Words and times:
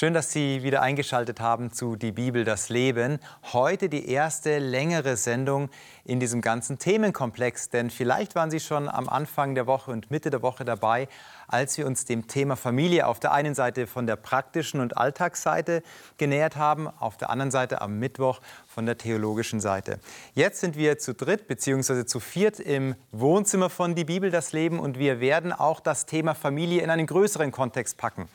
Schön, 0.00 0.14
dass 0.14 0.30
Sie 0.30 0.62
wieder 0.62 0.80
eingeschaltet 0.80 1.40
haben 1.40 1.72
zu 1.72 1.96
Die 1.96 2.12
Bibel, 2.12 2.44
das 2.44 2.68
Leben. 2.68 3.18
Heute 3.52 3.88
die 3.88 4.08
erste 4.08 4.60
längere 4.60 5.16
Sendung 5.16 5.70
in 6.04 6.20
diesem 6.20 6.40
ganzen 6.40 6.78
Themenkomplex. 6.78 7.70
Denn 7.70 7.90
vielleicht 7.90 8.36
waren 8.36 8.48
Sie 8.48 8.60
schon 8.60 8.88
am 8.88 9.08
Anfang 9.08 9.56
der 9.56 9.66
Woche 9.66 9.90
und 9.90 10.08
Mitte 10.12 10.30
der 10.30 10.40
Woche 10.40 10.64
dabei, 10.64 11.08
als 11.48 11.76
wir 11.76 11.86
uns 11.86 12.04
dem 12.04 12.28
Thema 12.28 12.54
Familie 12.56 13.06
auf 13.06 13.18
der 13.18 13.32
einen 13.32 13.54
Seite 13.54 13.86
von 13.86 14.06
der 14.06 14.16
praktischen 14.16 14.80
und 14.80 14.96
Alltagsseite 14.96 15.82
genähert 16.18 16.56
haben, 16.56 16.86
auf 16.86 17.16
der 17.16 17.30
anderen 17.30 17.50
Seite 17.50 17.80
am 17.80 17.98
Mittwoch 17.98 18.40
von 18.66 18.86
der 18.86 18.98
theologischen 18.98 19.60
Seite. 19.60 19.98
Jetzt 20.34 20.60
sind 20.60 20.76
wir 20.76 20.98
zu 20.98 21.14
dritt 21.14 21.48
bzw. 21.48 22.04
zu 22.04 22.20
viert 22.20 22.60
im 22.60 22.94
Wohnzimmer 23.10 23.70
von 23.70 23.94
Die 23.94 24.04
Bibel, 24.04 24.30
das 24.30 24.52
Leben 24.52 24.78
und 24.78 24.98
wir 24.98 25.20
werden 25.20 25.52
auch 25.52 25.80
das 25.80 26.06
Thema 26.06 26.34
Familie 26.34 26.82
in 26.82 26.90
einen 26.90 27.06
größeren 27.06 27.50
Kontext 27.50 27.96
packen. 27.96 28.28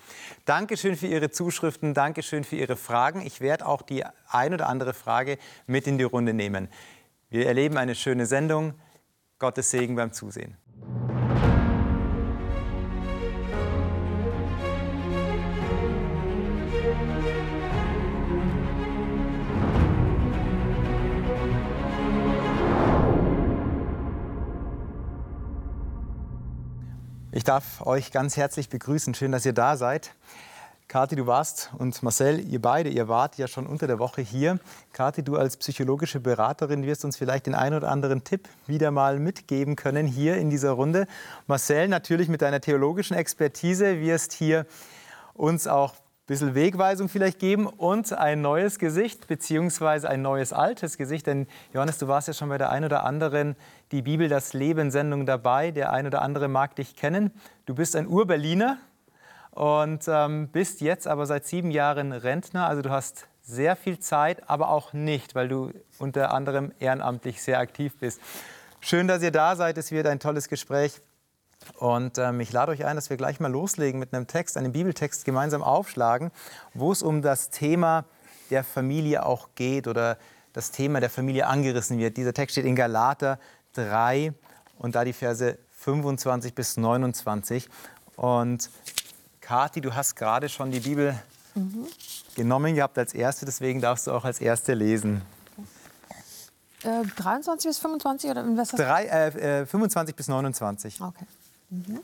Dankeschön 0.46 0.96
für 0.96 1.08
Ihre 1.08 1.32
Zuschriften, 1.32 1.94
Dankeschön 1.94 2.44
für 2.44 2.56
Ihre 2.56 2.76
Fragen. 2.76 3.22
Ich 3.26 3.40
werde 3.40 3.66
auch 3.66 3.84
die 3.84 4.04
ein 4.28 4.54
oder 4.54 4.68
andere 4.68 4.94
Frage 4.94 5.38
mit 5.68 5.88
in 5.88 5.98
die 5.98 6.04
Runde 6.04 6.34
nehmen. 6.34 6.68
Wir 7.30 7.48
erleben 7.48 7.78
eine 7.78 7.96
schöne 7.96 8.26
Sendung. 8.26 8.74
Gottes 9.40 9.72
Segen 9.72 9.96
beim 9.96 10.14
Zusehen. 10.14 10.58
Ich 27.36 27.44
darf 27.44 27.82
euch 27.82 28.12
ganz 28.12 28.38
herzlich 28.38 28.70
begrüßen. 28.70 29.16
Schön, 29.16 29.32
dass 29.32 29.44
ihr 29.44 29.54
da 29.54 29.76
seid. 29.76 30.12
Kathi, 30.88 31.16
du 31.16 31.26
warst 31.26 31.72
und 31.80 32.04
Marcel, 32.04 32.40
ihr 32.40 32.62
beide, 32.62 32.92
ihr 32.92 33.08
wart 33.08 33.40
ja 33.40 33.48
schon 33.48 33.66
unter 33.66 33.88
der 33.88 33.98
Woche 33.98 34.22
hier. 34.22 34.60
Kathi, 34.92 35.24
du 35.24 35.36
als 35.36 35.58
psychologische 35.58 36.20
Beraterin 36.20 36.86
wirst 36.86 37.04
uns 37.04 37.18
vielleicht 37.18 37.48
den 37.48 37.56
einen 37.56 37.76
oder 37.76 37.90
anderen 37.90 38.24
Tipp 38.24 38.48
wieder 38.68 38.92
mal 38.92 39.18
mitgeben 39.18 39.76
können 39.76 40.06
hier 40.06 40.38
in 40.38 40.52
dieser 40.52 40.74
Runde. 40.74 41.08
Marcel, 41.48 41.88
natürlich 41.88 42.30
mit 42.30 42.44
deiner 42.44 42.62
theologischen 42.62 43.18
Expertise 43.18 44.00
wirst 44.00 44.34
hier 44.34 44.68
uns 45.34 45.66
auch 45.66 45.96
bisschen 46.26 46.56
Wegweisung 46.56 47.10
vielleicht 47.10 47.40
geben 47.40 47.68
und 47.68 48.14
ein 48.14 48.42
neues 48.42 48.80
Gesicht 48.80 49.28
beziehungsweise 49.28 50.10
ein 50.10 50.22
neues 50.22 50.54
altes 50.54 50.98
Gesicht. 50.98 51.28
Denn 51.28 51.48
Johannes, 51.74 51.98
du 51.98 52.08
warst 52.08 52.28
ja 52.28 52.34
schon 52.34 52.50
bei 52.50 52.58
der 52.58 52.70
einen 52.70 52.86
oder 52.86 53.04
anderen 53.04 53.56
Die 53.92 54.02
Bibel, 54.02 54.30
das 54.30 54.54
Leben 54.54 54.92
Sendung 54.92 55.26
dabei. 55.26 55.72
Der 55.72 55.92
ein 55.92 56.08
oder 56.08 56.22
andere 56.22 56.48
mag 56.48 56.76
dich 56.76 56.96
kennen. 56.96 57.32
Du 57.66 57.76
bist 57.76 57.96
ein 57.96 58.08
Urberliner, 58.08 58.78
und 59.54 60.06
ähm, 60.08 60.48
bist 60.48 60.82
jetzt 60.82 61.08
aber 61.08 61.28
seit 61.28 61.46
sieben 61.46 61.70
Jahren 61.70 62.12
Rentner. 62.12 62.68
Also 62.68 62.82
du 62.82 62.90
hast 62.90 63.28
sehr 63.44 63.76
viel 63.76 64.00
Zeit, 64.00 64.50
aber 64.50 64.70
auch 64.70 64.94
nicht, 64.94 65.36
weil 65.36 65.48
du 65.48 65.72
unter 66.00 66.34
anderem 66.34 66.72
ehrenamtlich 66.80 67.42
sehr 67.42 67.60
aktiv 67.60 67.94
bist. 68.00 68.20
Schön, 68.80 69.08
dass 69.08 69.22
ihr 69.22 69.32
da 69.32 69.56
seid. 69.56 69.78
Es 69.78 69.92
wird 69.92 70.08
ein 70.08 70.20
tolles 70.20 70.50
Gespräch. 70.50 71.00
Und 71.78 72.18
ähm, 72.18 72.40
ich 72.40 72.52
lade 72.52 72.72
euch 72.72 72.86
ein, 72.86 72.96
dass 72.96 73.10
wir 73.10 73.18
gleich 73.18 73.40
mal 73.40 73.52
loslegen 73.52 74.00
mit 74.00 74.14
einem 74.14 74.28
Text, 74.28 74.58
einem 74.58 74.72
Bibeltext 74.72 75.26
gemeinsam 75.26 75.62
aufschlagen, 75.62 76.32
wo 76.74 76.92
es 76.92 77.02
um 77.02 77.22
das 77.22 77.50
Thema 77.50 78.06
der 78.50 78.64
Familie 78.64 79.26
auch 79.26 79.50
geht 79.56 79.88
oder 79.88 80.18
das 80.54 80.72
Thema 80.72 81.00
der 81.00 81.10
Familie 81.10 81.48
angerissen 81.48 81.98
wird. 81.98 82.18
Dieser 82.18 82.34
Text 82.34 82.54
steht 82.54 82.66
in 82.66 82.76
Galater 82.76 83.40
3 83.74 84.34
und 84.78 84.96
da 84.96 85.04
die 85.04 85.14
Verse 85.14 85.58
25 85.72 86.54
bis 86.54 86.78
29. 86.78 87.70
Und 88.16 88.70
Kathi, 89.42 89.82
du 89.82 89.94
hast 89.94 90.16
gerade 90.16 90.48
schon 90.50 90.72
die 90.72 90.80
Bibel 90.80 91.20
mhm. 91.56 91.88
genommen 92.36 92.76
gehabt 92.76 92.98
als 92.98 93.14
erste, 93.14 93.46
deswegen 93.46 93.82
darfst 93.82 94.08
du 94.08 94.12
auch 94.12 94.24
als 94.24 94.40
erste 94.40 94.74
lesen. 94.74 95.22
Äh, 96.84 97.04
23 97.16 97.70
bis 97.70 97.80
25 97.80 98.30
oder 98.30 98.46
was 98.58 98.70
Drei, 98.70 99.06
äh, 99.06 99.66
25 99.66 100.14
äh, 100.14 100.16
bis 100.16 100.28
29. 100.28 101.02
Okay. 101.02 101.26
Mhm. 101.74 102.02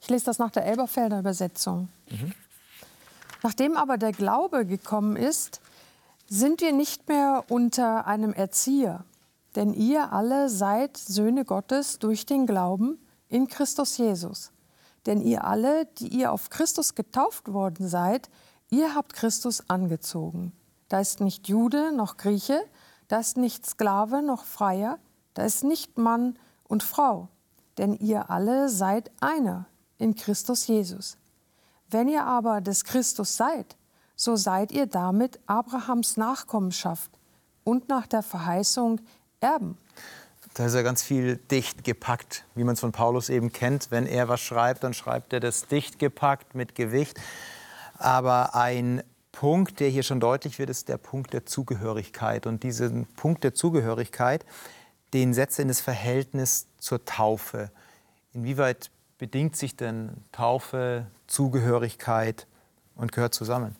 Ich 0.00 0.10
lese 0.10 0.24
das 0.24 0.38
nach 0.38 0.50
der 0.50 0.66
Elberfelder 0.66 1.20
Übersetzung. 1.20 1.88
Mhm. 2.10 2.32
Nachdem 3.42 3.76
aber 3.76 3.96
der 3.96 4.12
Glaube 4.12 4.66
gekommen 4.66 5.16
ist, 5.16 5.60
sind 6.28 6.60
wir 6.60 6.72
nicht 6.72 7.08
mehr 7.08 7.44
unter 7.48 8.06
einem 8.06 8.32
Erzieher, 8.32 9.04
denn 9.54 9.74
ihr 9.74 10.12
alle 10.12 10.48
seid 10.48 10.96
Söhne 10.96 11.44
Gottes 11.44 11.98
durch 11.98 12.26
den 12.26 12.46
Glauben 12.46 12.98
in 13.28 13.48
Christus 13.48 13.96
Jesus. 13.98 14.50
Denn 15.06 15.20
ihr 15.20 15.44
alle, 15.44 15.86
die 15.86 16.08
ihr 16.08 16.32
auf 16.32 16.50
Christus 16.50 16.94
getauft 16.94 17.52
worden 17.52 17.88
seid, 17.88 18.30
ihr 18.70 18.94
habt 18.94 19.14
Christus 19.14 19.68
angezogen. 19.68 20.52
Da 20.88 21.00
ist 21.00 21.20
nicht 21.20 21.48
Jude 21.48 21.92
noch 21.92 22.16
Grieche, 22.16 22.60
da 23.08 23.20
ist 23.20 23.36
nicht 23.36 23.66
Sklave 23.66 24.22
noch 24.22 24.44
Freier, 24.44 24.98
da 25.34 25.44
ist 25.44 25.64
nicht 25.64 25.98
Mann 25.98 26.38
und 26.64 26.82
Frau, 26.82 27.28
denn 27.78 27.94
ihr 27.94 28.30
alle 28.30 28.68
seid 28.68 29.10
einer 29.20 29.66
in 29.98 30.14
Christus 30.14 30.66
Jesus. 30.66 31.16
Wenn 31.88 32.08
ihr 32.08 32.24
aber 32.24 32.60
des 32.60 32.84
Christus 32.84 33.36
seid, 33.36 33.76
so 34.16 34.36
seid 34.36 34.72
ihr 34.72 34.86
damit 34.86 35.40
Abrahams 35.46 36.16
Nachkommenschaft 36.16 37.10
und 37.64 37.88
nach 37.88 38.06
der 38.06 38.22
Verheißung 38.22 39.00
Erben. 39.40 39.76
Da 40.54 40.66
ist 40.66 40.74
ja 40.74 40.82
ganz 40.82 41.02
viel 41.02 41.36
dicht 41.36 41.82
gepackt, 41.82 42.44
wie 42.54 42.62
man 42.62 42.74
es 42.74 42.80
von 42.80 42.92
Paulus 42.92 43.28
eben 43.28 43.52
kennt. 43.52 43.90
Wenn 43.90 44.06
er 44.06 44.28
was 44.28 44.40
schreibt, 44.40 44.84
dann 44.84 44.94
schreibt 44.94 45.32
er 45.32 45.40
das 45.40 45.66
dicht 45.66 45.98
gepackt 45.98 46.54
mit 46.54 46.74
Gewicht. 46.74 47.18
Aber 47.98 48.54
ein 48.54 49.02
Punkt, 49.32 49.80
der 49.80 49.88
hier 49.88 50.02
schon 50.02 50.20
deutlich 50.20 50.58
wird, 50.58 50.68
ist 50.68 50.88
der 50.88 50.98
Punkt 50.98 51.32
der 51.32 51.46
Zugehörigkeit. 51.46 52.46
Und 52.46 52.62
diesen 52.62 53.06
Punkt 53.06 53.44
der 53.44 53.54
Zugehörigkeit, 53.54 54.44
den 55.12 55.34
setzt 55.34 55.58
er 55.58 55.62
in 55.62 55.68
das 55.68 55.80
Verhältnis 55.80 56.66
zur 56.78 57.04
Taufe. 57.04 57.70
Inwieweit 58.32 58.90
bedingt 59.18 59.56
sich 59.56 59.76
denn 59.76 60.12
Taufe, 60.32 61.06
Zugehörigkeit 61.26 62.46
und 62.96 63.12
gehört 63.12 63.34
zusammen? 63.34 63.76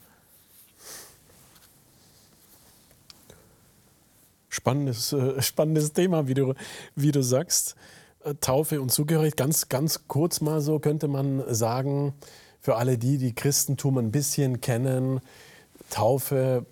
Spannendes, 4.48 5.12
äh, 5.12 5.40
spannendes 5.40 5.92
Thema, 5.92 6.28
wie 6.28 6.34
du, 6.34 6.54
wie 6.94 7.10
du 7.10 7.22
sagst. 7.22 7.74
Äh, 8.24 8.34
Taufe 8.34 8.80
und 8.80 8.92
Zugehörigkeit, 8.92 9.38
ganz, 9.38 9.68
ganz 9.68 10.06
kurz 10.06 10.40
mal 10.42 10.60
so 10.60 10.78
könnte 10.78 11.08
man 11.08 11.42
sagen, 11.52 12.14
für 12.60 12.76
alle 12.76 12.98
die, 12.98 13.18
die 13.18 13.34
Christentum 13.34 13.98
ein 13.98 14.12
bisschen 14.12 14.60
kennen, 14.60 15.20
Taufe 15.90 16.64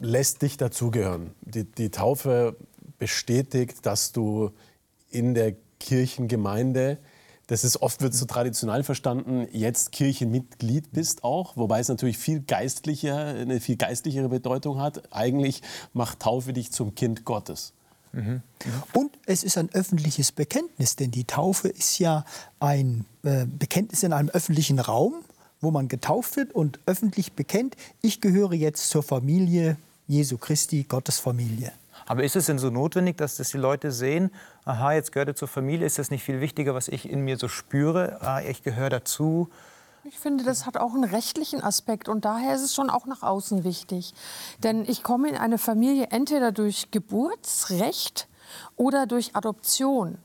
lässt 0.00 0.42
dich 0.42 0.56
dazugehören. 0.56 1.34
Die, 1.42 1.64
die 1.64 1.90
Taufe 1.90 2.56
bestätigt, 3.00 3.84
dass 3.84 4.12
du 4.12 4.52
in 5.10 5.34
der 5.34 5.56
Kirchengemeinde 5.80 6.98
das 7.50 7.64
ist 7.64 7.82
oft 7.82 8.00
wird 8.00 8.14
so 8.14 8.26
traditionell 8.26 8.84
verstanden, 8.84 9.48
jetzt 9.50 9.90
Kirchenmitglied 9.90 10.92
bist 10.92 11.24
auch, 11.24 11.56
wobei 11.56 11.80
es 11.80 11.88
natürlich 11.88 12.16
viel 12.16 12.38
geistlicher, 12.42 13.16
eine 13.26 13.58
viel 13.58 13.74
geistlichere 13.74 14.28
Bedeutung 14.28 14.80
hat. 14.80 15.12
Eigentlich 15.12 15.60
macht 15.92 16.20
Taufe 16.20 16.52
dich 16.52 16.70
zum 16.70 16.94
Kind 16.94 17.24
Gottes. 17.24 17.72
Mhm. 18.12 18.42
Und 18.92 19.18
es 19.26 19.42
ist 19.42 19.58
ein 19.58 19.68
öffentliches 19.72 20.30
Bekenntnis, 20.30 20.94
denn 20.94 21.10
die 21.10 21.24
Taufe 21.24 21.66
ist 21.66 21.98
ja 21.98 22.24
ein 22.60 23.04
äh, 23.24 23.46
Bekenntnis 23.46 24.04
in 24.04 24.12
einem 24.12 24.28
öffentlichen 24.28 24.78
Raum, 24.78 25.14
wo 25.60 25.72
man 25.72 25.88
getauft 25.88 26.36
wird 26.36 26.52
und 26.52 26.78
öffentlich 26.86 27.32
bekennt, 27.32 27.76
ich 28.00 28.20
gehöre 28.20 28.52
jetzt 28.52 28.90
zur 28.90 29.02
Familie 29.02 29.76
Jesu 30.06 30.38
Christi, 30.38 30.84
Gottes 30.84 31.18
Familie. 31.18 31.72
Aber 32.10 32.24
ist 32.24 32.34
es 32.34 32.46
denn 32.46 32.58
so 32.58 32.70
notwendig, 32.70 33.18
dass 33.18 33.36
das 33.36 33.50
die 33.50 33.56
Leute 33.56 33.92
sehen, 33.92 34.32
aha, 34.64 34.94
jetzt 34.94 35.12
gehört 35.12 35.28
er 35.28 35.36
zur 35.36 35.46
Familie, 35.46 35.86
ist 35.86 35.96
das 35.96 36.10
nicht 36.10 36.24
viel 36.24 36.40
wichtiger, 36.40 36.74
was 36.74 36.88
ich 36.88 37.08
in 37.08 37.20
mir 37.20 37.36
so 37.36 37.46
spüre, 37.46 38.18
ah, 38.20 38.40
ich 38.40 38.64
gehöre 38.64 38.90
dazu? 38.90 39.48
Ich 40.02 40.18
finde, 40.18 40.42
das 40.42 40.66
hat 40.66 40.76
auch 40.76 40.92
einen 40.92 41.04
rechtlichen 41.04 41.62
Aspekt 41.62 42.08
und 42.08 42.24
daher 42.24 42.56
ist 42.56 42.62
es 42.62 42.74
schon 42.74 42.90
auch 42.90 43.06
nach 43.06 43.22
außen 43.22 43.62
wichtig. 43.62 44.12
Denn 44.64 44.84
ich 44.88 45.04
komme 45.04 45.28
in 45.28 45.36
eine 45.36 45.56
Familie 45.56 46.08
entweder 46.10 46.50
durch 46.50 46.90
Geburtsrecht 46.90 48.26
oder 48.74 49.06
durch 49.06 49.36
Adoption 49.36 50.18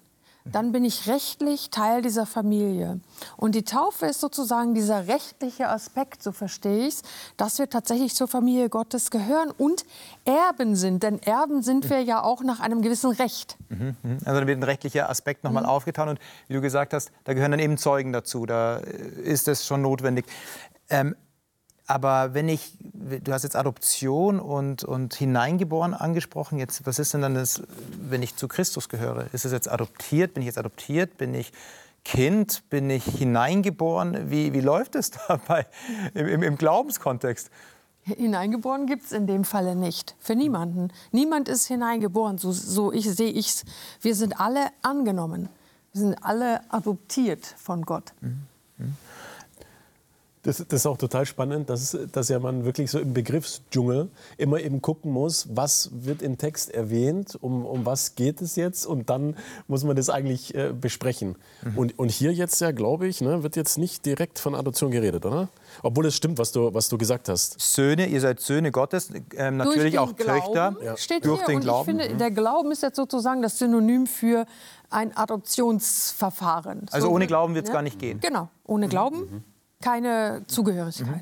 dann 0.45 0.71
bin 0.71 0.86
ich 0.86 1.07
rechtlich 1.07 1.71
Teil 1.71 2.03
dieser 2.03 2.27
Familie. 2.27 3.00
Und 3.36 3.56
die 3.56 3.63
Taufe 3.63 4.06
ist 4.06 4.21
sozusagen 4.21 4.75
dieser 4.75 5.07
rechtliche 5.07 5.69
Aspekt, 5.69 6.21
so 6.21 6.31
verstehe 6.31 6.88
ich 6.88 6.95
es, 6.95 7.01
dass 7.36 7.57
wir 7.57 7.68
tatsächlich 7.68 8.13
zur 8.13 8.27
Familie 8.27 8.69
Gottes 8.69 9.09
gehören 9.09 9.51
und 9.51 9.86
Erben 10.24 10.75
sind. 10.75 11.01
Denn 11.01 11.19
Erben 11.24 11.63
sind 11.63 11.89
wir 11.89 12.01
ja 12.01 12.21
auch 12.21 12.44
nach 12.44 12.59
einem 12.59 12.83
gewissen 12.83 13.12
Recht. 13.12 13.57
Mhm, 13.69 13.95
mhm. 14.03 14.18
Also 14.24 14.39
da 14.39 14.47
wird 14.47 14.59
ein 14.59 14.63
rechtlicher 14.63 15.09
Aspekt 15.09 15.44
nochmal 15.44 15.63
mhm. 15.63 15.69
aufgetan. 15.69 16.09
Und 16.09 16.19
wie 16.47 16.53
du 16.53 16.62
gesagt 16.62 16.94
hast, 16.94 17.12
da 17.24 17.33
gehören 17.33 17.51
dann 17.51 17.59
eben 17.59 17.77
Zeugen 17.77 18.13
dazu. 18.13 18.45
Da 18.45 18.77
ist 18.77 19.47
es 19.47 19.65
schon 19.65 19.81
notwendig. 19.81 20.25
Ähm, 20.89 21.15
aber 21.88 22.34
wenn 22.34 22.50
ich, 22.50 22.74
du 22.82 23.32
hast 23.32 23.44
jetzt 23.44 23.56
Adoption 23.56 24.40
und, 24.40 24.84
und 24.84 25.14
hineingeboren 25.14 25.94
angesprochen, 25.94 26.58
jetzt, 26.58 26.86
was 26.86 26.98
ist 26.98 27.14
denn 27.14 27.22
dann 27.22 27.36
das, 27.36 27.62
wenn 28.00 28.24
ich 28.24 28.36
zu 28.36 28.48
Christus 28.48 28.90
gehöre? 28.90 29.28
Ist 29.34 29.46
es 29.46 29.52
jetzt 29.52 29.70
adoptiert? 29.70 30.34
Bin 30.34 30.42
ich 30.42 30.48
jetzt 30.48 30.58
adoptiert? 30.58 31.18
Bin 31.18 31.36
ich 31.36 31.52
Kind? 32.04 32.64
Bin 32.70 32.90
ich 32.90 33.04
hineingeboren? 33.04 34.32
Wie, 34.32 34.54
wie 34.54 34.62
läuft 34.62 34.96
es 34.96 35.12
dabei 35.28 35.68
im, 36.16 36.28
im, 36.28 36.44
im 36.44 36.58
Glaubenskontext? 36.58 37.52
Hineingeboren 38.02 38.86
gibt 38.86 39.06
es 39.06 39.12
in 39.12 39.26
dem 39.28 39.44
Falle 39.44 39.76
nicht. 39.76 40.16
Für 40.20 40.36
niemanden. 40.36 40.92
Niemand 41.12 41.50
ist 41.50 41.66
hineingeboren. 41.68 42.38
So, 42.38 42.52
so 42.52 42.92
ich, 42.92 43.10
sehe 43.10 43.31
ich 43.31 43.48
es. 43.48 43.66
Wir 44.02 44.16
sind 44.16 44.40
alle 44.40 44.68
angenommen. 44.84 45.50
Wir 45.92 46.02
sind 46.02 46.24
alle 46.24 46.62
adoptiert 46.72 47.46
von 47.46 47.84
Gott. 47.84 48.14
Mhm. 48.22 48.44
Das, 50.45 50.57
das, 50.57 50.81
ist 50.81 50.86
auch 50.86 50.97
total 50.97 51.25
spannend, 51.25 51.71
dass, 51.71 51.97
dass 52.12 52.30
ja 52.30 52.38
man 52.38 52.65
wirklich 52.65 52.92
so 52.92 53.00
im 53.00 53.13
Begriffsdschungel 53.13 54.09
immer 54.38 54.59
eben 54.59 54.80
gucken 54.80 55.12
muss, 55.12 55.47
was 55.51 55.89
wird 55.92 56.21
im 56.21 56.38
Text 56.38 56.71
erwähnt, 56.71 57.36
um, 57.42 57.65
um 57.65 57.83
was 57.83 58.13
geht 58.13 58.42
es 58.42 58.56
jetzt 58.56 58.86
und 58.86 59.09
dann 59.09 59.36
muss 59.68 59.83
man 59.83 59.95
das 59.95 60.12
eigentlich 60.12 60.53
äh, 60.53 60.71
besprechen. 60.71 61.36
Mhm. 61.63 61.77
Und, 61.77 62.00
und 62.00 62.12
hier 62.12 62.31
jetzt 62.31 62.62
ja, 62.62 62.71
glaube 62.71 63.07
ich, 63.07 63.21
ne, 63.21 63.42
wird 63.42 63.56
jetzt 63.56 63.80
nicht 63.80 64.06
direkt 64.06 64.38
von 64.38 64.53
Adoption 64.53 64.92
geredet, 64.92 65.25
oder? 65.25 65.50
Obwohl 65.81 66.06
es 66.06 66.15
stimmt, 66.15 66.38
was 66.38 66.51
du, 66.51 66.71
was 66.75 66.89
du 66.89 67.00
gesagt 67.00 67.27
hast. 67.27 67.59
Söhne, 67.59 68.06
ihr 68.06 68.21
seid 68.21 68.39
Söhne 68.39 68.71
Gottes, 68.71 69.09
äh, 69.36 69.50
natürlich 69.50 69.97
auch 69.97 70.15
Glauben 70.15 70.42
Töchter. 70.42 70.75
Ja. 70.83 70.95
Steht 70.95 71.25
durch 71.25 71.39
hier. 71.39 71.47
den 71.47 71.56
und 71.56 71.62
Glauben. 71.62 71.89
Ich 71.89 71.97
finde, 71.97 72.13
mhm. 72.13 72.19
der 72.19 72.30
Glauben 72.30 72.71
ist 72.71 72.83
jetzt 72.83 72.97
sozusagen 72.97 73.42
das 73.42 73.57
Synonym 73.57 74.06
für 74.06 74.45
ein 74.92 75.18
Adoptionsverfahren. 75.18 76.86
Also 76.92 77.07
so, 77.07 77.13
ohne 77.13 77.25
Glauben 77.25 77.56
wird 77.56 77.65
es 77.65 77.69
ja? 77.69 77.74
gar 77.74 77.81
nicht 77.81 77.97
gehen. 77.97 78.19
Genau, 78.19 78.50
ohne 78.63 78.88
Glauben. 78.88 79.21
Mhm 79.21 79.55
keine 79.86 80.42
Zugehörigkeit. 80.48 81.08
Mhm. 81.08 81.22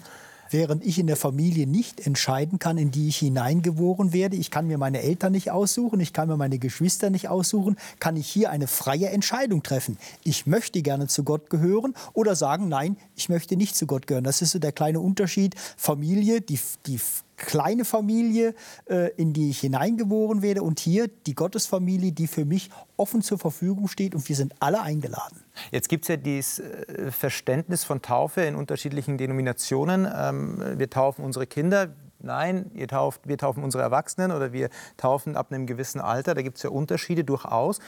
Während 0.49 0.85
ich 0.85 0.99
in 0.99 1.07
der 1.07 1.17
Familie 1.17 1.65
nicht 1.65 2.05
entscheiden 2.05 2.59
kann, 2.59 2.77
in 2.77 2.91
die 2.91 3.07
ich 3.07 3.17
hineingeboren 3.17 4.13
werde, 4.13 4.35
ich 4.35 4.51
kann 4.51 4.67
mir 4.67 4.77
meine 4.77 5.01
Eltern 5.01 5.31
nicht 5.31 5.49
aussuchen, 5.49 5.99
ich 5.99 6.13
kann 6.13 6.27
mir 6.29 6.37
meine 6.37 6.59
Geschwister 6.59 7.09
nicht 7.09 7.27
aussuchen, 7.27 7.75
kann 7.99 8.15
ich 8.15 8.27
hier 8.27 8.51
eine 8.51 8.67
freie 8.67 9.09
Entscheidung 9.09 9.63
treffen. 9.63 9.97
Ich 10.23 10.45
möchte 10.45 10.83
gerne 10.83 11.07
zu 11.07 11.23
Gott 11.23 11.49
gehören 11.49 11.95
oder 12.13 12.35
sagen, 12.35 12.69
nein, 12.69 12.97
ich 13.15 13.29
möchte 13.29 13.55
nicht 13.55 13.75
zu 13.75 13.87
Gott 13.87 14.07
gehören. 14.07 14.23
Das 14.23 14.41
ist 14.41 14.51
so 14.51 14.59
der 14.59 14.71
kleine 14.71 14.99
Unterschied. 14.99 15.55
Familie, 15.77 16.41
die, 16.41 16.59
die 16.85 16.99
kleine 17.37 17.85
Familie, 17.85 18.53
äh, 18.85 19.11
in 19.15 19.33
die 19.33 19.49
ich 19.49 19.59
hineingeboren 19.59 20.41
werde 20.41 20.63
und 20.63 20.79
hier 20.79 21.07
die 21.07 21.35
Gottesfamilie, 21.35 22.11
die 22.11 22.27
für 22.27 22.45
mich 22.45 22.69
offen 22.97 23.21
zur 23.21 23.37
Verfügung 23.37 23.87
steht 23.87 24.15
und 24.15 24.27
wir 24.27 24.35
sind 24.35 24.53
alle 24.59 24.81
eingeladen. 24.81 25.43
Jetzt 25.71 25.89
gibt 25.89 26.05
es 26.05 26.09
ja 26.09 26.17
dieses 26.17 26.59
äh, 26.59 27.11
Verständnis 27.11 27.83
von 27.83 28.01
Taufe 28.01 28.41
in 28.41 28.55
unterschiedlichen 28.55 29.17
Denominationen. 29.17 30.07
Ähm, 30.13 30.61
wir 30.77 30.89
taufen 30.89 31.25
unsere 31.25 31.47
Kinder. 31.47 31.93
Nein, 32.19 32.71
ihr 32.73 32.87
tauft, 32.87 33.27
wir 33.27 33.37
taufen 33.37 33.63
unsere 33.63 33.83
Erwachsenen 33.83 34.31
oder 34.31 34.53
wir 34.53 34.69
taufen 34.95 35.35
ab 35.35 35.51
einem 35.51 35.67
gewissen 35.67 35.99
Alter. 35.99 36.33
Da 36.33 36.41
gibt 36.41 36.57
es 36.57 36.63
ja 36.63 36.69
Unterschiede 36.69 37.25
durchaus. 37.25 37.79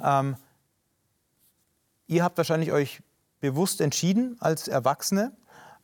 Ähm, 0.00 0.36
ihr 2.06 2.22
habt 2.22 2.38
wahrscheinlich 2.38 2.70
euch 2.70 3.00
bewusst 3.42 3.82
entschieden 3.82 4.38
als 4.40 4.68
Erwachsene. 4.68 5.32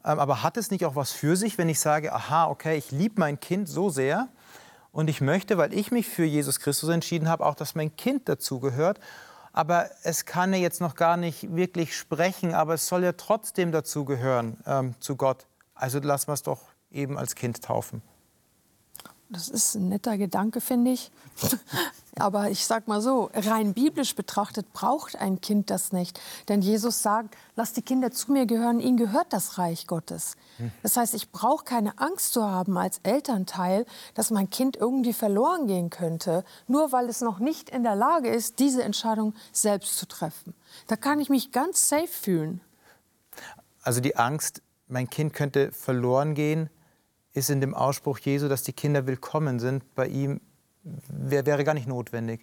Ähm, 0.02 0.18
aber 0.18 0.42
hat 0.42 0.56
es 0.56 0.70
nicht 0.70 0.86
auch 0.86 0.96
was 0.96 1.12
für 1.12 1.36
sich, 1.36 1.58
wenn 1.58 1.68
ich 1.68 1.80
sage, 1.80 2.14
aha, 2.14 2.46
okay, 2.46 2.78
ich 2.78 2.90
liebe 2.90 3.20
mein 3.20 3.38
Kind 3.38 3.68
so 3.68 3.90
sehr 3.90 4.28
und 4.92 5.10
ich 5.10 5.20
möchte, 5.20 5.58
weil 5.58 5.74
ich 5.74 5.90
mich 5.90 6.08
für 6.08 6.24
Jesus 6.24 6.58
Christus 6.60 6.88
entschieden 6.88 7.28
habe, 7.28 7.44
auch, 7.44 7.54
dass 7.54 7.74
mein 7.74 7.94
Kind 7.94 8.30
dazugehört 8.30 8.98
aber 9.58 9.90
es 10.04 10.24
kann 10.24 10.52
ja 10.52 10.60
jetzt 10.60 10.80
noch 10.80 10.94
gar 10.94 11.16
nicht 11.16 11.54
wirklich 11.56 11.96
sprechen, 11.96 12.54
aber 12.54 12.74
es 12.74 12.86
soll 12.86 13.02
ja 13.02 13.12
trotzdem 13.12 13.72
dazugehören 13.72 14.56
ähm, 14.66 14.94
zu 15.00 15.16
Gott. 15.16 15.46
Also 15.74 15.98
lassen 15.98 16.28
wir 16.28 16.34
es 16.34 16.44
doch 16.44 16.60
eben 16.92 17.18
als 17.18 17.34
Kind 17.34 17.60
taufen. 17.62 18.00
Das 19.30 19.48
ist 19.48 19.74
ein 19.74 19.88
netter 19.88 20.16
Gedanke, 20.16 20.60
finde 20.60 20.92
ich. 20.92 21.10
Aber 22.20 22.50
ich 22.50 22.64
sage 22.64 22.84
mal 22.86 23.00
so, 23.00 23.30
rein 23.34 23.74
biblisch 23.74 24.14
betrachtet 24.14 24.72
braucht 24.72 25.16
ein 25.16 25.40
Kind 25.40 25.70
das 25.70 25.92
nicht. 25.92 26.20
Denn 26.48 26.62
Jesus 26.62 27.02
sagt, 27.02 27.36
lasst 27.56 27.76
die 27.76 27.82
Kinder 27.82 28.10
zu 28.10 28.32
mir 28.32 28.46
gehören, 28.46 28.80
ihnen 28.80 28.96
gehört 28.96 29.32
das 29.32 29.58
Reich 29.58 29.86
Gottes. 29.86 30.36
Hm. 30.58 30.70
Das 30.82 30.96
heißt, 30.96 31.14
ich 31.14 31.30
brauche 31.30 31.64
keine 31.64 31.98
Angst 31.98 32.32
zu 32.32 32.44
haben 32.44 32.76
als 32.76 33.00
Elternteil, 33.02 33.86
dass 34.14 34.30
mein 34.30 34.50
Kind 34.50 34.76
irgendwie 34.76 35.12
verloren 35.12 35.66
gehen 35.66 35.90
könnte, 35.90 36.44
nur 36.66 36.92
weil 36.92 37.08
es 37.08 37.20
noch 37.20 37.38
nicht 37.38 37.70
in 37.70 37.82
der 37.82 37.96
Lage 37.96 38.28
ist, 38.28 38.58
diese 38.58 38.82
Entscheidung 38.82 39.34
selbst 39.52 39.98
zu 39.98 40.06
treffen. 40.06 40.54
Da 40.86 40.96
kann 40.96 41.20
ich 41.20 41.28
mich 41.28 41.52
ganz 41.52 41.88
safe 41.88 42.08
fühlen. 42.08 42.60
Also 43.82 44.00
die 44.00 44.16
Angst, 44.16 44.62
mein 44.86 45.08
Kind 45.08 45.32
könnte 45.32 45.72
verloren 45.72 46.34
gehen, 46.34 46.70
ist 47.32 47.50
in 47.50 47.60
dem 47.60 47.74
Ausspruch 47.74 48.18
Jesu, 48.18 48.48
dass 48.48 48.62
die 48.62 48.72
Kinder 48.72 49.06
willkommen 49.06 49.60
sind, 49.60 49.94
bei 49.94 50.08
ihm 50.08 50.40
wär, 51.08 51.46
wäre 51.46 51.64
gar 51.64 51.74
nicht 51.74 51.88
notwendig. 51.88 52.40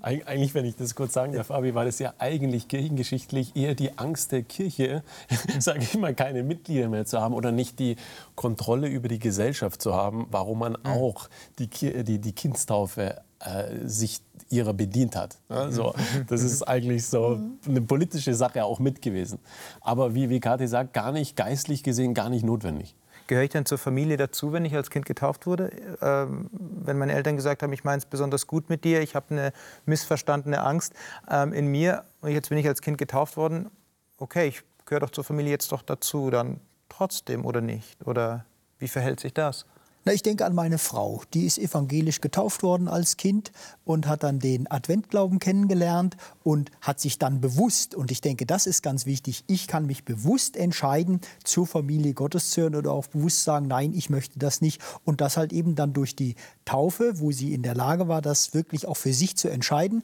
Eigentlich, 0.00 0.54
wenn 0.54 0.64
ich 0.64 0.76
das 0.76 0.94
kurz 0.94 1.12
sagen 1.12 1.32
darf, 1.32 1.50
Abi, 1.50 1.74
war 1.74 1.84
das 1.84 1.98
ja 1.98 2.14
eigentlich 2.18 2.68
kirchengeschichtlich 2.68 3.56
eher 3.56 3.74
die 3.74 3.98
Angst 3.98 4.30
der 4.30 4.42
Kirche, 4.42 5.02
sage 5.58 5.80
ich 5.80 5.98
mal, 5.98 6.14
keine 6.14 6.44
Mitglieder 6.44 6.88
mehr 6.88 7.04
zu 7.04 7.20
haben 7.20 7.34
oder 7.34 7.50
nicht 7.50 7.80
die 7.80 7.96
Kontrolle 8.36 8.86
über 8.86 9.08
die 9.08 9.18
Gesellschaft 9.18 9.82
zu 9.82 9.94
haben, 9.94 10.28
warum 10.30 10.60
man 10.60 10.72
mhm. 10.72 10.86
auch 10.86 11.28
die, 11.58 11.66
die, 12.04 12.20
die 12.20 12.32
Kindstaufe 12.32 13.22
äh, 13.40 13.86
sich 13.86 14.20
ihrer 14.50 14.72
bedient 14.72 15.16
hat. 15.16 15.36
Also, 15.48 15.94
das 16.28 16.42
ist 16.42 16.62
eigentlich 16.68 17.04
so 17.06 17.30
mhm. 17.30 17.58
eine 17.66 17.80
politische 17.80 18.34
Sache 18.34 18.64
auch 18.64 18.78
mit 18.78 19.02
gewesen. 19.02 19.40
Aber 19.80 20.14
wie, 20.14 20.30
wie 20.30 20.38
Kathi 20.38 20.68
sagt, 20.68 20.92
gar 20.92 21.10
nicht 21.10 21.36
geistlich 21.36 21.82
gesehen, 21.82 22.14
gar 22.14 22.30
nicht 22.30 22.44
notwendig. 22.44 22.94
Gehöre 23.28 23.44
ich 23.44 23.50
dann 23.50 23.66
zur 23.66 23.76
Familie 23.76 24.16
dazu, 24.16 24.52
wenn 24.52 24.64
ich 24.64 24.74
als 24.74 24.90
Kind 24.90 25.04
getauft 25.04 25.46
wurde? 25.46 25.70
Ähm, 26.00 26.48
wenn 26.50 26.96
meine 26.96 27.12
Eltern 27.12 27.36
gesagt 27.36 27.62
haben, 27.62 27.72
ich 27.74 27.84
meine 27.84 27.98
es 27.98 28.06
besonders 28.06 28.46
gut 28.46 28.70
mit 28.70 28.84
dir, 28.84 29.02
ich 29.02 29.14
habe 29.14 29.26
eine 29.30 29.52
missverstandene 29.84 30.62
Angst 30.62 30.94
ähm, 31.30 31.52
in 31.52 31.66
mir 31.66 32.04
und 32.22 32.30
jetzt 32.30 32.48
bin 32.48 32.56
ich 32.56 32.66
als 32.66 32.80
Kind 32.80 32.96
getauft 32.96 33.36
worden, 33.36 33.70
okay, 34.16 34.48
ich 34.48 34.62
gehöre 34.86 35.00
doch 35.00 35.10
zur 35.10 35.24
Familie 35.24 35.52
jetzt 35.52 35.70
doch 35.72 35.82
dazu, 35.82 36.30
dann 36.30 36.60
trotzdem 36.88 37.44
oder 37.44 37.60
nicht? 37.60 38.06
Oder 38.06 38.46
wie 38.78 38.88
verhält 38.88 39.20
sich 39.20 39.34
das? 39.34 39.66
Na, 40.08 40.14
ich 40.14 40.22
denke 40.22 40.46
an 40.46 40.54
meine 40.54 40.78
Frau. 40.78 41.20
Die 41.34 41.44
ist 41.44 41.58
evangelisch 41.58 42.22
getauft 42.22 42.62
worden 42.62 42.88
als 42.88 43.18
Kind 43.18 43.52
und 43.84 44.06
hat 44.06 44.22
dann 44.22 44.38
den 44.38 44.66
Adventglauben 44.70 45.38
kennengelernt 45.38 46.16
und 46.42 46.70
hat 46.80 46.98
sich 46.98 47.18
dann 47.18 47.42
bewusst, 47.42 47.94
und 47.94 48.10
ich 48.10 48.22
denke, 48.22 48.46
das 48.46 48.66
ist 48.66 48.82
ganz 48.82 49.04
wichtig, 49.04 49.44
ich 49.48 49.66
kann 49.66 49.84
mich 49.84 50.06
bewusst 50.06 50.56
entscheiden, 50.56 51.20
zur 51.44 51.66
Familie 51.66 52.14
Gottes 52.14 52.52
zu 52.52 52.62
hören 52.62 52.74
oder 52.74 52.90
auch 52.90 53.08
bewusst 53.08 53.44
sagen, 53.44 53.66
nein, 53.66 53.92
ich 53.92 54.08
möchte 54.08 54.38
das 54.38 54.62
nicht. 54.62 54.80
Und 55.04 55.20
das 55.20 55.36
halt 55.36 55.52
eben 55.52 55.74
dann 55.74 55.92
durch 55.92 56.16
die 56.16 56.36
Taufe, 56.64 57.20
wo 57.20 57.30
sie 57.30 57.52
in 57.52 57.62
der 57.62 57.74
Lage 57.74 58.08
war, 58.08 58.22
das 58.22 58.54
wirklich 58.54 58.88
auch 58.88 58.96
für 58.96 59.12
sich 59.12 59.36
zu 59.36 59.50
entscheiden, 59.50 60.02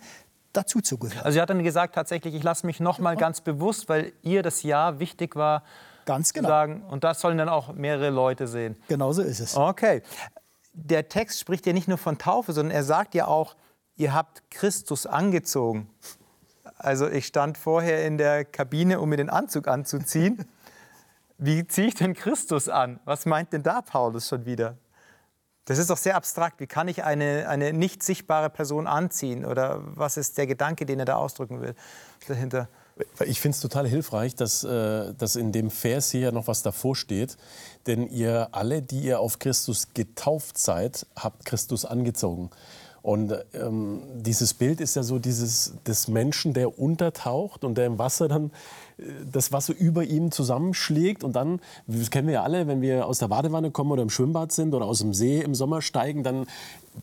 dazu 0.53 0.83
zu 0.83 0.99
gehören. 0.99 1.25
Also 1.25 1.37
sie 1.37 1.41
hat 1.41 1.49
dann 1.49 1.65
gesagt, 1.65 1.95
tatsächlich, 1.95 2.35
ich 2.35 2.43
lasse 2.43 2.67
mich 2.67 2.79
noch 2.79 2.99
mal 2.99 3.17
ganz 3.17 3.41
bewusst, 3.41 3.89
weil 3.89 4.13
ihr 4.21 4.43
das 4.43 4.65
Ja 4.65 4.99
wichtig 4.99 5.35
war, 5.35 5.63
Ganz 6.05 6.33
genau. 6.33 6.49
Sagen, 6.49 6.83
und 6.89 7.05
das 7.05 7.21
sollen 7.21 7.39
dann 7.39 7.49
auch 7.49 7.73
mehrere 7.73 8.11
Leute 8.11 8.47
sehen. 8.47 8.77
Genau 8.89 9.13
so 9.13 9.23
ist 9.23 9.41
es. 9.41 9.57
Okay. 9.57 10.03
Der 10.73 11.09
Text 11.09 11.41
spricht 11.41 11.67
ja 11.67 11.73
nicht 11.73 11.89
nur 11.89 11.99
von 11.99 12.19
Taufe, 12.19 12.53
sondern 12.53 12.75
er 12.75 12.85
sagt 12.85 13.15
ja 13.15 13.27
auch, 13.27 13.55
ihr 13.97 14.13
habt 14.13 14.43
Christus 14.51 15.07
angezogen. 15.07 15.89
Also 16.77 17.09
ich 17.09 17.27
stand 17.27 17.57
vorher 17.57 18.07
in 18.07 18.19
der 18.19 18.45
Kabine, 18.45 19.01
um 19.01 19.09
mir 19.09 19.17
den 19.17 19.31
Anzug 19.31 19.69
anzuziehen. 19.69 20.45
Wie 21.39 21.67
ziehe 21.67 21.89
ich 21.89 21.95
denn 21.95 22.15
Christus 22.15 22.69
an? 22.69 23.01
Was 23.05 23.27
meint 23.27 23.53
denn 23.53 23.63
da 23.63 23.83
Paulus 23.83 24.29
schon 24.29 24.45
wieder? 24.45 24.77
Das 25.65 25.79
ist 25.79 25.91
doch 25.91 25.97
sehr 25.97 26.17
abstrakt. 26.17 26.61
Wie 26.61 26.67
kann 26.67 26.89
ich 26.89 27.05
eine, 27.05 27.49
eine 27.49 27.73
nicht 27.73 28.03
sichtbare 28.03 28.51
Person 28.51 28.87
anziehen? 28.87 29.45
Oder 29.45 29.81
was 29.83 30.17
ist 30.17 30.37
der 30.37 30.47
Gedanke, 30.47 30.85
den 30.85 30.99
er 30.99 31.07
da 31.07 31.17
ausdrücken 31.17 31.61
will 31.61 31.75
dahinter? 32.29 32.69
Ich 33.27 33.41
finde 33.41 33.57
es 33.57 33.61
total 33.61 33.89
hilfreich, 33.89 34.35
dass, 34.37 34.63
äh, 34.63 35.15
dass 35.15 35.37
in 35.37 35.51
dem 35.51 35.71
Vers 35.71 36.11
hier 36.11 36.31
noch 36.33 36.47
was 36.47 36.63
davor 36.63 36.95
steht. 36.95 37.37
Denn 37.87 38.09
ihr 38.09 38.49
alle, 38.53 38.83
die 38.83 39.01
ihr 39.01 39.21
auf 39.21 39.39
Christus 39.39 39.89
getauft 39.95 40.59
seid, 40.59 41.07
habt 41.17 41.45
Christus 41.45 41.85
angezogen. 41.85 42.51
Und 43.03 43.35
ähm, 43.53 44.01
dieses 44.15 44.55
Bild 44.55 44.81
ist 44.81 44.97
ja 44.97 45.03
so 45.03 45.19
dieses 45.19 45.75
des 45.87 46.09
Menschen, 46.09 46.55
der 46.55 46.79
untertaucht 46.79 47.63
und 47.63 47.77
der 47.77 47.85
im 47.85 47.99
Wasser 47.99 48.29
dann 48.29 48.51
das 49.31 49.53
Wasser 49.53 49.75
über 49.77 50.05
ihm 50.05 50.31
zusammenschlägt 50.31 51.25
und 51.25 51.35
dann, 51.35 51.61
das 51.87 52.11
kennen 52.11 52.29
wir 52.29 52.35
ja 52.35 52.43
alle, 52.45 52.67
wenn 52.67 52.81
wir 52.81 53.07
aus 53.07 53.19
der 53.19 53.29
Badewanne 53.29 53.71
kommen 53.71 53.91
oder 53.91 54.03
im 54.03 54.11
Schwimmbad 54.11 54.53
sind 54.53 54.73
oder 54.73 54.87
aus 54.87 55.01
dem 55.01 55.13
See 55.13 55.41
im 55.41 55.55
Sommer 55.55 55.83
steigen, 55.83 56.23
dann 56.23 56.47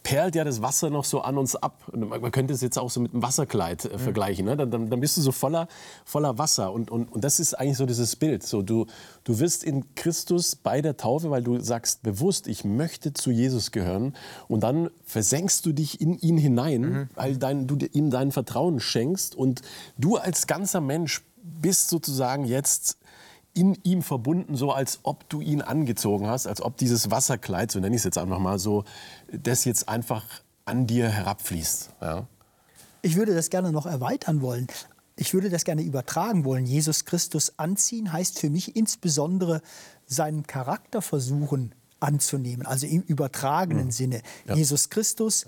perlt 0.03 0.35
ja 0.35 0.43
das 0.43 0.61
Wasser 0.61 0.89
noch 0.89 1.03
so 1.03 1.21
an 1.21 1.37
uns 1.37 1.55
ab. 1.55 1.83
Man 1.93 2.31
könnte 2.31 2.53
es 2.53 2.61
jetzt 2.61 2.77
auch 2.77 2.89
so 2.89 3.01
mit 3.01 3.13
einem 3.13 3.23
Wasserkleid 3.23 3.85
äh, 3.85 3.93
mhm. 3.93 3.99
vergleichen. 3.99 4.45
Ne? 4.45 4.55
Dann, 4.55 4.71
dann, 4.71 4.89
dann, 4.89 4.99
bist 4.99 5.17
du 5.17 5.21
so 5.21 5.31
voller, 5.31 5.67
voller 6.05 6.37
Wasser. 6.37 6.71
Und, 6.71 6.89
und, 6.89 7.11
und 7.11 7.23
das 7.23 7.39
ist 7.39 7.53
eigentlich 7.53 7.77
so 7.77 7.85
dieses 7.85 8.15
Bild. 8.15 8.43
So, 8.43 8.61
du, 8.61 8.85
du 9.23 9.39
wirst 9.39 9.63
in 9.63 9.93
Christus 9.95 10.55
bei 10.55 10.81
der 10.81 10.97
Taufe, 10.97 11.29
weil 11.29 11.43
du 11.43 11.59
sagst 11.59 12.03
bewusst, 12.03 12.47
ich 12.47 12.63
möchte 12.63 13.13
zu 13.13 13.31
Jesus 13.31 13.71
gehören. 13.71 14.15
Und 14.47 14.61
dann 14.61 14.89
versenkst 15.05 15.65
du 15.65 15.73
dich 15.73 15.99
in 15.99 16.17
ihn 16.17 16.37
hinein, 16.37 16.81
mhm. 16.81 17.09
weil 17.15 17.37
dein, 17.37 17.67
du 17.67 17.77
ihm 17.91 18.09
dein 18.11 18.31
Vertrauen 18.31 18.79
schenkst. 18.79 19.35
Und 19.35 19.61
du 19.97 20.17
als 20.17 20.47
ganzer 20.47 20.81
Mensch 20.81 21.23
bist 21.43 21.89
sozusagen 21.89 22.45
jetzt 22.45 22.97
in 23.53 23.77
ihm 23.83 24.01
verbunden, 24.01 24.55
so 24.55 24.71
als 24.71 24.99
ob 25.03 25.27
du 25.29 25.41
ihn 25.41 25.61
angezogen 25.61 26.27
hast, 26.27 26.47
als 26.47 26.61
ob 26.61 26.77
dieses 26.77 27.11
Wasserkleid, 27.11 27.71
so 27.71 27.79
nenne 27.79 27.95
ich 27.95 28.01
es 28.01 28.05
jetzt 28.05 28.17
einfach 28.17 28.39
mal 28.39 28.59
so, 28.59 28.85
das 29.31 29.65
jetzt 29.65 29.89
einfach 29.89 30.25
an 30.65 30.87
dir 30.87 31.09
herabfließt. 31.09 31.89
Ja. 32.01 32.27
Ich 33.01 33.15
würde 33.15 33.33
das 33.33 33.49
gerne 33.49 33.71
noch 33.71 33.85
erweitern 33.85 34.41
wollen. 34.41 34.67
ich 35.17 35.33
würde 35.33 35.49
das 35.49 35.65
gerne 35.65 35.81
übertragen 35.81 36.45
wollen. 36.45 36.65
Jesus 36.65 37.05
Christus 37.05 37.53
anziehen 37.57 38.13
heißt 38.13 38.39
für 38.39 38.49
mich 38.49 38.75
insbesondere 38.75 39.61
seinen 40.05 40.47
Charakter 40.47 41.01
versuchen 41.01 41.75
anzunehmen, 41.99 42.65
also 42.65 42.87
im 42.87 43.01
übertragenen 43.01 43.85
mhm. 43.85 43.91
Sinne. 43.91 44.21
Ja. 44.47 44.55
Jesus 44.55 44.89
Christus 44.89 45.45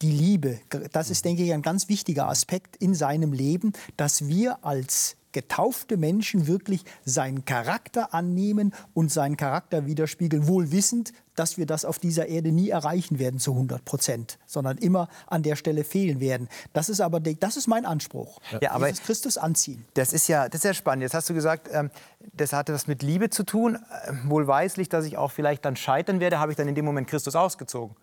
die 0.00 0.10
Liebe. 0.10 0.58
Das 0.92 1.10
ist, 1.10 1.24
denke 1.24 1.44
ich, 1.44 1.52
ein 1.52 1.62
ganz 1.62 1.88
wichtiger 1.88 2.28
Aspekt 2.28 2.76
in 2.76 2.94
seinem 2.94 3.32
Leben, 3.32 3.72
dass 3.96 4.26
wir 4.26 4.64
als 4.64 5.16
getaufte 5.32 5.96
Menschen 5.96 6.46
wirklich 6.46 6.84
seinen 7.04 7.44
Charakter 7.44 8.14
annehmen 8.14 8.74
und 8.94 9.10
seinen 9.10 9.36
Charakter 9.36 9.86
widerspiegeln, 9.86 10.46
wohl 10.46 10.72
wissend, 10.72 11.12
dass 11.34 11.56
wir 11.56 11.66
das 11.66 11.84
auf 11.84 11.98
dieser 11.98 12.26
Erde 12.28 12.52
nie 12.52 12.68
erreichen 12.68 13.18
werden 13.18 13.40
zu 13.40 13.52
100 13.52 13.84
Prozent, 13.84 14.38
sondern 14.46 14.78
immer 14.78 15.08
an 15.26 15.42
der 15.42 15.56
Stelle 15.56 15.84
fehlen 15.84 16.20
werden. 16.20 16.48
Das 16.72 16.88
ist 16.88 17.00
aber 17.00 17.20
das 17.20 17.56
ist 17.56 17.66
mein 17.66 17.86
Anspruch. 17.86 18.40
Ja, 18.60 18.72
aber 18.72 18.88
Jesus 18.88 19.04
Christus 19.04 19.38
anziehen. 19.38 19.84
Das 19.94 20.12
ist 20.12 20.28
ja 20.28 20.48
das 20.48 20.58
ist 20.58 20.64
ja 20.64 20.74
spannend. 20.74 21.02
Jetzt 21.02 21.14
hast 21.14 21.30
du 21.30 21.34
gesagt, 21.34 21.68
ähm, 21.72 21.90
das 22.34 22.52
hatte 22.52 22.74
was 22.74 22.86
mit 22.86 23.02
Liebe 23.02 23.30
zu 23.30 23.44
tun. 23.44 23.78
Ähm, 24.06 24.22
wohlweislich, 24.26 24.88
dass 24.88 25.04
ich 25.04 25.16
auch 25.16 25.30
vielleicht 25.30 25.64
dann 25.64 25.76
scheitern 25.76 26.20
werde, 26.20 26.38
habe 26.38 26.52
ich 26.52 26.56
dann 26.56 26.68
in 26.68 26.74
dem 26.74 26.84
Moment 26.84 27.08
Christus 27.08 27.34
ausgezogen. 27.34 27.96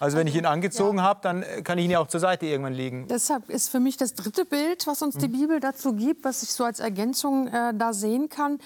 Also 0.00 0.16
wenn 0.16 0.26
ich 0.26 0.34
ihn 0.34 0.46
angezogen 0.46 0.98
ja. 0.98 1.04
habe, 1.04 1.20
dann 1.22 1.42
äh, 1.42 1.62
kann 1.62 1.78
ich 1.78 1.84
ihn 1.84 1.90
ja 1.90 2.00
auch 2.00 2.08
zur 2.08 2.20
Seite 2.20 2.46
irgendwann 2.46 2.74
legen. 2.74 3.06
Deshalb 3.08 3.48
ist 3.48 3.68
für 3.68 3.80
mich 3.80 3.96
das 3.96 4.14
dritte 4.14 4.44
Bild, 4.44 4.86
was 4.86 5.02
uns 5.02 5.16
die 5.16 5.28
mhm. 5.28 5.32
Bibel 5.32 5.60
dazu 5.60 5.94
gibt, 5.94 6.24
was 6.24 6.42
ich 6.42 6.52
so 6.52 6.64
als 6.64 6.80
Ergänzung 6.80 7.48
äh, 7.48 7.72
da 7.74 7.92
sehen 7.92 8.28
kann, 8.28 8.58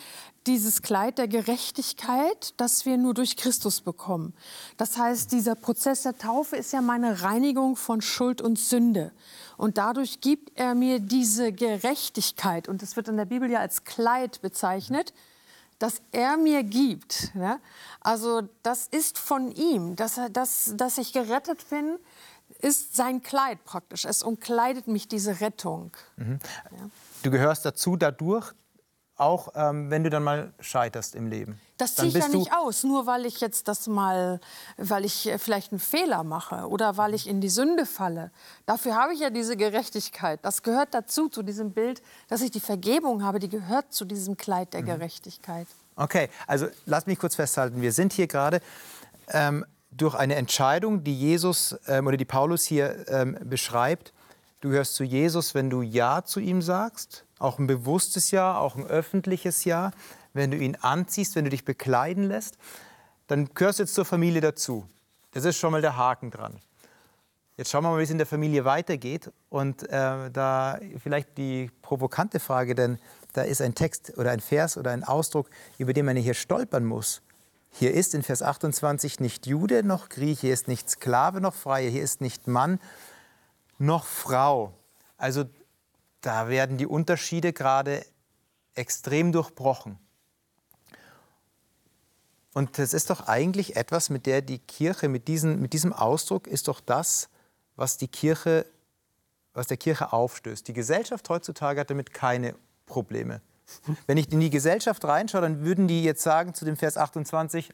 dieses 0.47 0.81
Kleid 0.81 1.19
der 1.19 1.29
Gerechtigkeit, 1.29 2.55
das 2.57 2.87
wir 2.87 2.97
nur 2.97 3.13
durch 3.13 3.37
Christus 3.37 3.83
bekommen. 3.83 4.33
Das 4.79 4.97
heißt, 4.97 5.31
dieser 5.33 5.55
Prozess 5.55 6.03
der 6.03 6.17
Taufe 6.17 6.57
ist 6.57 6.73
ja 6.73 6.81
meine 6.81 7.23
Reinigung 7.23 7.77
von 7.77 8.01
Schuld 8.01 8.41
und 8.41 8.59
Sünde. 8.59 9.13
Und 9.59 9.77
dadurch 9.77 10.21
gibt 10.21 10.59
er 10.59 10.75
mir 10.75 11.01
diese 11.01 11.53
Gerechtigkeit. 11.53 12.69
Und 12.69 12.81
das 12.81 12.97
wird 12.97 13.09
in 13.09 13.17
der 13.17 13.27
Bibel 13.27 13.51
ja 13.51 13.61
als 13.61 13.85
Kleid 13.85 14.41
bezeichnet 14.41 15.13
das 15.79 16.01
er 16.13 16.37
mir 16.37 16.63
gibt. 16.63 17.33
Ja? 17.35 17.61
Also 18.01 18.43
das 18.63 18.87
ist 18.87 19.19
von 19.19 19.53
ihm, 19.53 19.97
dass, 19.97 20.21
dass, 20.33 20.73
dass 20.77 20.99
ich 20.99 21.13
gerettet 21.13 21.69
bin, 21.71 21.99
ist 22.61 22.97
sein 22.97 23.23
Kleid 23.23 23.65
praktisch. 23.65 24.05
Es 24.05 24.23
umkleidet 24.23 24.89
mich 24.89 25.07
diese 25.07 25.41
Rettung. 25.41 25.93
Mhm. 26.17 26.39
Ja. 26.71 26.91
Du 27.23 27.31
gehörst 27.31 27.65
dazu 27.65 27.97
dadurch, 27.97 28.53
auch 29.19 29.49
ähm, 29.55 29.91
wenn 29.91 30.05
du 30.05 30.11
dann 30.11 30.23
mal 30.23 30.53
scheiterst 30.61 31.15
im 31.15 31.27
Leben. 31.27 31.61
Das 31.77 31.95
ziehe 31.95 32.09
ich 32.09 32.15
ja 32.15 32.29
nicht 32.29 32.53
aus, 32.53 32.83
nur 32.85 33.07
weil 33.07 33.27
ich 33.27 33.41
jetzt 33.41 33.69
das 33.69 33.87
mal, 33.87 34.41
weil 34.77 35.05
ich 35.05 35.29
äh, 35.29 35.39
vielleicht 35.39 35.73
einen 35.73 35.81
Fehler 35.81 36.25
mache 36.25 36.69
oder 36.69 36.97
weil 36.97 37.15
ich 37.15 37.29
in 37.29 37.41
die 37.41 37.49
Sünde 37.49 37.87
falle. 37.87 38.31
Dafür 38.67 38.97
habe 38.97 39.13
ich 39.13 39.21
ja 39.21 39.31
diese 39.31 39.57
Gerechtigkeit. 39.57 40.41
Das 40.43 40.63
gehört 40.63 40.95
dazu, 40.95 41.29
zu 41.29 41.43
diesem 41.43 41.73
Bild, 41.73 42.03
dass 42.29 42.41
ich 42.41 42.51
die 42.51 42.61
Vergebung 42.61 43.23
habe, 43.23 43.39
die 43.39 43.49
gehört 43.49 43.93
zu 43.93 44.05
diesem 44.05 44.37
Kleid 44.37 44.73
der 44.73 44.83
mhm. 44.83 44.87
Gerechtigkeit. 44.87 45.67
Okay, 45.97 46.29
also 46.47 46.67
lass 46.87 47.07
mich 47.07 47.19
kurz 47.19 47.35
festhalten. 47.35 47.83
Wir 47.83 47.93
sind 47.93 48.13
hier 48.13 48.29
gerade 48.29 48.61
ähm, 49.29 49.65
durch 49.91 50.15
eine 50.15 50.37
Entscheidung, 50.37 51.03
die 51.03 51.19
Jesus 51.19 51.77
ähm, 51.87 52.07
oder 52.07 52.17
die 52.17 52.25
Paulus 52.25 52.65
hier 52.65 53.05
ähm, 53.09 53.37
beschreibt. 53.45 54.13
Du 54.61 54.71
hörst 54.71 54.95
zu 54.95 55.05
Jesus, 55.05 55.55
wenn 55.55 55.71
du 55.71 55.83
Ja 55.83 56.25
zu 56.25 56.41
ihm 56.41 56.63
sagst 56.63 57.25
auch 57.39 57.59
ein 57.59 57.67
bewusstes 57.67 58.31
Ja, 58.31 58.59
auch 58.59 58.77
ein 58.77 58.87
öffentliches 58.87 59.65
Ja. 59.65 59.93
Wenn 60.33 60.51
du 60.51 60.57
ihn 60.57 60.77
anziehst, 60.77 61.37
wenn 61.37 61.45
du 61.45 61.51
dich 61.51 61.65
bekleiden 61.65 62.25
lässt, 62.25 62.59
dann 63.27 63.49
gehörst 63.55 63.79
du 63.79 63.85
jetzt 63.85 63.95
zur 63.95 64.05
Familie 64.05 64.41
dazu. 64.41 64.87
Das 65.33 65.45
ist 65.45 65.59
schon 65.59 65.73
mal 65.73 65.81
der 65.81 65.97
Haken 65.97 66.31
dran. 66.31 66.59
Jetzt 67.57 67.71
schauen 67.71 67.83
wir 67.83 67.91
mal, 67.91 67.99
wie 67.99 68.05
es 68.05 68.11
in 68.11 68.19
der 68.19 68.27
Familie 68.27 68.65
weitergeht. 68.65 69.33
Und 69.49 69.85
äh, 69.85 70.31
da 70.31 70.79
vielleicht 71.03 71.37
die 71.39 71.71
provokante 71.83 72.41
Frage, 72.41 72.75
denn 72.75 72.99
da 73.33 73.43
ist 73.43 73.61
ein 73.61 73.75
Text 73.75 74.17
oder 74.17 74.31
ein 74.31 74.41
Vers 74.41 74.77
oder 74.77 74.93
ein 74.93 75.05
Ausdruck, 75.05 75.49
über 75.77 75.93
den 75.93 76.07
man 76.07 76.17
hier 76.17 76.35
stolpern 76.35 76.85
muss. 76.85 77.21
Hier 77.71 77.93
ist 77.93 78.15
in 78.15 78.23
Vers 78.23 78.43
28 78.43 79.21
nicht 79.21 79.47
Jude 79.47 79.83
noch 79.83 80.09
Grieche, 80.09 80.43
hier 80.43 80.55
ist 80.55 80.69
nicht 80.69 80.89
Sklave 80.89 81.41
noch 81.41 81.55
Freie, 81.55 81.91
hier 81.91 82.03
ist 82.03 82.21
nicht 82.21 82.47
Mann 82.49 82.81
noch 83.79 84.05
Frau. 84.05 84.75
Also 85.17 85.45
da 86.21 86.49
werden 86.49 86.79
die 86.79 86.87
Unterschiede 86.87 87.53
gerade 87.53 88.05
extrem 88.75 89.33
durchbrochen. 89.33 89.99
Und 92.55 92.79
das 92.79 92.93
ist 92.93 93.11
doch 93.11 93.29
eigentlich 93.29 93.77
etwas, 93.77 94.11
mit 94.11 94.27
der 94.27 94.43
die 94.43 94.59
Kirche, 94.59 95.09
mit, 95.09 95.29
diesen, 95.29 95.61
mit 95.61 95.73
diesem 95.73 95.93
Ausdruck 95.93 96.47
ist 96.47 96.69
doch 96.69 96.81
das, 96.81 97.29
was 97.77 97.99
die 97.99 98.09
Kirche, 98.09 98.67
was 99.55 99.69
der 99.69 99.77
Kirche 99.77 100.13
aufstößt. 100.13 100.67
Die 100.67 100.73
Gesellschaft 100.73 101.29
heutzutage 101.29 101.81
hat 101.81 101.91
damit 101.91 102.13
keine 102.13 102.55
Probleme. 102.87 103.41
Wenn 104.07 104.17
ich 104.17 104.33
in 104.33 104.41
die 104.41 104.51
Gesellschaft 104.51 105.05
reinschaue, 105.05 105.43
dann 105.43 105.65
würden 105.65 105.89
die 105.89 106.03
jetzt 106.03 106.23
sagen 106.23 106.55
zu 106.55 106.65
dem 106.65 106.77
Vers 106.77 106.97
28, 106.97 107.71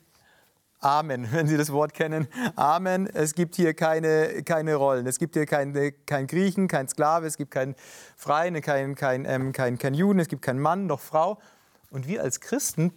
Amen, 0.84 1.26
wenn 1.32 1.46
Sie 1.46 1.56
das 1.56 1.72
Wort 1.72 1.94
kennen. 1.94 2.28
Amen. 2.56 3.06
Es 3.06 3.34
gibt 3.34 3.56
hier 3.56 3.72
keine, 3.72 4.42
keine 4.42 4.74
Rollen. 4.74 5.06
Es 5.06 5.18
gibt 5.18 5.34
hier 5.34 5.46
keinen 5.46 5.94
kein 6.04 6.26
Griechen, 6.26 6.68
kein 6.68 6.88
Sklave, 6.88 7.26
es 7.26 7.38
gibt 7.38 7.50
keinen 7.50 7.74
Freien, 8.16 8.60
keinen 8.60 8.94
kein, 8.94 9.24
ähm, 9.24 9.52
kein, 9.52 9.78
kein 9.78 9.94
Juden, 9.94 10.18
es 10.18 10.28
gibt 10.28 10.42
keinen 10.42 10.60
Mann 10.60 10.86
noch 10.86 11.00
Frau. 11.00 11.38
Und 11.90 12.06
wir 12.06 12.22
als 12.22 12.40
Christen 12.40 12.92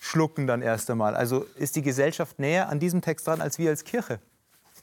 schlucken 0.00 0.48
dann 0.48 0.62
erst 0.62 0.90
einmal. 0.90 1.14
Also 1.14 1.46
ist 1.56 1.76
die 1.76 1.82
Gesellschaft 1.82 2.40
näher 2.40 2.68
an 2.68 2.80
diesem 2.80 3.02
Text 3.02 3.26
dran 3.26 3.40
als 3.40 3.58
wir 3.58 3.70
als 3.70 3.84
Kirche. 3.84 4.18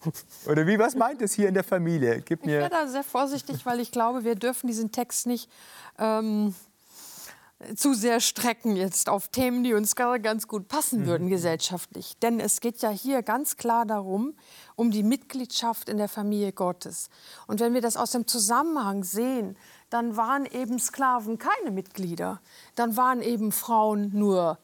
Oder 0.45 0.65
wie, 0.65 0.79
was 0.79 0.95
meint 0.95 1.21
es 1.21 1.33
hier 1.33 1.49
in 1.49 1.55
der 1.55 1.63
Familie? 1.63 2.21
Gib 2.21 2.45
mir 2.45 2.53
ich 2.53 2.59
wäre 2.59 2.69
da 2.69 2.87
sehr 2.87 3.03
vorsichtig, 3.03 3.65
weil 3.65 3.81
ich 3.81 3.91
glaube, 3.91 4.23
wir 4.23 4.35
dürfen 4.35 4.67
diesen 4.67 4.93
Text 4.93 5.27
nicht 5.27 5.49
ähm, 5.99 6.55
zu 7.75 7.93
sehr 7.93 8.19
strecken 8.19 8.75
jetzt 8.75 9.07
auf 9.07 9.29
Themen, 9.29 9.63
die 9.63 9.73
uns 9.73 9.95
ganz 9.95 10.47
gut 10.47 10.67
passen 10.67 11.01
mhm. 11.01 11.05
würden 11.07 11.29
gesellschaftlich. 11.29 12.17
Denn 12.19 12.39
es 12.39 12.59
geht 12.59 12.81
ja 12.81 12.89
hier 12.89 13.23
ganz 13.23 13.55
klar 13.55 13.85
darum, 13.85 14.35
um 14.75 14.91
die 14.91 15.03
Mitgliedschaft 15.03 15.87
in 15.87 15.97
der 15.97 16.09
Familie 16.09 16.51
Gottes. 16.51 17.09
Und 17.47 17.61
wenn 17.61 17.73
wir 17.73 17.81
das 17.81 17.97
aus 17.97 18.11
dem 18.11 18.27
Zusammenhang 18.27 19.03
sehen, 19.03 19.57
dann 19.89 20.17
waren 20.17 20.45
eben 20.45 20.79
Sklaven 20.79 21.37
keine 21.37 21.71
Mitglieder. 21.71 22.41
Dann 22.75 22.97
waren 22.97 23.21
eben 23.21 23.51
Frauen 23.51 24.11
nur 24.13 24.59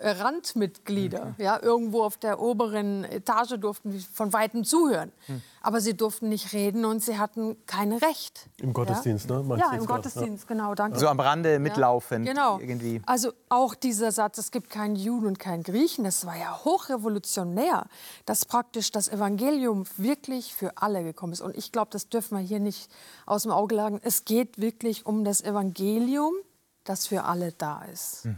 Randmitglieder. 0.00 1.26
Mhm. 1.26 1.34
Ja, 1.38 1.62
irgendwo 1.62 2.02
auf 2.02 2.16
der 2.16 2.40
oberen 2.40 3.04
Etage 3.04 3.58
durften 3.58 3.98
von 4.12 4.32
weitem 4.32 4.64
zuhören. 4.64 5.12
Mhm. 5.28 5.42
Aber 5.60 5.80
sie 5.80 5.96
durften 5.96 6.28
nicht 6.28 6.52
reden 6.52 6.84
und 6.84 7.02
sie 7.02 7.18
hatten 7.18 7.56
kein 7.66 7.92
Recht. 7.92 8.48
Im 8.60 8.72
Gottesdienst, 8.72 9.30
ja? 9.30 9.42
ne? 9.42 9.58
ja, 9.58 9.72
im 9.72 9.86
Gottesdienst, 9.86 10.44
ja. 10.44 10.48
genau. 10.48 10.74
Danke. 10.74 10.98
So 10.98 11.06
am 11.06 11.20
Rande 11.20 11.60
mitlaufen. 11.60 12.24
Ja, 12.24 12.32
genau. 12.32 12.58
Irgendwie. 12.58 13.00
Also 13.06 13.32
auch 13.48 13.74
dieser 13.74 14.10
Satz, 14.10 14.38
es 14.38 14.50
gibt 14.50 14.70
keinen 14.70 14.96
Juden 14.96 15.26
und 15.26 15.38
keinen 15.38 15.62
Griechen, 15.62 16.04
das 16.04 16.26
war 16.26 16.36
ja 16.36 16.64
hochrevolutionär, 16.64 17.86
dass 18.26 18.44
praktisch 18.44 18.90
das 18.90 19.08
Evangelium 19.08 19.84
wirklich 19.96 20.54
für 20.54 20.72
alle 20.78 21.04
gekommen 21.04 21.32
ist. 21.32 21.42
Und 21.42 21.56
ich 21.56 21.70
glaube, 21.70 21.90
das 21.92 22.08
dürfen 22.08 22.36
wir 22.38 22.44
hier 22.44 22.60
nicht 22.60 22.90
aus 23.26 23.44
dem 23.44 23.52
Auge 23.52 23.76
lagen. 23.76 24.00
Es 24.02 24.24
geht 24.24 24.60
wirklich 24.60 25.06
um 25.06 25.22
das 25.22 25.42
Evangelium 25.42 26.34
das 26.84 27.06
für 27.06 27.24
alle 27.24 27.52
da 27.52 27.82
ist. 27.82 28.24
Mhm. 28.24 28.36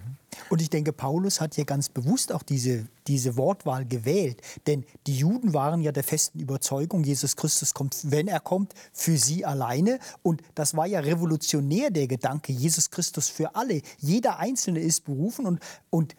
Und 0.51 0.61
ich 0.61 0.69
denke, 0.69 0.93
Paulus 0.93 1.41
hat 1.41 1.55
hier 1.55 1.65
ganz 1.65 1.89
bewusst 1.89 2.33
auch 2.33 2.43
diese, 2.43 2.87
diese 3.07 3.37
Wortwahl 3.37 3.85
gewählt. 3.85 4.43
Denn 4.67 4.85
die 5.07 5.17
Juden 5.17 5.55
waren 5.55 5.81
ja 5.81 5.93
der 5.93 6.05
festen 6.05 6.41
Überzeugung, 6.41 7.05
Jesus 7.05 7.37
Christus 7.37 7.73
kommt, 7.73 8.11
wenn 8.11 8.29
er 8.29 8.41
kommt, 8.41 8.75
für 8.93 9.17
sie 9.17 9.45
alleine. 9.45 9.99
Und 10.23 10.43
das 10.55 10.77
war 10.77 10.87
ja 10.87 11.01
revolutionär, 11.01 11.91
der 11.91 12.07
Gedanke, 12.07 12.53
Jesus 12.53 12.91
Christus 12.91 13.29
für 13.29 13.55
alle. 13.55 13.81
Jeder 13.99 14.39
Einzelne 14.39 14.81
ist 14.81 15.05
berufen 15.05 15.47
und, 15.47 15.61
und 15.91 16.15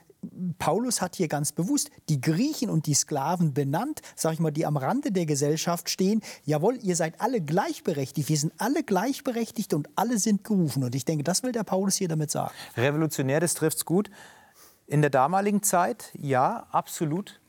Paulus 0.57 1.01
hat 1.01 1.15
hier 1.15 1.27
ganz 1.27 1.51
bewusst 1.51 1.89
die 2.09 2.21
Griechen 2.21 2.69
und 2.69 2.85
die 2.85 2.93
Sklaven 2.93 3.53
benannt, 3.53 4.01
sag 4.15 4.33
ich 4.33 4.39
mal, 4.39 4.51
die 4.51 4.65
am 4.65 4.77
Rande 4.77 5.11
der 5.11 5.25
Gesellschaft 5.25 5.89
stehen. 5.89 6.21
Jawohl, 6.43 6.77
ihr 6.81 6.95
seid 6.95 7.21
alle 7.21 7.41
gleichberechtigt. 7.41 8.29
Wir 8.29 8.37
sind 8.37 8.53
alle 8.57 8.83
gleichberechtigt 8.83 9.73
und 9.73 9.89
alle 9.95 10.17
sind 10.17 10.43
gerufen. 10.43 10.83
Und 10.83 10.95
ich 10.95 11.05
denke, 11.05 11.23
das 11.23 11.43
will 11.43 11.51
der 11.51 11.63
Paulus 11.63 11.95
hier 11.95 12.07
damit 12.07 12.31
sagen. 12.31 12.53
Revolutionär, 12.77 13.39
das 13.39 13.53
trifft 13.53 13.77
es 13.77 13.85
gut. 13.85 14.09
In 14.87 15.01
der 15.01 15.09
damaligen 15.09 15.63
Zeit, 15.63 16.11
ja, 16.13 16.67
absolut. 16.71 17.39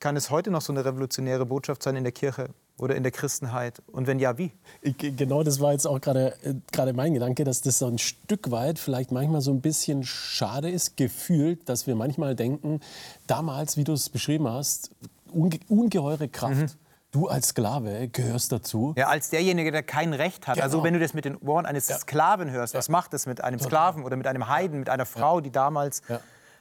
Kann 0.00 0.16
es 0.16 0.30
heute 0.30 0.50
noch 0.50 0.60
so 0.60 0.72
eine 0.72 0.84
revolutionäre 0.84 1.46
Botschaft 1.46 1.82
sein 1.82 1.96
in 1.96 2.04
der 2.04 2.12
Kirche? 2.12 2.50
Oder 2.78 2.96
in 2.96 3.02
der 3.02 3.12
Christenheit? 3.12 3.82
Und 3.86 4.06
wenn 4.06 4.18
ja, 4.18 4.38
wie? 4.38 4.52
Genau, 4.82 5.42
das 5.42 5.60
war 5.60 5.72
jetzt 5.72 5.86
auch 5.86 6.00
gerade 6.00 6.34
äh, 6.42 6.92
mein 6.92 7.14
Gedanke, 7.14 7.44
dass 7.44 7.60
das 7.60 7.78
so 7.78 7.86
ein 7.86 7.98
Stück 7.98 8.50
weit 8.50 8.78
vielleicht 8.78 9.12
manchmal 9.12 9.40
so 9.40 9.52
ein 9.52 9.60
bisschen 9.60 10.04
schade 10.04 10.70
ist, 10.70 10.96
gefühlt, 10.96 11.68
dass 11.68 11.86
wir 11.86 11.94
manchmal 11.94 12.34
denken, 12.34 12.80
damals, 13.26 13.76
wie 13.76 13.84
du 13.84 13.92
es 13.92 14.08
beschrieben 14.08 14.48
hast, 14.48 14.90
unge 15.32 15.58
ungeheure 15.68 16.28
Kraft. 16.28 16.54
Mhm. 16.54 16.70
Du 17.10 17.26
als 17.26 17.48
Sklave 17.48 18.08
gehörst 18.08 18.52
dazu. 18.52 18.92
Ja, 18.94 19.08
als 19.08 19.30
derjenige, 19.30 19.72
der 19.72 19.82
kein 19.82 20.12
Recht 20.12 20.46
hat. 20.46 20.60
Also 20.60 20.60
genau. 20.60 20.64
Also 20.64 20.84
wenn 20.84 20.92
du 20.92 21.00
das 21.00 21.14
mit 21.14 21.24
den 21.24 21.38
Ohren 21.38 21.64
eines 21.64 21.88
ja. 21.88 21.96
Sklaven 21.96 22.50
hörst, 22.50 22.74
was 22.74 22.90
macht 22.90 23.14
das 23.14 23.24
mit 23.24 23.42
einem 23.42 23.58
Sklaven 23.58 24.04
oder 24.04 24.14
mit 24.16 24.26
einem 24.26 24.46
Heiden, 24.48 24.78
mit 24.78 24.90
einer 24.90 25.06
Frau, 25.06 25.40
die 25.40 25.50
damals 25.50 26.02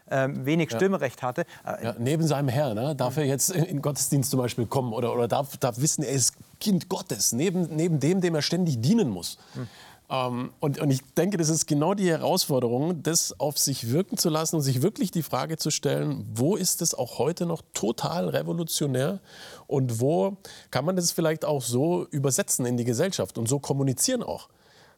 ähm, 0.09 0.45
wenig 0.45 0.71
Stimmrecht 0.71 1.21
hatte. 1.23 1.45
Äh, 1.65 1.85
ja, 1.85 1.95
neben 1.97 2.25
seinem 2.25 2.49
Herrn 2.49 2.75
ne, 2.75 2.95
darf 2.95 3.17
er 3.17 3.25
jetzt 3.25 3.49
in 3.49 3.65
den 3.65 3.81
Gottesdienst 3.81 4.31
zum 4.31 4.39
Beispiel 4.39 4.65
kommen 4.65 4.93
oder, 4.93 5.13
oder 5.13 5.27
darf, 5.27 5.57
darf 5.57 5.79
wissen, 5.79 6.03
er 6.03 6.11
ist 6.11 6.33
Kind 6.59 6.89
Gottes, 6.89 7.33
neben, 7.33 7.75
neben 7.75 7.99
dem, 7.99 8.21
dem 8.21 8.35
er 8.35 8.41
ständig 8.41 8.81
dienen 8.81 9.09
muss. 9.09 9.37
Hm. 9.53 9.67
Ähm, 10.09 10.51
und, 10.59 10.79
und 10.79 10.89
ich 10.89 11.01
denke, 11.15 11.37
das 11.37 11.49
ist 11.49 11.67
genau 11.67 11.93
die 11.93 12.09
Herausforderung, 12.09 13.03
das 13.03 13.39
auf 13.39 13.57
sich 13.57 13.91
wirken 13.91 14.17
zu 14.17 14.29
lassen 14.29 14.55
und 14.55 14.61
sich 14.61 14.81
wirklich 14.81 15.11
die 15.11 15.23
Frage 15.23 15.57
zu 15.57 15.69
stellen, 15.69 16.25
wo 16.33 16.55
ist 16.55 16.81
es 16.81 16.93
auch 16.93 17.19
heute 17.19 17.45
noch 17.45 17.61
total 17.73 18.29
revolutionär 18.29 19.19
und 19.67 19.99
wo 19.99 20.37
kann 20.71 20.85
man 20.85 20.95
das 20.95 21.11
vielleicht 21.11 21.43
auch 21.43 21.61
so 21.61 22.07
übersetzen 22.11 22.65
in 22.65 22.77
die 22.77 22.85
Gesellschaft 22.85 23.37
und 23.37 23.49
so 23.49 23.59
kommunizieren 23.59 24.23
auch. 24.23 24.47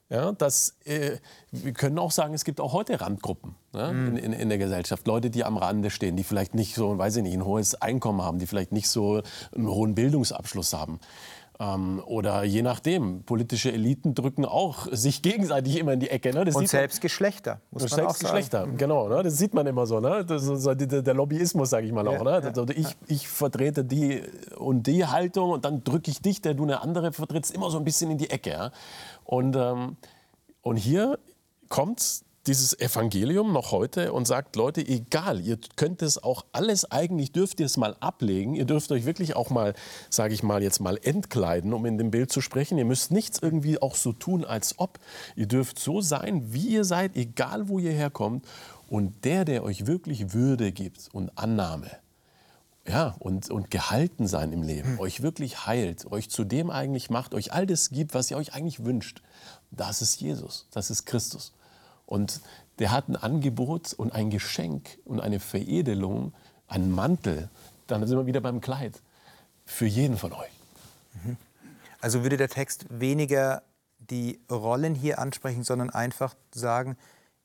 Ja, 0.09 0.31
dass, 0.31 0.75
äh, 0.85 1.17
wir 1.51 1.71
können 1.73 1.99
auch 1.99 2.09
sagen, 2.09 2.33
es 2.33 2.43
gibt 2.43 2.59
auch 2.59 2.73
heute 2.73 2.99
Randgruppen 2.99 3.53
ne, 3.73 3.89
in, 3.91 4.17
in, 4.17 4.33
in, 4.33 4.49
der 4.49 4.57
Gesellschaft. 4.57 5.05
Leute, 5.05 5.29
die 5.29 5.43
am 5.43 5.55
Rande 5.55 5.91
stehen, 5.91 6.15
die 6.15 6.23
vielleicht 6.23 6.55
nicht 6.55 6.73
so, 6.73 6.97
weiß 6.97 7.17
ich 7.17 7.23
nicht, 7.23 7.35
ein 7.35 7.45
hohes 7.45 7.75
Einkommen 7.75 8.23
haben, 8.23 8.39
die 8.39 8.47
vielleicht 8.47 8.71
nicht 8.71 8.89
so 8.89 9.21
einen 9.55 9.67
hohen 9.67 9.93
Bildungsabschluss 9.93 10.73
haben. 10.73 10.99
Ähm, 11.61 12.01
oder 12.05 12.45
je 12.45 12.61
nachdem, 12.61 13.23
politische 13.23 13.73
Eliten 13.73 14.15
drücken 14.15 14.45
auch 14.45 14.87
sich 14.91 15.21
gegenseitig 15.21 15.77
immer 15.77 15.91
in 15.91 15.99
die 15.99 16.09
Ecke. 16.09 16.33
Ne? 16.33 16.45
Das 16.45 16.55
und 16.55 16.69
selbst 16.69 17.01
Geschlechter, 17.01 17.59
muss 17.71 17.81
man 17.81 17.89
selbst 17.89 18.07
auch 18.07 18.15
sagen. 18.15 18.37
Geschlechter, 18.37 18.67
genau. 18.77 19.09
Ne? 19.09 19.23
Das 19.23 19.37
sieht 19.37 19.53
man 19.53 19.67
immer 19.67 19.85
so. 19.85 19.99
Ne? 19.99 20.23
Das 20.25 20.47
ist 20.47 20.65
der 20.65 21.13
Lobbyismus, 21.13 21.69
sage 21.69 21.85
ich 21.85 21.91
mal 21.91 22.07
auch. 22.07 22.25
Ja, 22.25 22.39
ne? 22.39 22.53
ja, 22.55 22.65
ich, 22.73 22.95
ich 23.07 23.27
vertrete 23.27 23.83
die 23.83 24.23
und 24.57 24.87
die 24.87 25.05
Haltung 25.05 25.49
und 25.49 25.65
dann 25.65 25.83
drücke 25.83 26.09
ich 26.09 26.21
dich, 26.21 26.41
der 26.41 26.53
du 26.53 26.63
eine 26.63 26.81
andere 26.81 27.11
vertrittst, 27.11 27.53
immer 27.53 27.69
so 27.69 27.77
ein 27.77 27.83
bisschen 27.83 28.09
in 28.09 28.17
die 28.17 28.29
Ecke. 28.29 28.51
Ja? 28.51 28.71
Und, 29.29 29.55
ähm, 29.55 29.95
und 30.63 30.77
hier 30.77 31.19
kommt 31.67 32.23
dieses 32.47 32.79
Evangelium 32.79 33.53
noch 33.53 33.71
heute 33.71 34.11
und 34.11 34.25
sagt, 34.25 34.55
Leute, 34.55 34.81
egal, 34.81 35.39
ihr 35.39 35.59
könnt 35.75 36.01
es 36.01 36.23
auch 36.23 36.45
alles, 36.51 36.89
eigentlich 36.91 37.31
dürft 37.31 37.59
ihr 37.59 37.67
es 37.67 37.77
mal 37.77 37.95
ablegen. 37.99 38.55
Ihr 38.55 38.65
dürft 38.65 38.91
euch 38.91 39.05
wirklich 39.05 39.35
auch 39.35 39.51
mal, 39.51 39.75
sage 40.09 40.33
ich 40.33 40.41
mal, 40.41 40.63
jetzt 40.63 40.79
mal 40.79 40.97
entkleiden, 41.03 41.73
um 41.73 41.85
in 41.85 41.99
dem 41.99 42.09
Bild 42.09 42.31
zu 42.31 42.41
sprechen. 42.41 42.79
Ihr 42.79 42.85
müsst 42.85 43.11
nichts 43.11 43.37
irgendwie 43.39 43.79
auch 43.79 43.93
so 43.93 44.13
tun, 44.13 44.45
als 44.45 44.79
ob. 44.79 44.97
Ihr 45.35 45.45
dürft 45.45 45.77
so 45.77 46.01
sein, 46.01 46.51
wie 46.51 46.65
ihr 46.65 46.83
seid, 46.83 47.15
egal 47.15 47.69
wo 47.69 47.77
ihr 47.77 47.91
herkommt. 47.91 48.47
Und 48.87 49.25
der, 49.25 49.45
der 49.45 49.63
euch 49.63 49.85
wirklich 49.85 50.33
Würde 50.33 50.71
gibt 50.71 51.07
und 51.13 51.37
Annahme, 51.37 51.91
ja, 52.89 53.15
und, 53.19 53.51
und 53.51 53.69
gehalten 53.69 54.27
sein 54.27 54.51
im 54.51 54.63
Leben, 54.63 54.93
hm. 54.93 54.99
euch 54.99 55.21
wirklich 55.21 55.67
heilt, 55.67 56.11
euch 56.11 56.29
zu 56.29 56.43
dem 56.43 56.71
eigentlich 56.71 57.11
macht, 57.11 57.35
euch 57.35 57.53
all 57.53 57.67
das 57.67 57.91
gibt, 57.91 58.15
was 58.15 58.31
ihr 58.31 58.37
euch 58.37 58.55
eigentlich 58.55 58.83
wünscht, 58.83 59.21
das 59.69 60.01
ist 60.01 60.19
Jesus, 60.19 60.67
das 60.71 60.89
ist 60.89 61.05
Christus. 61.05 61.53
Und 62.07 62.41
der 62.79 62.91
hat 62.91 63.07
ein 63.07 63.15
Angebot 63.15 63.93
und 63.93 64.11
ein 64.13 64.31
Geschenk 64.31 64.97
und 65.05 65.19
eine 65.19 65.39
Veredelung, 65.39 66.33
einen 66.67 66.91
Mantel, 66.91 67.49
dann 67.85 68.05
sind 68.07 68.17
wir 68.17 68.25
wieder 68.25 68.41
beim 68.41 68.59
Kleid, 68.59 68.99
für 69.65 69.85
jeden 69.85 70.17
von 70.17 70.33
euch. 70.33 70.49
Mhm. 71.23 71.37
Also 72.01 72.23
würde 72.23 72.37
der 72.37 72.49
Text 72.49 72.87
weniger 72.89 73.61
die 73.99 74.39
Rollen 74.49 74.95
hier 74.95 75.19
ansprechen, 75.19 75.63
sondern 75.63 75.91
einfach 75.91 76.33
sagen, 76.51 76.97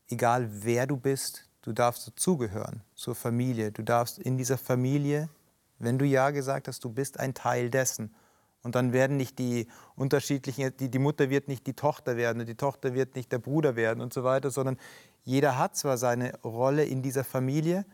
egal 0.09 0.49
wer 0.65 0.87
du 0.87 0.97
bist, 0.97 1.44
du 1.65 1.73
darfst 1.73 2.07
dazugehören 2.07 2.83
zur 2.95 3.15
Familie. 3.15 3.73
Du 3.73 3.83
darfst 3.83 4.19
in 4.19 4.37
dieser 4.37 4.59
Familie, 4.59 5.31
wenn 5.79 5.99
du 5.99 6.05
Ja 6.05 6.31
gesagt 6.31 6.69
hast, 6.69 6.85
du 6.85 6.91
bist 6.91 7.19
ein 7.19 7.33
Teil 7.35 7.71
dessen. 7.71 8.15
Und 8.63 8.75
dann 8.75 8.93
werden 8.93 9.17
nicht 9.17 9.39
die 9.39 9.67
unterschiedlichen, 9.95 10.75
die, 10.79 10.91
die 10.91 10.99
Mutter 10.99 11.31
wird 11.31 11.49
nicht 11.49 11.67
die 11.67 11.75
Tochter 11.75 12.17
werden 12.17 12.41
und 12.41 12.49
die 12.49 12.55
Tochter 12.55 12.95
wird 12.95 13.15
nicht 13.15 13.33
der 13.33 13.39
Bruder 13.39 13.77
werden 13.77 14.01
und 14.01 14.13
so 14.13 14.25
weiter, 14.25 14.51
sondern 14.51 14.79
jeder 15.23 15.59
hat 15.59 15.77
zwar 15.77 15.99
seine 15.99 16.39
Rolle 16.43 16.85
in 16.85 17.03
dieser 17.03 17.25
Familie, 17.25 17.85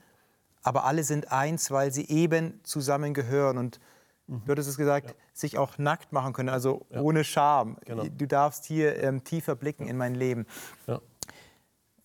aber 0.63 0.85
alle 0.85 1.03
sind 1.03 1.33
eins, 1.33 1.71
weil 1.71 1.93
sie 1.93 2.09
eben 2.09 2.61
zusammengehören 2.63 3.59
und 3.59 3.81
mhm. 4.29 4.43
du 4.45 4.53
hattest 4.53 4.69
es 4.69 4.77
gesagt, 4.77 5.09
ja. 5.09 5.15
sich 5.33 5.59
auch 5.59 5.79
nackt 5.79 6.13
machen 6.13 6.33
können, 6.33 6.49
also 6.49 6.87
ja. 6.91 7.01
ohne 7.01 7.25
Scham. 7.25 7.77
Genau. 7.85 8.05
Du 8.05 8.27
darfst 8.27 8.65
hier 8.65 9.03
ähm, 9.03 9.25
tiefer 9.25 9.57
blicken 9.57 9.85
ja. 9.85 9.91
in 9.91 9.97
mein 9.97 10.15
Leben. 10.15 10.47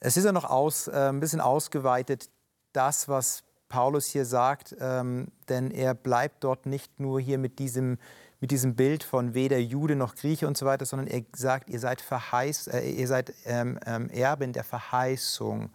Es 0.05 0.17
ist 0.17 0.25
ja 0.25 0.31
noch 0.31 0.45
aus, 0.45 0.87
äh, 0.87 1.09
ein 1.09 1.19
bisschen 1.19 1.41
ausgeweitet, 1.41 2.29
das, 2.73 3.09
was 3.09 3.43
Paulus 3.69 4.05
hier 4.05 4.25
sagt, 4.25 4.75
ähm, 4.79 5.29
denn 5.49 5.71
er 5.71 5.95
bleibt 5.95 6.43
dort 6.43 6.67
nicht 6.67 6.99
nur 6.99 7.19
hier 7.19 7.39
mit 7.39 7.57
diesem 7.57 7.97
mit 8.39 8.51
diesem 8.51 8.75
Bild 8.75 9.03
von 9.03 9.33
weder 9.33 9.57
Jude 9.57 9.95
noch 9.95 10.13
Grieche 10.13 10.45
und 10.45 10.55
so 10.55 10.67
weiter, 10.67 10.85
sondern 10.85 11.07
er 11.07 11.23
sagt, 11.35 11.69
ihr 11.69 11.79
seid, 11.79 12.01
Verheiß, 12.01 12.67
äh, 12.67 12.89
ihr 12.91 13.07
seid 13.07 13.33
ähm, 13.45 13.79
ähm, 13.87 14.09
Erben 14.09 14.53
der 14.53 14.63
Verheißung. 14.63 15.71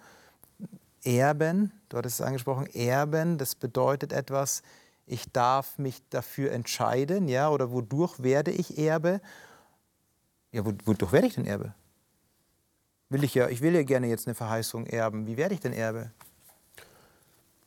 Erben, 1.02 1.72
du 1.88 1.96
hattest 1.96 2.20
es 2.20 2.26
angesprochen, 2.26 2.66
Erben, 2.66 3.38
das 3.38 3.56
bedeutet 3.56 4.12
etwas, 4.12 4.62
ich 5.06 5.32
darf 5.32 5.78
mich 5.78 6.08
dafür 6.10 6.52
entscheiden, 6.52 7.26
ja, 7.26 7.48
oder 7.48 7.72
wodurch 7.72 8.22
werde 8.22 8.52
ich 8.52 8.78
Erbe? 8.78 9.20
Ja, 10.52 10.64
wodurch 10.64 11.10
werde 11.10 11.26
ich 11.26 11.34
denn 11.34 11.46
Erbe? 11.46 11.74
Will 13.10 13.24
ich 13.24 13.34
ja, 13.34 13.48
ich 13.48 13.60
will 13.60 13.74
ja 13.74 13.82
gerne 13.82 14.06
jetzt 14.06 14.26
eine 14.26 14.34
Verheißung 14.34 14.86
erben. 14.86 15.26
Wie 15.26 15.36
werde 15.36 15.54
ich 15.54 15.60
denn 15.60 15.72
Erbe? 15.72 16.10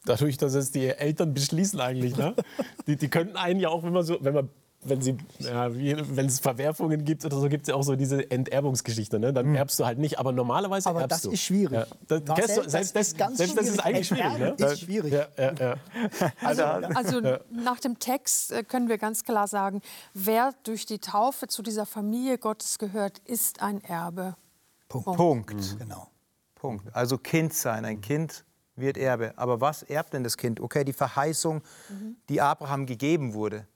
Dadurch, 0.06 0.38
dass 0.38 0.54
es 0.54 0.72
die 0.72 0.88
Eltern 0.88 1.34
beschließen 1.34 1.80
eigentlich, 1.80 2.18
ne? 2.18 2.34
die, 2.88 2.96
die 2.96 3.10
könnten 3.10 3.38
einen 3.38 3.60
ja 3.60 3.70
auch, 3.70 3.84
wenn 3.84 3.94
man 3.94 4.04
so, 4.04 4.18
wenn 4.22 4.34
man 4.34 4.50
wenn 4.86 5.02
sie, 5.02 5.18
ja, 5.40 5.70
wenn 5.74 6.26
es 6.26 6.40
Verwerfungen 6.40 7.06
gibt 7.06 7.24
oder 7.26 7.38
so, 7.38 7.48
gibt 7.48 7.64
es 7.64 7.70
ja 7.70 7.76
auch 7.76 7.84
so 7.84 7.96
diese 7.96 8.30
Enterbungsgeschichte. 8.30 9.20
Ne? 9.20 9.34
Dann 9.34 9.46
hm. 9.48 9.56
erbst 9.56 9.80
du 9.80 9.86
halt 9.86 9.98
nicht, 9.98 10.20
aber 10.20 10.32
normalerweise 10.32 10.90
aber 10.90 11.02
erbst 11.02 11.24
du. 11.24 11.30
Aber 11.30 11.32
das 11.32 11.40
ist 11.40 11.46
schwierig. 11.46 11.80
Ja. 11.80 11.86
Das, 12.08 12.24
Marcel, 12.26 12.64
du, 12.64 12.70
selbst 12.70 12.96
das, 12.96 13.08
ist 13.08 13.18
ganz 13.18 13.38
selbst 13.38 13.54
schwierig. 13.54 13.68
das 13.68 13.76
ist 13.76 13.86
eigentlich 13.86 14.08
schwierig. 14.08 14.40
Ne? 14.40 14.66
ist 14.66 14.80
schwierig. 14.82 15.14
Ja, 15.14 15.28
ja, 15.38 15.76
also, 16.44 16.64
also 16.64 17.22
nach 17.50 17.80
dem 17.80 18.00
Text 18.00 18.52
äh, 18.52 18.64
können 18.64 18.90
wir 18.90 18.98
ganz 18.98 19.24
klar 19.24 19.48
sagen, 19.48 19.82
wer 20.14 20.54
durch 20.64 20.86
die 20.86 21.00
Taufe 21.00 21.48
zu 21.48 21.62
dieser 21.62 21.86
Familie 21.86 22.38
Gottes 22.38 22.78
gehört, 22.78 23.20
ist 23.26 23.62
ein 23.62 23.82
Erbe. 23.84 24.36
Punkt. 25.02 25.18
Punkt. 25.18 25.74
Mhm. 25.74 25.80
Genau. 25.80 26.08
Punkt. 26.56 26.96
Also 26.96 27.18
Kind 27.18 27.54
sein, 27.54 27.86
ein 27.86 28.02
Kind 28.02 28.46
wird 28.76 28.98
Erbe. 28.98 29.34
Aber 29.38 29.62
was 29.62 29.84
erbt 29.84 30.14
denn 30.14 30.24
das 30.24 30.38
Kind? 30.38 30.60
Okay, 30.60 30.84
die 30.84 30.94
Verheißung, 30.94 31.62
mhm. 31.90 32.16
die 32.30 32.42
Abraham 32.42 32.86
gegeben 32.86 33.34
wurde 33.34 33.68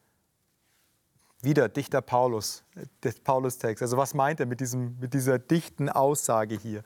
wieder 1.42 1.70
Dichter 1.70 2.02
Paulus, 2.02 2.64
der 3.04 3.14
Paulus-Text. 3.24 3.82
Also 3.82 3.98
was 3.98 4.14
meint 4.14 4.40
er 4.40 4.46
mit, 4.46 4.60
diesem, 4.60 4.98
mit 5.00 5.14
dieser 5.14 5.40
dichten 5.40 5.90
Aussage 5.90 6.58
hier? 6.58 6.84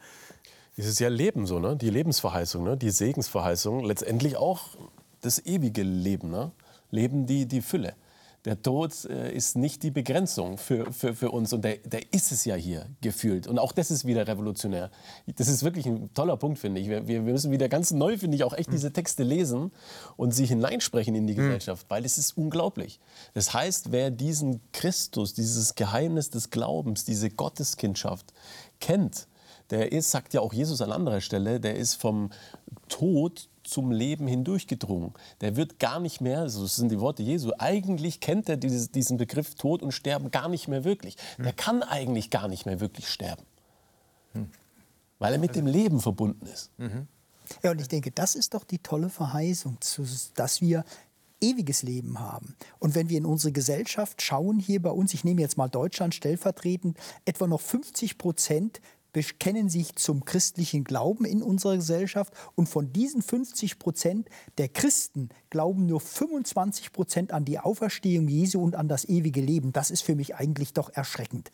Dieses 0.78 1.00
ja 1.00 1.10
Leben 1.10 1.46
so, 1.46 1.60
ne? 1.60 1.76
die 1.76 1.90
Lebensverheißung, 1.90 2.64
ne? 2.64 2.78
die 2.78 2.92
Segensverheißung, 2.92 3.84
letztendlich 3.84 4.38
auch 4.38 4.78
das 5.22 5.46
ewige 5.46 5.84
Leben, 5.84 6.30
ne? 6.30 6.52
Leben 6.90 7.26
die, 7.26 7.46
die 7.46 7.62
Fülle. 7.62 7.96
Der 8.46 8.60
Tod 8.62 9.06
äh, 9.06 9.32
ist 9.32 9.56
nicht 9.56 9.84
die 9.84 9.92
Begrenzung 9.92 10.58
für, 10.58 10.92
für, 10.92 11.14
für 11.14 11.30
uns 11.30 11.54
und 11.54 11.64
der, 11.64 11.78
der 11.78 12.02
ist 12.12 12.32
es 12.32 12.44
ja 12.44 12.56
hier 12.56 12.88
gefühlt. 13.02 13.46
Und 13.46 13.60
auch 13.60 13.72
das 13.72 13.92
ist 13.92 14.06
wieder 14.06 14.28
revolutionär. 14.28 14.90
Das 15.36 15.48
ist 15.48 15.64
wirklich 15.64 15.86
ein 15.86 16.12
toller 16.16 16.38
Punkt, 16.38 16.58
finde 16.58 16.82
ich. 16.82 16.90
Wir, 16.90 17.08
wir 17.08 17.22
müssen 17.22 17.52
wieder 17.52 17.70
ganz 17.70 17.92
neu, 17.92 18.18
finde 18.18 18.36
ich, 18.36 18.44
auch 18.44 18.54
echt 18.54 18.74
diese 18.74 18.92
Texte 18.92 19.22
lesen 19.22 19.72
und 20.18 20.32
sie 20.32 20.46
hineinsprechen 20.46 21.14
in 21.14 21.28
die 21.28 21.36
hm. 21.36 21.44
Gesellschaft, 21.44 21.86
weil 21.90 22.04
es 22.04 22.18
ist 22.18 22.36
unglaublich. 22.36 23.00
Das 23.36 23.54
heißt, 23.54 23.92
wer 23.92 24.10
diesen 24.10 24.60
Christus, 24.72 25.36
dieses 25.36 25.76
Geheimnis 25.76 26.32
des 26.32 26.50
Glaubens, 26.50 27.06
diese 27.06 27.30
Gotteskindschaft 27.30 28.34
kennt, 28.80 29.28
der 29.70 29.92
ist, 29.92 30.10
sagt 30.10 30.34
ja 30.34 30.42
auch 30.42 30.52
Jesus 30.52 30.82
an 30.82 30.92
anderer 30.92 31.22
Stelle, 31.22 31.60
der 31.60 31.76
ist 31.76 31.96
vom 31.96 32.32
Tod 32.90 33.50
zum 33.72 33.92
Leben 33.92 34.28
hindurchgedrungen. 34.28 35.14
Der 35.40 35.56
wird 35.56 35.80
gar 35.80 36.00
nicht 36.00 36.22
mehr, 36.22 36.50
so 36.50 36.66
sind 36.66 36.92
die 36.92 37.00
Worte 37.00 37.24
Jesu, 37.24 37.52
eigentlich 37.58 38.20
kennt 38.20 38.50
er 38.50 38.58
dieses, 38.58 38.92
diesen 38.92 39.18
Begriff 39.18 39.56
Tod 39.56 39.82
und 39.82 39.94
Sterben 39.94 40.30
gar 40.30 40.50
nicht 40.50 40.68
mehr 40.68 40.84
wirklich. 40.84 41.16
Hm. 41.38 41.46
Der 41.46 41.54
kann 41.54 41.82
eigentlich 41.82 42.30
gar 42.30 42.48
nicht 42.48 42.66
mehr 42.66 42.80
wirklich 42.80 43.08
sterben, 43.08 43.44
hm. 44.34 44.50
weil 45.20 45.34
er 45.34 45.40
mit 45.40 45.56
dem 45.56 45.68
Leben 45.68 46.02
verbunden 46.02 46.46
ist. 46.46 46.72
Mhm. 46.78 47.08
Ja, 47.64 47.72
und 47.72 47.82
ich 47.82 47.88
denke, 47.88 48.12
das 48.12 48.36
ist 48.36 48.54
doch 48.54 48.64
die 48.64 48.80
tolle 48.80 49.10
Verheißung, 49.10 49.78
dass 50.36 50.62
wir 50.62 50.86
ewiges 51.42 51.84
Leben 51.84 52.20
haben. 52.20 52.56
Und 52.80 52.96
wenn 52.96 53.10
wir 53.10 53.18
in 53.18 53.26
unsere 53.26 53.52
Gesellschaft 53.52 54.22
schauen, 54.22 54.60
hier 54.60 54.82
bei 54.82 54.92
uns, 54.92 55.14
ich 55.14 55.24
nehme 55.24 55.42
jetzt 55.42 55.58
mal 55.58 55.68
Deutschland 55.68 56.16
stellvertretend, 56.16 56.98
etwa 57.26 57.48
noch 57.48 57.60
50 57.60 58.18
Prozent 58.18 58.80
bekennen 59.14 59.70
sich 59.70 59.96
zum 59.96 60.26
christlichen 60.26 60.84
Glauben 60.84 61.26
in 61.26 61.42
unserer 61.42 61.76
Gesellschaft 61.76 62.34
und 62.56 62.68
von 62.70 62.94
diesen 62.94 63.22
50 63.22 63.80
Prozent 63.80 64.30
der 64.58 64.70
Christen 64.70 65.30
glauben 65.50 65.86
nur 65.86 66.00
25 66.00 66.92
Prozent 66.92 67.34
an 67.34 67.46
die 67.46 67.60
Auferstehung 67.60 68.28
Jesu 68.28 68.62
und 68.62 68.76
an 68.76 68.88
das 68.88 69.06
ewige 69.06 69.42
Leben. 69.42 69.74
Das 69.74 69.92
ist 69.92 70.02
für 70.02 70.16
mich 70.16 70.36
eigentlich 70.36 70.74
doch 70.74 70.90
erschreckend, 70.94 71.52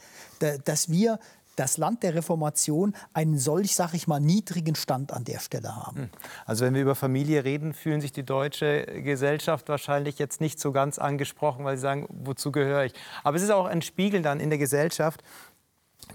dass 0.65 0.89
wir 0.89 1.19
das 1.57 1.77
Land 1.77 2.03
der 2.03 2.13
Reformation 2.13 2.95
einen 3.13 3.37
solch, 3.37 3.75
sag 3.75 3.93
ich 3.93 4.07
mal, 4.07 4.19
niedrigen 4.19 4.75
Stand 4.75 5.11
an 5.11 5.25
der 5.25 5.39
Stelle 5.39 5.75
haben. 5.75 5.97
Hm. 6.03 6.09
Also 6.45 6.65
wenn 6.65 6.75
wir 6.75 6.83
über 6.83 6.95
Familie 6.95 7.43
reden, 7.43 7.73
fühlen 7.73 7.99
sich 7.99 8.11
die 8.11 8.23
deutsche 8.23 8.85
Gesellschaft 8.85 9.67
wahrscheinlich 9.67 10.19
jetzt 10.19 10.39
nicht 10.39 10.59
so 10.59 10.71
ganz 10.71 10.99
angesprochen, 10.99 11.65
weil 11.65 11.75
sie 11.75 11.81
sagen, 11.81 12.07
wozu 12.09 12.51
gehöre 12.51 12.85
ich? 12.85 12.93
Aber 13.23 13.37
es 13.37 13.43
ist 13.43 13.49
auch 13.49 13.65
ein 13.65 13.81
Spiegel 13.81 14.21
dann 14.21 14.39
in 14.39 14.49
der 14.49 14.59
Gesellschaft, 14.59 15.23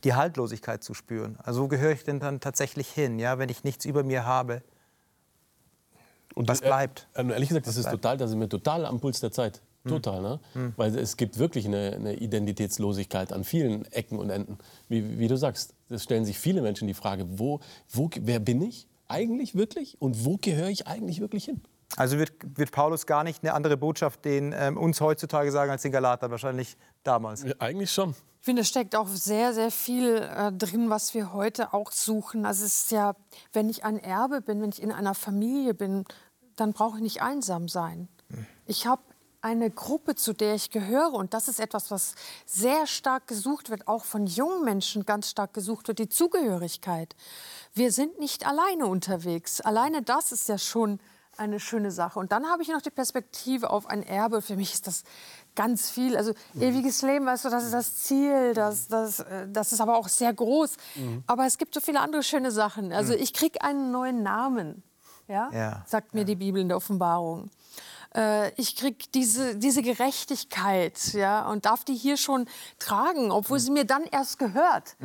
die 0.05 0.15
Haltlosigkeit 0.15 0.83
zu 0.83 0.95
spüren. 0.95 1.39
Also 1.43 1.63
wo 1.63 1.69
gehöre 1.69 1.93
ich 1.93 2.05
denn 2.05 2.21
dann 2.21 2.41
tatsächlich 2.41 2.89
hin, 2.89 3.19
ja, 3.19 3.39
wenn 3.39 3.49
ich 3.49 3.65
nichts 3.65 3.85
über 3.85 4.03
mir 4.03 4.25
habe? 4.25 4.63
Und 6.35 6.49
was 6.49 6.61
bleibt? 6.61 7.09
Äh, 7.15 7.29
ehrlich 7.31 7.49
gesagt, 7.49 7.67
das 7.67 7.77
ist 7.77 7.91
total, 7.91 8.17
da 8.17 8.27
sind 8.27 8.41
wir 8.41 8.49
total 8.49 8.87
am 8.87 9.01
Puls 9.01 9.21
der 9.21 9.33
Zeit. 9.33 9.61
Total, 9.87 10.23
ne? 10.23 10.41
Weil 10.77 10.97
es 10.97 11.17
gibt 11.17 11.39
wirklich 11.39 11.67
eine, 11.67 11.95
eine 11.97 12.15
Identitätslosigkeit 12.15 13.33
an 13.33 13.43
vielen 13.43 13.85
Ecken 13.87 14.19
und 14.19 14.31
Enden. 14.31 14.59
Wie, 14.89 15.19
wie 15.19 15.27
du 15.27 15.37
sagst, 15.37 15.75
es 15.89 16.05
stellen 16.05 16.25
sich 16.25 16.39
viele 16.39 16.63
Menschen 16.63 16.87
die 16.87 16.95
Frage, 16.95 17.27
wo, 17.39 17.59
wo, 17.91 18.09
wer 18.21 18.39
bin 18.39 18.63
ich 18.63 18.87
eigentlich 19.09 19.57
wirklich 19.57 20.01
und 20.01 20.25
wo 20.25 20.37
gehöre 20.37 20.69
ich 20.69 20.87
eigentlich 20.87 21.21
wirklich 21.21 21.47
hin? 21.47 21.61
Also 21.97 22.19
wird, 22.19 22.33
wird 22.57 22.71
Paulus 22.71 23.07
gar 23.07 23.25
nicht 23.25 23.43
eine 23.43 23.55
andere 23.55 23.77
Botschaft 23.77 24.25
den 24.25 24.55
ähm, 24.57 24.79
uns 24.79 25.01
heutzutage 25.01 25.51
sagen 25.51 25.71
als 25.71 25.83
den 25.83 25.93
Galatern, 25.93 26.31
wahrscheinlich 26.31 26.77
damals. 27.03 27.43
Ja, 27.43 27.55
eigentlich 27.59 27.91
schon. 27.91 28.15
Ich 28.43 28.47
finde, 28.47 28.63
es 28.63 28.69
steckt 28.69 28.97
auch 28.97 29.07
sehr, 29.07 29.55
sehr 29.55 29.71
viel 29.71 30.17
äh, 30.17 30.51
drin, 30.51 30.91
was 30.91 31.15
wir 31.15 31.33
heute 31.33 31.73
auch 31.73 31.93
suchen. 31.93 32.45
Also 32.45 32.65
es 32.65 32.81
ist 32.81 32.91
ja, 32.91 33.15
wenn 33.53 33.69
ich 33.69 33.85
ein 33.85 34.01
Erbe 34.01 34.41
bin, 34.41 34.61
wenn 34.61 34.71
ich 34.71 34.83
in 34.83 34.91
einer 34.91 35.15
Familie 35.15 35.75
bin, 35.75 36.05
dann 36.57 36.73
brauche 36.73 36.97
ich 36.97 37.05
nicht 37.05 37.23
einsam 37.23 37.69
sein. 37.69 38.09
Ich 38.67 38.85
habe 38.85 39.03
eine 39.43 39.71
Gruppe, 39.71 40.17
zu 40.17 40.33
der 40.33 40.57
ich 40.57 40.71
gehöre. 40.71 41.13
Und 41.13 41.35
das 41.35 41.47
ist 41.47 41.61
etwas, 41.61 41.93
was 41.93 42.17
sehr 42.45 42.89
stark 42.89 43.29
gesucht 43.29 43.71
wird, 43.71 43.87
auch 43.87 44.05
von 44.05 44.27
jungen 44.27 44.65
Menschen 44.65 45.07
ganz 45.07 45.31
stark 45.31 45.55
gesucht 45.55 45.87
wird, 45.87 46.01
die 46.01 46.09
Zugehörigkeit. 46.09 47.15
Wir 47.75 47.93
sind 47.93 48.19
nicht 48.19 48.45
alleine 48.45 48.87
unterwegs. 48.87 49.61
Alleine 49.61 50.03
das 50.03 50.33
ist 50.33 50.49
ja 50.49 50.59
schon 50.59 50.99
eine 51.37 51.61
schöne 51.61 51.91
Sache. 51.91 52.19
Und 52.19 52.33
dann 52.33 52.47
habe 52.47 52.63
ich 52.63 52.69
noch 52.69 52.83
die 52.83 52.91
Perspektive 52.91 53.71
auf 53.71 53.87
ein 53.87 54.03
Erbe. 54.03 54.43
Für 54.43 54.57
mich 54.57 54.75
ist 54.75 54.87
das 54.87 55.05
ganz 55.55 55.91
viel. 55.91 56.17
Also 56.17 56.33
ewiges 56.59 57.03
Leben, 57.03 57.27
weißt 57.27 57.45
du, 57.45 57.51
das 57.51 57.65
ist 57.65 57.75
das 57.75 57.97
Ziel. 58.03 58.55
Das, 58.55 58.89
das, 58.89 59.21
äh, 59.21 59.47
das 59.49 59.73
ist 59.73 59.81
aber 59.81 59.97
auch 59.97 60.09
sehr 60.09 60.33
groß. 60.33 60.77
Aber 61.27 61.47
es 61.47 61.59
gibt 61.59 61.75
so 61.75 61.81
viele 61.81 62.01
andere 62.01 62.23
schöne 62.23 62.51
Sachen. 62.51 62.93
Also 62.93 63.15
ich 63.15 63.33
kriege 63.35 63.63
einen 63.63 63.91
neuen 63.91 64.23
Namen. 64.23 64.83
Ja? 65.29 65.51
Ja. 65.53 65.85
Sagt 65.87 66.15
mir 66.15 66.25
die 66.25 66.37
Bibel 66.37 66.61
in 66.61 66.69
der 66.69 66.77
Offenbarung. 66.77 67.51
Äh, 68.15 68.51
Ich 68.61 68.77
kriege 68.77 68.99
diese, 69.15 69.57
diese 69.57 69.81
Gerechtigkeit 69.83 71.15
ja, 71.15 71.49
und 71.49 71.65
darf 71.65 71.85
die 71.85 71.95
hier 71.95 72.17
schon 72.17 72.47
tragen, 72.79 73.31
obwohl 73.31 73.59
sie 73.59 73.71
mir 73.71 73.85
dann 73.85 74.05
erst 74.05 74.39
gehört. 74.39 74.97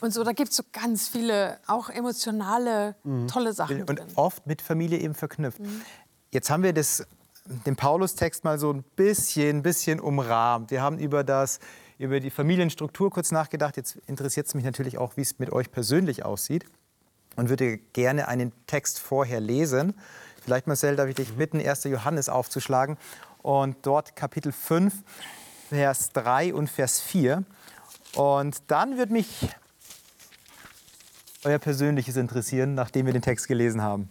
Und 0.00 0.12
so, 0.12 0.24
da 0.24 0.32
gibt 0.32 0.50
es 0.50 0.56
so 0.56 0.62
ganz 0.72 1.06
viele, 1.08 1.58
auch 1.66 1.88
emotionale, 1.90 2.96
tolle 3.30 3.52
Sachen 3.52 3.80
Und 3.82 3.98
drin. 3.98 4.08
oft 4.16 4.46
mit 4.46 4.62
Familie 4.62 4.98
eben 4.98 5.14
verknüpft. 5.14 5.60
Jetzt 6.32 6.50
haben 6.50 6.62
wir 6.64 6.72
das, 6.72 7.06
den 7.66 7.76
Paulus-Text 7.76 8.44
mal 8.44 8.58
so 8.58 8.72
ein 8.72 8.82
bisschen, 8.96 9.62
bisschen 9.62 10.00
umrahmt. 10.00 10.70
Wir 10.70 10.82
haben 10.82 10.98
über, 10.98 11.24
das, 11.24 11.60
über 11.98 12.20
die 12.20 12.30
Familienstruktur 12.30 13.10
kurz 13.10 13.32
nachgedacht. 13.32 13.76
Jetzt 13.76 13.96
interessiert 14.06 14.46
es 14.46 14.54
mich 14.54 14.64
natürlich 14.64 14.98
auch, 14.98 15.16
wie 15.16 15.22
es 15.22 15.38
mit 15.38 15.52
euch 15.52 15.70
persönlich 15.70 16.24
aussieht. 16.24 16.64
Und 17.36 17.48
würde 17.48 17.78
gerne 17.92 18.28
einen 18.28 18.52
Text 18.66 18.98
vorher 18.98 19.40
lesen. 19.40 19.94
Vielleicht, 20.42 20.66
Marcel, 20.66 20.96
darf 20.96 21.08
ich 21.08 21.16
dich 21.16 21.34
bitten, 21.34 21.60
1. 21.60 21.84
Johannes 21.84 22.28
aufzuschlagen. 22.28 22.96
Und 23.42 23.76
dort 23.82 24.16
Kapitel 24.16 24.52
5, 24.52 24.94
Vers 25.68 26.12
3 26.12 26.54
und 26.54 26.70
Vers 26.70 27.00
4. 27.00 27.44
Und 28.14 28.62
dann 28.68 28.96
würde 28.96 29.12
mich 29.12 29.48
euer 31.44 31.58
Persönliches 31.58 32.16
interessieren, 32.16 32.74
nachdem 32.74 33.06
wir 33.06 33.12
den 33.12 33.22
Text 33.22 33.46
gelesen 33.46 33.82
haben. 33.82 34.08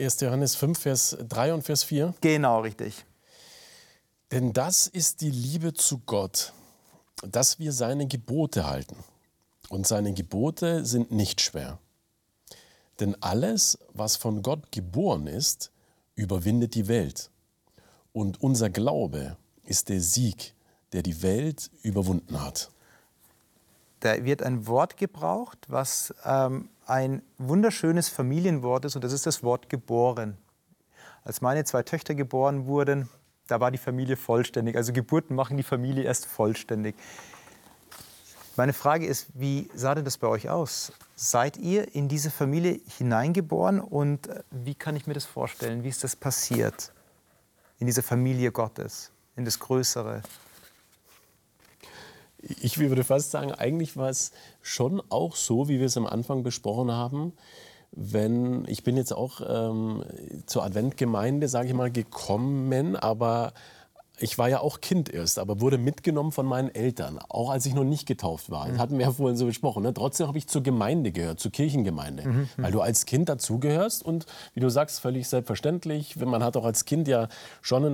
1. 0.00 0.20
Johannes 0.20 0.54
5, 0.54 0.78
Vers 0.78 1.16
3 1.28 1.54
und 1.54 1.62
Vers 1.62 1.84
4. 1.84 2.14
Genau, 2.20 2.60
richtig. 2.60 3.04
Denn 4.32 4.52
das 4.52 4.86
ist 4.86 5.20
die 5.20 5.30
Liebe 5.30 5.74
zu 5.74 5.98
Gott, 5.98 6.52
dass 7.22 7.58
wir 7.58 7.72
seine 7.72 8.06
Gebote 8.06 8.66
halten. 8.66 8.96
Und 9.68 9.86
seine 9.86 10.14
Gebote 10.14 10.84
sind 10.84 11.12
nicht 11.12 11.40
schwer. 11.40 11.78
Denn 12.98 13.14
alles, 13.22 13.78
was 13.92 14.16
von 14.16 14.42
Gott 14.42 14.72
geboren 14.72 15.26
ist, 15.26 15.70
überwindet 16.14 16.74
die 16.74 16.88
Welt. 16.88 17.30
Und 18.12 18.42
unser 18.42 18.70
Glaube 18.70 19.36
ist 19.64 19.88
der 19.90 20.00
Sieg, 20.00 20.54
der 20.92 21.02
die 21.02 21.22
Welt 21.22 21.70
überwunden 21.82 22.42
hat. 22.42 22.70
Da 24.00 24.24
wird 24.24 24.42
ein 24.42 24.66
Wort 24.66 24.96
gebraucht, 24.96 25.58
was 25.68 26.14
ähm, 26.24 26.70
ein 26.90 27.22
wunderschönes 27.38 28.08
Familienwort 28.08 28.84
ist, 28.84 28.96
und 28.96 29.04
das 29.04 29.12
ist 29.12 29.26
das 29.26 29.42
Wort 29.42 29.68
geboren. 29.68 30.36
Als 31.24 31.40
meine 31.40 31.64
zwei 31.64 31.82
Töchter 31.82 32.14
geboren 32.14 32.66
wurden, 32.66 33.08
da 33.46 33.60
war 33.60 33.70
die 33.70 33.78
Familie 33.78 34.16
vollständig. 34.16 34.76
Also 34.76 34.92
Geburten 34.92 35.34
machen 35.34 35.56
die 35.56 35.62
Familie 35.62 36.04
erst 36.04 36.26
vollständig. 36.26 36.94
Meine 38.56 38.72
Frage 38.72 39.06
ist, 39.06 39.28
wie 39.34 39.70
sah 39.74 39.94
denn 39.94 40.04
das 40.04 40.18
bei 40.18 40.26
euch 40.26 40.50
aus? 40.50 40.92
Seid 41.16 41.56
ihr 41.56 41.94
in 41.94 42.08
diese 42.08 42.30
Familie 42.30 42.80
hineingeboren 42.98 43.80
und 43.80 44.28
äh, 44.28 44.42
wie 44.50 44.74
kann 44.74 44.96
ich 44.96 45.06
mir 45.06 45.14
das 45.14 45.24
vorstellen? 45.24 45.84
Wie 45.84 45.88
ist 45.88 46.04
das 46.04 46.16
passiert? 46.16 46.92
In 47.78 47.86
diese 47.86 48.02
Familie 48.02 48.52
Gottes, 48.52 49.12
in 49.36 49.44
das 49.44 49.58
Größere? 49.58 50.22
Ich 52.60 52.78
würde 52.78 53.04
fast 53.04 53.30
sagen, 53.30 53.52
eigentlich 53.52 53.96
war 53.96 54.08
es 54.08 54.32
schon 54.62 55.02
auch 55.08 55.36
so, 55.36 55.68
wie 55.68 55.78
wir 55.78 55.86
es 55.86 55.96
am 55.96 56.06
Anfang 56.06 56.42
besprochen 56.42 56.90
haben. 56.90 57.32
Wenn 57.92 58.64
ich 58.68 58.84
bin 58.84 58.96
jetzt 58.96 59.12
auch 59.12 59.40
ähm, 59.46 60.04
zur 60.46 60.64
Adventgemeinde, 60.64 61.48
sage 61.48 61.68
ich 61.68 61.74
mal, 61.74 61.90
gekommen, 61.90 62.96
aber 62.96 63.52
ich 64.22 64.38
war 64.38 64.48
ja 64.48 64.60
auch 64.60 64.80
Kind 64.80 65.08
erst, 65.08 65.38
aber 65.38 65.60
wurde 65.60 65.78
mitgenommen 65.78 66.32
von 66.32 66.46
meinen 66.46 66.74
Eltern, 66.74 67.18
auch 67.28 67.50
als 67.50 67.66
ich 67.66 67.74
noch 67.74 67.84
nicht 67.84 68.06
getauft 68.06 68.50
war. 68.50 68.68
Das 68.68 68.78
hatten 68.78 68.98
wir 68.98 69.06
ja 69.06 69.12
vorhin 69.12 69.36
so 69.36 69.46
besprochen. 69.46 69.82
Ne? 69.82 69.94
Trotzdem 69.94 70.26
habe 70.26 70.38
ich 70.38 70.46
zur 70.46 70.62
Gemeinde 70.62 71.10
gehört, 71.12 71.40
zur 71.40 71.50
Kirchengemeinde, 71.50 72.46
weil 72.56 72.72
du 72.72 72.80
als 72.80 73.06
Kind 73.06 73.28
dazugehörst 73.28 74.04
und 74.04 74.26
wie 74.54 74.60
du 74.60 74.68
sagst, 74.68 75.00
völlig 75.00 75.28
selbstverständlich. 75.28 76.16
Man 76.16 76.44
hat 76.44 76.56
auch 76.56 76.64
als 76.64 76.84
Kind 76.84 77.08
ja 77.08 77.28
schon 77.62 77.84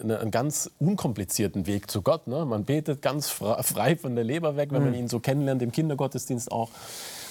einen, 0.00 0.12
einen, 0.12 0.30
ganz 0.30 0.70
unkomplizierten 0.78 1.66
Weg 1.66 1.90
zu 1.90 2.02
Gott. 2.02 2.26
Ne? 2.26 2.44
Man 2.44 2.64
betet 2.64 3.00
ganz 3.00 3.28
frei 3.28 3.96
von 3.96 4.14
der 4.14 4.24
Leber 4.24 4.56
weg, 4.56 4.72
wenn 4.72 4.84
man 4.84 4.94
ihn 4.94 5.08
so 5.08 5.20
kennenlernt, 5.20 5.62
im 5.62 5.72
Kindergottesdienst 5.72 6.50
auch. 6.50 6.70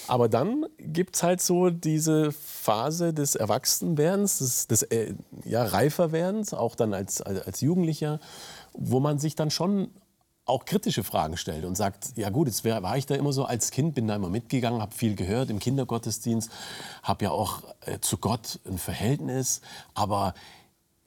Aber 0.08 0.30
dann 0.30 0.66
gibt 0.78 1.16
es 1.16 1.24
halt 1.24 1.42
so 1.42 1.70
diese 1.70 2.32
Phase 2.32 3.14
des 3.14 3.36
Erwachsenwerdens, 3.36 4.40
des, 4.40 4.68
des 4.68 4.84
äh, 4.84 5.14
ja, 5.44 5.64
Reiferwerdens, 5.64 6.54
auch 6.54 6.76
dann 6.76 6.94
als, 6.94 7.22
als 7.22 7.62
Jugendlicher, 7.62 8.20
wo 8.74 9.00
man 9.00 9.20
sich 9.20 9.36
dann 9.36 9.52
schon 9.52 9.90
auch 10.46 10.66
kritische 10.66 11.04
Fragen 11.04 11.38
stellt 11.38 11.66
und 11.66 11.76
sagt, 11.76 12.18
ja 12.18 12.30
gut, 12.30 12.48
jetzt 12.48 12.64
war 12.64 12.98
ich 12.98 13.08
da 13.08 13.16
immer 13.16 13.34
so 13.34 13.46
als 13.46 13.72
Kind, 13.72 13.96
bin 13.96 14.08
da 14.08 14.16
immer 14.16 14.30
mitgegangen, 14.30 14.80
habe 14.80 14.94
viel 14.94 15.16
gehört 15.16 15.50
im 15.50 15.60
Kindergottesdienst, 15.60 16.52
habe 17.02 17.26
ja 17.26 17.32
auch 17.32 17.64
äh, 17.82 18.00
zu 18.00 18.18
Gott 18.18 18.60
ein 18.66 18.78
Verhältnis, 18.78 19.62
aber 19.96 20.36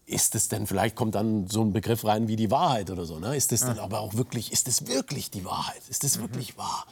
ist 0.06 0.34
es 0.34 0.48
denn, 0.48 0.66
vielleicht 0.66 0.96
kommt 0.96 1.14
dann 1.14 1.46
so 1.46 1.60
ein 1.60 1.72
Begriff 1.72 2.04
rein 2.04 2.26
wie 2.26 2.36
die 2.36 2.50
Wahrheit 2.50 2.90
oder 2.90 3.04
so, 3.04 3.20
ne? 3.20 3.36
ist 3.36 3.52
es 3.52 3.60
dann 3.60 3.78
aber 3.78 4.00
auch 4.00 4.14
wirklich, 4.14 4.50
ist 4.50 4.66
es 4.66 4.88
wirklich 4.88 5.30
die 5.30 5.44
Wahrheit, 5.44 5.82
ist 5.88 6.02
es 6.02 6.18
wirklich 6.18 6.58
wahr? 6.58 6.86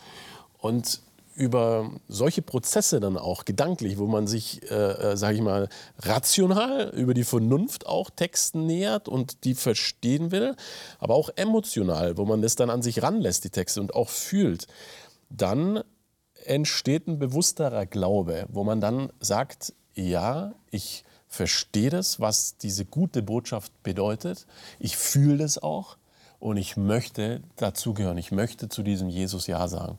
Und 0.58 1.00
über 1.36 1.90
solche 2.08 2.40
Prozesse 2.40 2.98
dann 2.98 3.18
auch 3.18 3.44
gedanklich, 3.44 3.98
wo 3.98 4.06
man 4.06 4.26
sich, 4.26 4.62
äh, 4.70 5.12
äh, 5.12 5.16
sage 5.16 5.36
ich 5.36 5.42
mal, 5.42 5.68
rational 5.98 6.88
über 6.96 7.12
die 7.12 7.24
Vernunft 7.24 7.86
auch 7.86 8.08
Texten 8.08 8.64
nähert 8.64 9.06
und 9.06 9.44
die 9.44 9.54
verstehen 9.54 10.30
will, 10.30 10.56
aber 10.98 11.14
auch 11.14 11.28
emotional, 11.36 12.16
wo 12.16 12.24
man 12.24 12.40
das 12.40 12.56
dann 12.56 12.70
an 12.70 12.80
sich 12.80 13.02
ranlässt, 13.02 13.44
die 13.44 13.50
Texte 13.50 13.82
und 13.82 13.94
auch 13.94 14.08
fühlt, 14.08 14.66
dann 15.28 15.84
entsteht 16.46 17.06
ein 17.06 17.18
bewussterer 17.18 17.84
Glaube, 17.84 18.46
wo 18.48 18.64
man 18.64 18.80
dann 18.80 19.12
sagt, 19.20 19.74
ja, 19.94 20.54
ich 20.70 21.04
verstehe 21.28 21.90
das, 21.90 22.18
was 22.18 22.56
diese 22.56 22.86
gute 22.86 23.22
Botschaft 23.22 23.82
bedeutet, 23.82 24.46
ich 24.78 24.96
fühle 24.96 25.36
das 25.36 25.62
auch 25.62 25.98
und 26.38 26.56
ich 26.56 26.78
möchte 26.78 27.42
dazugehören, 27.56 28.16
ich 28.16 28.32
möchte 28.32 28.70
zu 28.70 28.82
diesem 28.82 29.10
Jesus 29.10 29.46
Ja 29.46 29.68
sagen. 29.68 29.98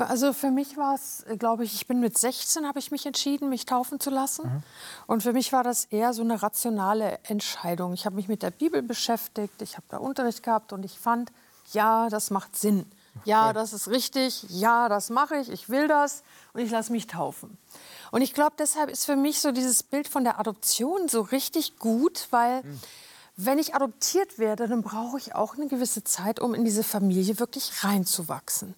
Ja, 0.00 0.06
Also 0.06 0.32
für 0.32 0.50
mich 0.50 0.76
war 0.76 0.94
es, 0.94 1.24
glaube 1.38 1.64
ich, 1.64 1.74
ich 1.74 1.86
bin 1.86 2.00
mit 2.00 2.16
16, 2.16 2.66
habe 2.66 2.78
ich 2.78 2.90
mich 2.90 3.06
entschieden, 3.06 3.48
mich 3.48 3.66
taufen 3.66 4.00
zu 4.00 4.10
lassen. 4.10 4.62
Und 5.06 5.22
für 5.22 5.32
mich 5.32 5.52
war 5.52 5.62
das 5.64 5.86
eher 5.86 6.12
so 6.12 6.22
eine 6.22 6.42
rationale 6.42 7.18
Entscheidung. 7.24 7.92
Ich 7.92 8.06
habe 8.06 8.16
mich 8.16 8.28
mit 8.28 8.42
der 8.42 8.50
Bibel 8.50 8.82
beschäftigt, 8.82 9.60
ich 9.62 9.76
habe 9.76 9.86
da 9.88 9.98
Unterricht 9.98 10.42
gehabt 10.42 10.72
und 10.72 10.84
ich 10.84 10.98
fand, 10.98 11.30
ja, 11.72 12.08
das 12.08 12.30
macht 12.30 12.56
Sinn. 12.56 12.86
Ja, 13.24 13.52
das 13.52 13.72
ist 13.72 13.88
richtig. 13.88 14.44
Ja, 14.48 14.88
das 14.88 15.10
mache 15.10 15.36
ich. 15.36 15.50
Ich 15.50 15.68
will 15.68 15.88
das 15.88 16.22
und 16.52 16.60
ich 16.60 16.70
lasse 16.70 16.92
mich 16.92 17.06
taufen. 17.06 17.58
Und 18.10 18.22
ich 18.22 18.32
glaube, 18.32 18.54
deshalb 18.58 18.90
ist 18.90 19.04
für 19.04 19.16
mich 19.16 19.40
so 19.40 19.52
dieses 19.52 19.82
Bild 19.82 20.08
von 20.08 20.24
der 20.24 20.38
Adoption 20.38 21.08
so 21.08 21.20
richtig 21.20 21.78
gut, 21.78 22.28
weil 22.30 22.62
wenn 23.36 23.58
ich 23.58 23.74
adoptiert 23.74 24.38
werde, 24.38 24.66
dann 24.66 24.82
brauche 24.82 25.18
ich 25.18 25.34
auch 25.34 25.54
eine 25.54 25.68
gewisse 25.68 26.04
Zeit, 26.04 26.40
um 26.40 26.54
in 26.54 26.64
diese 26.64 26.82
Familie 26.82 27.38
wirklich 27.38 27.84
reinzuwachsen. 27.84 28.74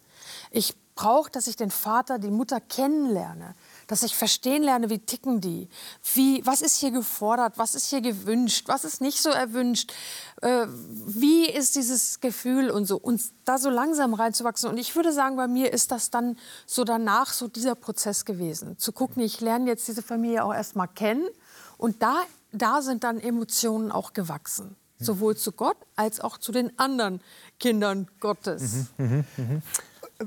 Ich 0.50 0.74
brauche, 0.94 1.30
dass 1.30 1.46
ich 1.46 1.56
den 1.56 1.70
Vater, 1.70 2.18
die 2.18 2.30
Mutter 2.30 2.60
kennenlerne, 2.60 3.54
dass 3.86 4.02
ich 4.02 4.14
verstehen 4.14 4.62
lerne, 4.62 4.90
wie 4.90 4.98
ticken 4.98 5.40
die, 5.40 5.68
wie, 6.14 6.44
was 6.44 6.60
ist 6.60 6.76
hier 6.76 6.90
gefordert, 6.90 7.54
was 7.56 7.74
ist 7.74 7.86
hier 7.86 8.02
gewünscht, 8.02 8.68
was 8.68 8.84
ist 8.84 9.00
nicht 9.00 9.22
so 9.22 9.30
erwünscht, 9.30 9.92
äh, 10.42 10.66
wie 10.68 11.48
ist 11.48 11.76
dieses 11.76 12.20
Gefühl 12.20 12.70
und 12.70 12.84
so. 12.84 12.98
Und 12.98 13.22
da 13.46 13.56
so 13.56 13.70
langsam 13.70 14.12
reinzuwachsen. 14.12 14.68
Und 14.68 14.76
ich 14.76 14.94
würde 14.94 15.12
sagen, 15.12 15.36
bei 15.36 15.48
mir 15.48 15.72
ist 15.72 15.90
das 15.90 16.10
dann 16.10 16.36
so 16.66 16.84
danach 16.84 17.32
so 17.32 17.48
dieser 17.48 17.74
Prozess 17.74 18.24
gewesen. 18.24 18.76
Zu 18.78 18.92
gucken, 18.92 19.22
ich 19.22 19.40
lerne 19.40 19.66
jetzt 19.66 19.88
diese 19.88 20.02
Familie 20.02 20.44
auch 20.44 20.52
erst 20.52 20.76
mal 20.76 20.86
kennen 20.86 21.26
und 21.78 22.02
da 22.02 22.16
da 22.52 22.82
sind 22.82 23.04
dann 23.04 23.20
Emotionen 23.20 23.92
auch 23.92 24.12
gewachsen. 24.12 24.76
Sowohl 24.98 25.34
zu 25.34 25.52
Gott 25.52 25.78
als 25.96 26.20
auch 26.20 26.36
zu 26.36 26.52
den 26.52 26.78
anderen 26.78 27.22
Kindern 27.58 28.06
Gottes. 28.20 28.88
Mhm, 28.98 29.24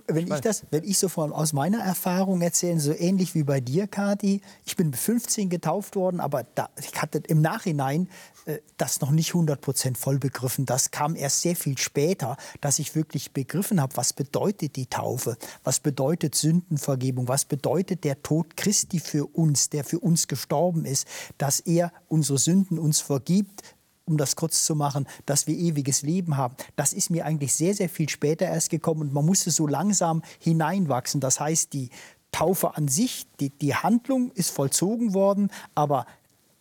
wenn 0.07 0.31
ich 0.31 0.39
das, 0.41 0.65
wenn 0.71 0.83
ich 0.83 0.97
so 0.97 1.09
von, 1.09 1.31
aus 1.31 1.53
meiner 1.53 1.79
Erfahrung 1.79 2.41
erzähle, 2.41 2.79
so 2.79 2.93
ähnlich 2.93 3.35
wie 3.35 3.43
bei 3.43 3.59
dir, 3.59 3.87
Kathi, 3.87 4.41
ich 4.65 4.75
bin 4.75 4.89
mit 4.89 4.97
15 4.97 5.49
getauft 5.49 5.95
worden, 5.95 6.19
aber 6.19 6.45
da, 6.55 6.69
ich 6.79 7.01
hatte 7.01 7.21
im 7.27 7.41
Nachhinein 7.41 8.09
äh, 8.45 8.59
das 8.77 9.01
noch 9.01 9.11
nicht 9.11 9.29
100 9.29 9.61
Prozent 9.61 9.97
voll 9.97 10.19
begriffen. 10.19 10.65
Das 10.65 10.91
kam 10.91 11.15
erst 11.15 11.41
sehr 11.41 11.55
viel 11.55 11.77
später, 11.77 12.37
dass 12.61 12.79
ich 12.79 12.95
wirklich 12.95 13.31
begriffen 13.31 13.81
habe, 13.81 13.95
was 13.95 14.13
bedeutet 14.13 14.75
die 14.75 14.87
Taufe, 14.87 15.37
was 15.63 15.79
bedeutet 15.79 16.35
Sündenvergebung, 16.35 17.27
was 17.27 17.45
bedeutet 17.45 18.03
der 18.03 18.21
Tod 18.23 18.57
Christi 18.57 18.99
für 18.99 19.25
uns, 19.25 19.69
der 19.69 19.83
für 19.83 19.99
uns 19.99 20.27
gestorben 20.27 20.85
ist, 20.85 21.07
dass 21.37 21.59
er 21.59 21.91
unsere 22.07 22.39
Sünden 22.39 22.79
uns 22.79 22.99
vergibt, 22.99 23.61
um 24.05 24.17
das 24.17 24.35
kurz 24.35 24.65
zu 24.65 24.75
machen, 24.75 25.07
dass 25.25 25.47
wir 25.47 25.55
ewiges 25.55 26.01
Leben 26.01 26.37
haben. 26.37 26.55
Das 26.75 26.93
ist 26.93 27.09
mir 27.09 27.25
eigentlich 27.25 27.53
sehr, 27.53 27.73
sehr 27.73 27.89
viel 27.89 28.09
später 28.09 28.45
erst 28.45 28.69
gekommen 28.69 29.01
und 29.01 29.13
man 29.13 29.25
musste 29.25 29.51
so 29.51 29.67
langsam 29.67 30.21
hineinwachsen. 30.39 31.21
Das 31.21 31.39
heißt, 31.39 31.73
die 31.73 31.89
Taufe 32.31 32.75
an 32.75 32.87
sich, 32.87 33.27
die, 33.39 33.49
die 33.49 33.75
Handlung 33.75 34.31
ist 34.31 34.49
vollzogen 34.49 35.13
worden, 35.13 35.51
aber 35.75 36.05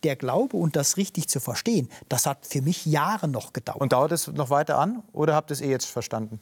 der 0.03 0.15
Glaube 0.15 0.57
und 0.57 0.75
das 0.75 0.97
richtig 0.97 1.27
zu 1.29 1.39
verstehen, 1.39 1.89
das 2.09 2.25
hat 2.25 2.45
für 2.45 2.61
mich 2.61 2.85
Jahre 2.85 3.27
noch 3.27 3.53
gedauert. 3.53 3.81
Und 3.81 3.93
dauert 3.93 4.11
es 4.11 4.27
noch 4.27 4.49
weiter 4.49 4.77
an 4.77 5.01
oder 5.13 5.33
habt 5.33 5.49
ihr 5.51 5.53
es 5.53 5.61
eh 5.61 5.69
jetzt 5.69 5.85
verstanden? 5.85 6.39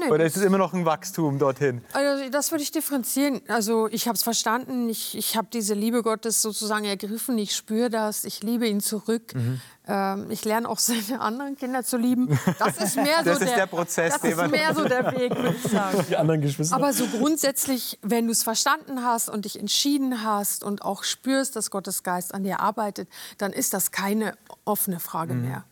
Nee, 0.00 0.10
Oder 0.10 0.24
ist 0.24 0.36
es 0.36 0.42
immer 0.42 0.58
noch 0.58 0.72
ein 0.74 0.84
Wachstum 0.84 1.38
dorthin? 1.38 1.82
Also 1.92 2.30
das 2.30 2.50
würde 2.52 2.62
ich 2.62 2.70
differenzieren. 2.70 3.40
Also 3.48 3.88
ich 3.88 4.06
habe 4.06 4.16
es 4.16 4.22
verstanden. 4.22 4.88
Ich, 4.88 5.16
ich 5.16 5.36
habe 5.36 5.48
diese 5.52 5.74
Liebe 5.74 6.02
Gottes 6.02 6.40
sozusagen 6.40 6.84
ergriffen. 6.84 7.36
Ich 7.38 7.54
spüre 7.56 7.90
das. 7.90 8.24
Ich 8.24 8.42
liebe 8.42 8.66
ihn 8.68 8.80
zurück. 8.80 9.34
Mhm. 9.34 9.60
Ähm, 9.86 10.30
ich 10.30 10.44
lerne 10.44 10.68
auch 10.68 10.78
seine 10.80 11.20
anderen 11.20 11.56
Kinder 11.56 11.82
zu 11.82 11.96
lieben. 11.96 12.38
Das 12.58 12.78
ist 12.78 12.96
mehr 12.96 13.18
so 13.18 13.30
das 13.30 13.38
der, 13.38 13.48
ist 13.48 13.56
der 13.56 13.66
Prozess. 13.66 14.14
Das 14.20 14.24
ist 14.24 14.50
mehr 14.50 14.74
so 14.74 14.84
der 14.84 15.10
Weg, 15.12 15.34
würde 15.36 15.56
ich 15.56 15.70
sagen. 15.70 16.04
Die 16.08 16.16
anderen 16.16 16.40
Geschwister. 16.40 16.76
Aber 16.76 16.92
so 16.92 17.06
grundsätzlich, 17.06 17.98
wenn 18.02 18.26
du 18.26 18.32
es 18.32 18.42
verstanden 18.42 19.04
hast 19.04 19.28
und 19.28 19.44
dich 19.44 19.58
entschieden 19.58 20.22
hast 20.24 20.62
und 20.62 20.82
auch 20.82 21.02
spürst, 21.04 21.56
dass 21.56 21.70
Gottes 21.70 22.02
Geist 22.02 22.34
an 22.34 22.44
dir 22.44 22.60
arbeitet, 22.60 23.08
dann 23.38 23.52
ist 23.52 23.74
das 23.74 23.90
keine 23.90 24.36
offene 24.64 25.00
Frage 25.00 25.34
mhm. 25.34 25.42
mehr. 25.42 25.64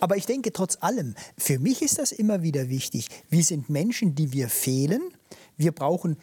Aber 0.00 0.16
ich 0.16 0.26
denke 0.26 0.52
trotz 0.52 0.78
allem, 0.80 1.14
für 1.36 1.58
mich 1.58 1.82
ist 1.82 1.98
das 1.98 2.12
immer 2.12 2.42
wieder 2.42 2.68
wichtig. 2.68 3.08
Wir 3.28 3.44
sind 3.44 3.68
Menschen, 3.68 4.14
die 4.14 4.32
wir 4.32 4.48
fehlen. 4.48 5.02
Wir 5.56 5.72
brauchen 5.72 6.16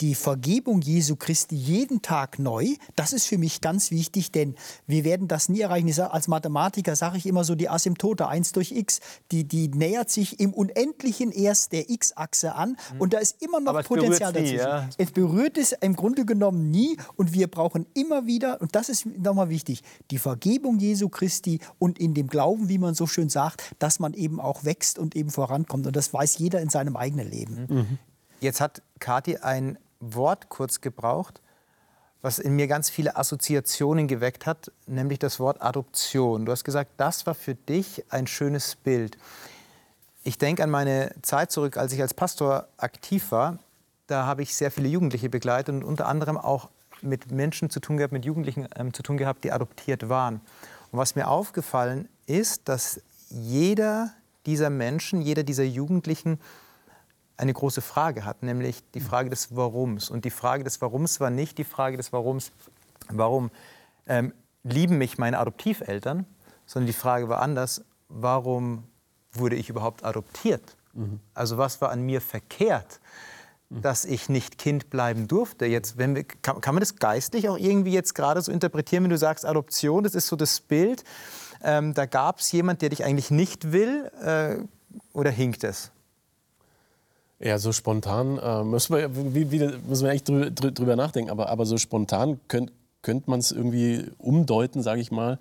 die 0.00 0.14
Vergebung 0.14 0.80
Jesu 0.80 1.16
Christi 1.16 1.56
jeden 1.56 2.02
Tag 2.02 2.38
neu. 2.38 2.74
Das 2.94 3.12
ist 3.12 3.26
für 3.26 3.38
mich 3.38 3.60
ganz 3.60 3.90
wichtig, 3.90 4.30
denn 4.30 4.54
wir 4.86 5.04
werden 5.04 5.28
das 5.28 5.48
nie 5.48 5.60
erreichen. 5.60 5.88
Als 6.00 6.28
Mathematiker 6.28 6.94
sage 6.94 7.18
ich 7.18 7.26
immer 7.26 7.44
so, 7.44 7.54
die 7.54 7.68
Asymptote 7.68 8.28
1 8.28 8.52
durch 8.52 8.72
x, 8.72 9.00
die, 9.32 9.44
die 9.44 9.68
nähert 9.68 10.10
sich 10.10 10.38
im 10.38 10.52
Unendlichen 10.52 11.32
erst 11.32 11.72
der 11.72 11.90
x-Achse 11.90 12.54
an 12.54 12.76
mhm. 12.92 13.00
und 13.00 13.12
da 13.12 13.18
ist 13.18 13.42
immer 13.42 13.60
noch 13.60 13.82
Potenzial 13.84 14.32
dazwischen. 14.32 14.56
Nie, 14.56 14.60
ja. 14.60 14.88
Es 14.98 15.10
berührt 15.10 15.58
es 15.58 15.72
im 15.72 15.96
Grunde 15.96 16.24
genommen 16.24 16.70
nie 16.70 16.96
und 17.16 17.32
wir 17.32 17.48
brauchen 17.48 17.86
immer 17.94 18.26
wieder, 18.26 18.60
und 18.60 18.74
das 18.74 18.88
ist 18.88 19.06
nochmal 19.06 19.48
wichtig, 19.48 19.82
die 20.10 20.18
Vergebung 20.18 20.78
Jesu 20.78 21.08
Christi 21.08 21.60
und 21.78 21.98
in 21.98 22.14
dem 22.14 22.28
Glauben, 22.28 22.68
wie 22.68 22.78
man 22.78 22.94
so 22.94 23.06
schön 23.06 23.28
sagt, 23.28 23.62
dass 23.78 23.98
man 23.98 24.14
eben 24.14 24.40
auch 24.40 24.64
wächst 24.64 24.98
und 24.98 25.16
eben 25.16 25.30
vorankommt. 25.30 25.86
Und 25.86 25.96
das 25.96 26.12
weiß 26.12 26.38
jeder 26.38 26.60
in 26.60 26.68
seinem 26.68 26.96
eigenen 26.96 27.30
Leben. 27.30 27.66
Mhm. 27.68 27.98
Jetzt 28.40 28.60
hat 28.60 28.82
Kathi 29.00 29.38
ein 29.38 29.78
Wort 30.00 30.48
kurz 30.48 30.80
gebraucht, 30.80 31.40
was 32.22 32.38
in 32.38 32.56
mir 32.56 32.66
ganz 32.66 32.90
viele 32.90 33.16
Assoziationen 33.16 34.08
geweckt 34.08 34.46
hat, 34.46 34.72
nämlich 34.86 35.18
das 35.18 35.38
Wort 35.38 35.62
Adoption. 35.62 36.44
Du 36.44 36.52
hast 36.52 36.64
gesagt, 36.64 36.90
das 36.96 37.26
war 37.26 37.34
für 37.34 37.54
dich 37.54 38.04
ein 38.10 38.26
schönes 38.26 38.76
Bild. 38.76 39.16
Ich 40.24 40.36
denke 40.36 40.64
an 40.64 40.70
meine 40.70 41.14
Zeit 41.22 41.52
zurück, 41.52 41.76
als 41.76 41.92
ich 41.92 42.00
als 42.02 42.14
Pastor 42.14 42.68
aktiv 42.76 43.30
war. 43.30 43.58
Da 44.08 44.26
habe 44.26 44.42
ich 44.42 44.54
sehr 44.54 44.70
viele 44.70 44.88
Jugendliche 44.88 45.28
begleitet 45.28 45.74
und 45.74 45.84
unter 45.84 46.06
anderem 46.06 46.36
auch 46.36 46.68
mit 47.02 47.30
Menschen 47.30 47.70
zu 47.70 47.80
tun 47.80 47.96
gehabt, 47.96 48.12
mit 48.12 48.24
Jugendlichen 48.24 48.68
ähm, 48.76 48.92
zu 48.92 49.02
tun 49.02 49.16
gehabt, 49.16 49.44
die 49.44 49.52
adoptiert 49.52 50.08
waren. 50.08 50.40
Und 50.90 50.98
was 50.98 51.14
mir 51.14 51.28
aufgefallen 51.28 52.08
ist, 52.26 52.68
dass 52.68 53.00
jeder 53.30 54.12
dieser 54.46 54.70
Menschen, 54.70 55.20
jeder 55.20 55.44
dieser 55.44 55.64
Jugendlichen 55.64 56.40
eine 57.38 57.52
große 57.52 57.80
Frage 57.80 58.24
hat, 58.24 58.42
nämlich 58.42 58.82
die 58.92 59.00
Frage 59.00 59.30
des 59.30 59.54
Warums. 59.56 60.10
Und 60.10 60.24
die 60.24 60.30
Frage 60.30 60.64
des 60.64 60.82
Warums 60.82 61.20
war 61.20 61.30
nicht 61.30 61.56
die 61.56 61.64
Frage 61.64 61.96
des 61.96 62.12
Warums, 62.12 62.50
warum 63.08 63.50
ähm, 64.06 64.34
lieben 64.64 64.98
mich 64.98 65.18
meine 65.18 65.38
Adoptiveltern, 65.38 66.26
sondern 66.66 66.86
die 66.88 66.92
Frage 66.92 67.28
war 67.28 67.40
anders, 67.40 67.84
warum 68.08 68.84
wurde 69.32 69.56
ich 69.56 69.70
überhaupt 69.70 70.04
adoptiert? 70.04 70.76
Mhm. 70.94 71.20
Also 71.32 71.58
was 71.58 71.80
war 71.80 71.90
an 71.90 72.02
mir 72.02 72.20
verkehrt, 72.20 73.00
mhm. 73.68 73.82
dass 73.82 74.04
ich 74.04 74.28
nicht 74.28 74.58
Kind 74.58 74.90
bleiben 74.90 75.28
durfte? 75.28 75.66
Jetzt, 75.66 75.96
wenn 75.96 76.16
wir, 76.16 76.24
kann, 76.24 76.60
kann, 76.60 76.74
man 76.74 76.80
das 76.80 76.96
geistlich 76.96 77.48
auch 77.48 77.56
irgendwie 77.56 77.92
jetzt 77.92 78.16
gerade 78.16 78.42
so 78.42 78.50
interpretieren, 78.50 79.04
wenn 79.04 79.10
du 79.10 79.18
sagst 79.18 79.46
Adoption, 79.46 80.02
das 80.02 80.16
ist 80.16 80.26
so 80.26 80.34
das 80.34 80.60
Bild, 80.60 81.04
ähm, 81.62 81.94
da 81.94 82.06
gab 82.06 82.40
es 82.40 82.50
jemand, 82.50 82.82
der 82.82 82.88
dich 82.88 83.04
eigentlich 83.04 83.30
nicht 83.30 83.70
will, 83.70 84.10
äh, 84.22 84.56
oder 85.12 85.30
hinkt 85.30 85.62
es? 85.62 85.92
Ja, 87.40 87.58
so 87.58 87.72
spontan 87.72 88.38
äh, 88.38 88.64
müssen, 88.64 88.96
wir, 88.96 89.34
wie, 89.34 89.50
wie, 89.50 89.58
müssen 89.86 90.04
wir 90.04 90.10
echt 90.10 90.28
drü 90.28 90.50
drüber 90.50 90.96
nachdenken, 90.96 91.30
aber, 91.30 91.48
aber 91.48 91.66
so 91.66 91.78
spontan 91.78 92.40
könnte 92.48 92.72
könnt 93.02 93.28
man 93.28 93.40
es 93.40 93.52
irgendwie 93.52 94.04
umdeuten, 94.18 94.82
sage 94.82 95.00
ich 95.00 95.10
mal. 95.10 95.38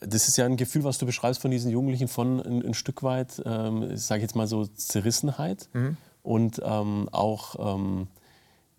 Das 0.00 0.28
ist 0.28 0.36
ja 0.36 0.46
ein 0.46 0.56
Gefühl, 0.56 0.84
was 0.84 0.98
du 0.98 1.06
beschreibst 1.06 1.40
von 1.40 1.50
diesen 1.50 1.70
Jugendlichen, 1.70 2.08
von 2.08 2.40
ein, 2.40 2.64
ein 2.66 2.74
Stück 2.74 3.02
weit, 3.02 3.42
ähm, 3.44 3.96
sage 3.96 4.18
ich 4.18 4.22
jetzt 4.22 4.36
mal 4.36 4.46
so, 4.46 4.66
Zerrissenheit 4.66 5.68
mhm. 5.72 5.96
und 6.22 6.60
ähm, 6.64 7.08
auch 7.12 7.74
ähm, 7.74 8.08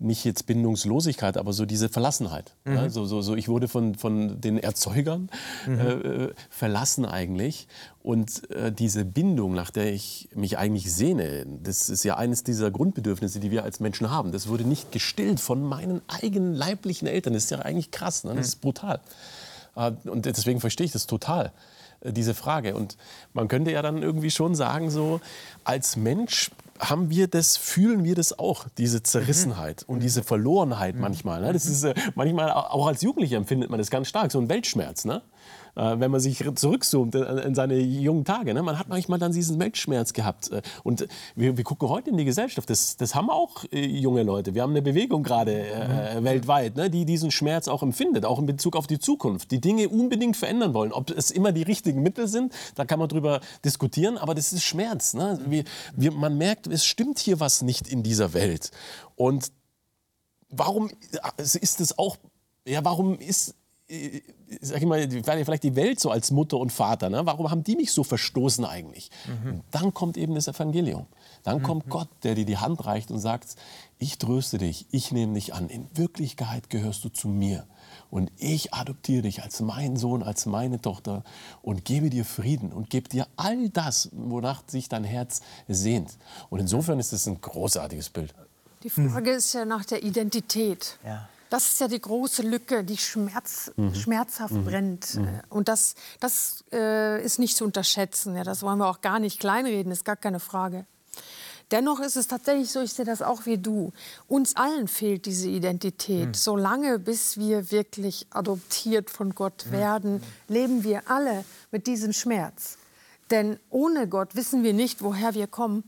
nicht 0.01 0.25
jetzt 0.25 0.47
Bindungslosigkeit, 0.47 1.37
aber 1.37 1.53
so 1.53 1.65
diese 1.65 1.89
Verlassenheit. 1.89 2.55
Mhm. 2.65 2.73
Ja, 2.73 2.89
so, 2.89 3.05
so, 3.05 3.21
so, 3.21 3.35
ich 3.35 3.47
wurde 3.47 3.67
von, 3.67 3.95
von 3.95 4.41
den 4.41 4.57
Erzeugern 4.57 5.29
mhm. 5.67 5.79
äh, 5.79 6.29
verlassen 6.49 7.05
eigentlich. 7.05 7.67
Und 8.03 8.49
äh, 8.49 8.71
diese 8.71 9.05
Bindung, 9.05 9.53
nach 9.53 9.69
der 9.69 9.93
ich 9.93 10.29
mich 10.33 10.57
eigentlich 10.57 10.91
sehne, 10.91 11.45
das 11.61 11.89
ist 11.89 12.03
ja 12.03 12.17
eines 12.17 12.43
dieser 12.43 12.71
Grundbedürfnisse, 12.71 13.39
die 13.39 13.51
wir 13.51 13.63
als 13.63 13.79
Menschen 13.79 14.09
haben. 14.09 14.31
Das 14.31 14.47
wurde 14.47 14.63
nicht 14.63 14.91
gestillt 14.91 15.39
von 15.39 15.63
meinen 15.63 16.01
eigenen 16.07 16.55
leiblichen 16.55 17.07
Eltern. 17.07 17.33
Das 17.33 17.45
ist 17.45 17.51
ja 17.51 17.59
eigentlich 17.59 17.91
krass, 17.91 18.23
ne? 18.23 18.33
das 18.33 18.47
ist 18.47 18.61
brutal. 18.61 18.99
Äh, 19.75 19.91
und 20.05 20.25
deswegen 20.25 20.59
verstehe 20.59 20.85
ich 20.85 20.91
das 20.91 21.05
total 21.05 21.51
äh, 22.01 22.11
diese 22.11 22.33
Frage. 22.33 22.75
Und 22.75 22.97
man 23.33 23.47
könnte 23.47 23.71
ja 23.71 23.81
dann 23.81 24.01
irgendwie 24.01 24.31
schon 24.31 24.55
sagen, 24.55 24.89
so 24.89 25.21
als 25.63 25.95
Mensch 25.95 26.49
haben 26.81 27.09
wir 27.09 27.27
das, 27.27 27.57
fühlen 27.57 28.03
wir 28.03 28.15
das 28.15 28.37
auch, 28.37 28.65
diese 28.77 29.03
Zerrissenheit 29.03 29.85
mhm. 29.87 29.93
und 29.93 29.99
diese 30.03 30.23
Verlorenheit 30.23 30.95
mhm. 30.95 31.01
manchmal. 31.01 31.41
Ne? 31.41 31.53
Das 31.53 31.65
ist, 31.65 31.83
äh, 31.83 31.93
manchmal 32.15 32.51
auch 32.51 32.87
als 32.87 33.01
Jugendlicher 33.01 33.37
empfindet 33.37 33.69
man 33.69 33.77
das 33.77 33.89
ganz 33.89 34.07
stark, 34.07 34.31
so 34.31 34.39
ein 34.39 34.49
Weltschmerz. 34.49 35.05
Ne? 35.05 35.21
Äh, 35.75 35.99
wenn 35.99 36.11
man 36.11 36.19
sich 36.19 36.43
zurückzoomt 36.55 37.15
in 37.15 37.55
seine 37.55 37.79
jungen 37.79 38.25
Tage. 38.25 38.53
Ne? 38.53 38.61
Man 38.61 38.77
hat 38.77 38.89
manchmal 38.89 39.19
dann 39.19 39.31
diesen 39.31 39.59
Weltschmerz 39.59 40.13
gehabt. 40.13 40.51
Äh, 40.51 40.61
und 40.83 41.07
wir, 41.35 41.57
wir 41.57 41.63
gucken 41.63 41.89
heute 41.89 42.09
in 42.09 42.17
die 42.17 42.25
Gesellschaft, 42.25 42.69
das, 42.69 42.97
das 42.97 43.15
haben 43.15 43.29
auch 43.29 43.63
äh, 43.71 43.85
junge 43.85 44.23
Leute. 44.23 44.53
Wir 44.53 44.63
haben 44.63 44.71
eine 44.71 44.81
Bewegung 44.81 45.23
gerade 45.23 45.53
äh, 45.53 46.19
mhm. 46.19 46.23
weltweit, 46.23 46.75
ne? 46.75 46.89
die 46.89 47.05
diesen 47.05 47.31
Schmerz 47.31 47.67
auch 47.67 47.83
empfindet, 47.83 48.25
auch 48.25 48.39
in 48.39 48.45
Bezug 48.45 48.75
auf 48.75 48.87
die 48.87 48.99
Zukunft, 48.99 49.51
die 49.51 49.61
Dinge 49.61 49.89
unbedingt 49.89 50.37
verändern 50.37 50.73
wollen. 50.73 50.91
Ob 50.91 51.09
es 51.09 51.31
immer 51.31 51.51
die 51.51 51.63
richtigen 51.63 52.01
Mittel 52.01 52.27
sind, 52.27 52.53
da 52.75 52.85
kann 52.85 52.99
man 52.99 53.07
drüber 53.07 53.39
diskutieren, 53.63 54.17
aber 54.17 54.35
das 54.35 54.51
ist 54.53 54.63
Schmerz. 54.63 55.13
Ne? 55.13 55.39
Wir, 55.47 55.63
wir, 55.95 56.11
man 56.11 56.37
merkt, 56.37 56.67
es 56.67 56.85
stimmt 56.85 57.19
hier 57.19 57.39
was 57.39 57.61
nicht 57.61 57.87
in 57.87 58.03
dieser 58.03 58.33
Welt. 58.33 58.71
Und 59.15 59.51
warum 60.49 60.89
ist 61.37 61.79
es 61.79 61.97
auch, 61.97 62.17
ja, 62.67 62.83
warum 62.83 63.17
ist 63.17 63.55
sag 64.61 64.77
ich 64.77 64.85
mal, 64.85 65.09
vielleicht 65.09 65.63
die 65.63 65.75
Welt 65.75 65.99
so 65.99 66.11
als 66.11 66.31
Mutter 66.31 66.57
und 66.57 66.71
Vater, 66.71 67.09
ne? 67.09 67.25
warum 67.25 67.49
haben 67.49 67.63
die 67.63 67.75
mich 67.75 67.91
so 67.91 68.03
verstoßen 68.03 68.65
eigentlich? 68.65 69.09
Mhm. 69.27 69.61
Dann 69.71 69.93
kommt 69.93 70.17
eben 70.17 70.35
das 70.35 70.47
Evangelium. 70.47 71.07
Dann 71.43 71.59
mhm. 71.59 71.63
kommt 71.63 71.89
Gott, 71.89 72.09
der 72.23 72.35
dir 72.35 72.45
die 72.45 72.57
Hand 72.57 72.85
reicht 72.85 73.11
und 73.11 73.19
sagt, 73.19 73.55
ich 73.97 74.17
tröste 74.17 74.57
dich, 74.57 74.85
ich 74.91 75.11
nehme 75.11 75.33
dich 75.33 75.53
an. 75.53 75.69
In 75.69 75.87
Wirklichkeit 75.95 76.69
gehörst 76.69 77.03
du 77.03 77.09
zu 77.09 77.27
mir. 77.27 77.65
Und 78.09 78.31
ich 78.37 78.73
adoptiere 78.73 79.23
dich 79.23 79.43
als 79.43 79.61
mein 79.61 79.95
Sohn, 79.95 80.23
als 80.23 80.45
meine 80.45 80.81
Tochter 80.81 81.23
und 81.61 81.85
gebe 81.85 82.09
dir 82.09 82.25
Frieden 82.25 82.71
und 82.73 82.89
gebe 82.89 83.09
dir 83.09 83.27
all 83.37 83.69
das, 83.69 84.09
wonach 84.11 84.63
sich 84.67 84.89
dein 84.89 85.03
Herz 85.03 85.41
sehnt. 85.67 86.17
Und 86.49 86.59
insofern 86.59 86.99
ist 86.99 87.13
es 87.13 87.27
ein 87.27 87.39
großartiges 87.39 88.09
Bild. 88.09 88.33
Die 88.83 88.89
Frage 88.89 89.31
ist 89.31 89.53
ja 89.53 89.63
nach 89.65 89.85
der 89.85 90.03
Identität. 90.03 90.97
Ja. 91.05 91.29
Das 91.51 91.65
ist 91.65 91.81
ja 91.81 91.89
die 91.89 91.99
große 91.99 92.43
Lücke, 92.43 92.85
die 92.85 92.97
Schmerz, 92.97 93.73
mhm. 93.75 93.93
schmerzhaft 93.93 94.53
mhm. 94.53 94.63
brennt. 94.63 95.15
Mhm. 95.15 95.41
Und 95.49 95.67
das, 95.67 95.95
das 96.21 96.63
äh, 96.71 97.21
ist 97.21 97.39
nicht 97.39 97.57
zu 97.57 97.65
unterschätzen. 97.65 98.37
Ja, 98.37 98.45
das 98.45 98.63
wollen 98.63 98.77
wir 98.77 98.87
auch 98.87 99.01
gar 99.01 99.19
nicht 99.19 99.37
kleinreden, 99.41 99.91
ist 99.91 100.05
gar 100.05 100.15
keine 100.15 100.39
Frage. 100.39 100.85
Dennoch 101.71 101.99
ist 101.99 102.15
es 102.15 102.27
tatsächlich 102.27 102.71
so, 102.71 102.79
ich 102.79 102.93
sehe 102.93 103.03
das 103.03 103.21
auch 103.21 103.45
wie 103.45 103.57
du. 103.57 103.91
Uns 104.29 104.55
allen 104.55 104.87
fehlt 104.87 105.25
diese 105.25 105.49
Identität. 105.49 106.27
Mhm. 106.27 106.33
Solange 106.35 106.99
bis 106.99 107.37
wir 107.37 107.69
wirklich 107.69 108.27
adoptiert 108.29 109.09
von 109.09 109.35
Gott 109.35 109.65
mhm. 109.67 109.71
werden, 109.73 110.23
leben 110.47 110.85
wir 110.85 111.11
alle 111.11 111.43
mit 111.69 111.85
diesem 111.85 112.13
Schmerz. 112.13 112.77
Denn 113.29 113.59
ohne 113.69 114.07
Gott 114.07 114.35
wissen 114.35 114.63
wir 114.63 114.73
nicht, 114.73 115.01
woher 115.01 115.33
wir 115.33 115.47
kommen, 115.47 115.83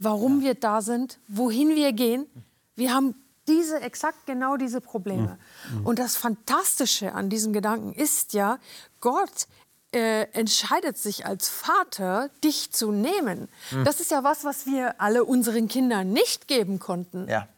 warum 0.00 0.40
ja. 0.40 0.48
wir 0.48 0.54
da 0.54 0.82
sind, 0.82 1.20
wohin 1.28 1.76
wir 1.76 1.92
gehen. 1.92 2.26
Wir 2.74 2.92
haben 2.92 3.14
diese, 3.48 3.80
exakt 3.80 4.26
genau 4.26 4.56
diese 4.56 4.80
Probleme. 4.80 5.38
Mhm. 5.70 5.86
Und 5.86 5.98
das 5.98 6.16
Fantastische 6.16 7.12
an 7.12 7.30
diesem 7.30 7.52
Gedanken 7.52 7.92
ist 7.92 8.32
ja, 8.32 8.58
Gott 9.00 9.46
äh, 9.92 10.24
entscheidet 10.32 10.98
sich 10.98 11.26
als 11.26 11.48
Vater, 11.48 12.30
dich 12.42 12.72
zu 12.72 12.92
nehmen. 12.92 13.48
Mhm. 13.70 13.84
Das 13.84 14.00
ist 14.00 14.10
ja 14.10 14.24
was, 14.24 14.44
was 14.44 14.66
wir 14.66 15.00
alle 15.00 15.24
unseren 15.24 15.68
Kindern 15.68 16.12
nicht 16.12 16.48
geben 16.48 16.78
konnten. 16.78 17.28
Ja. 17.28 17.48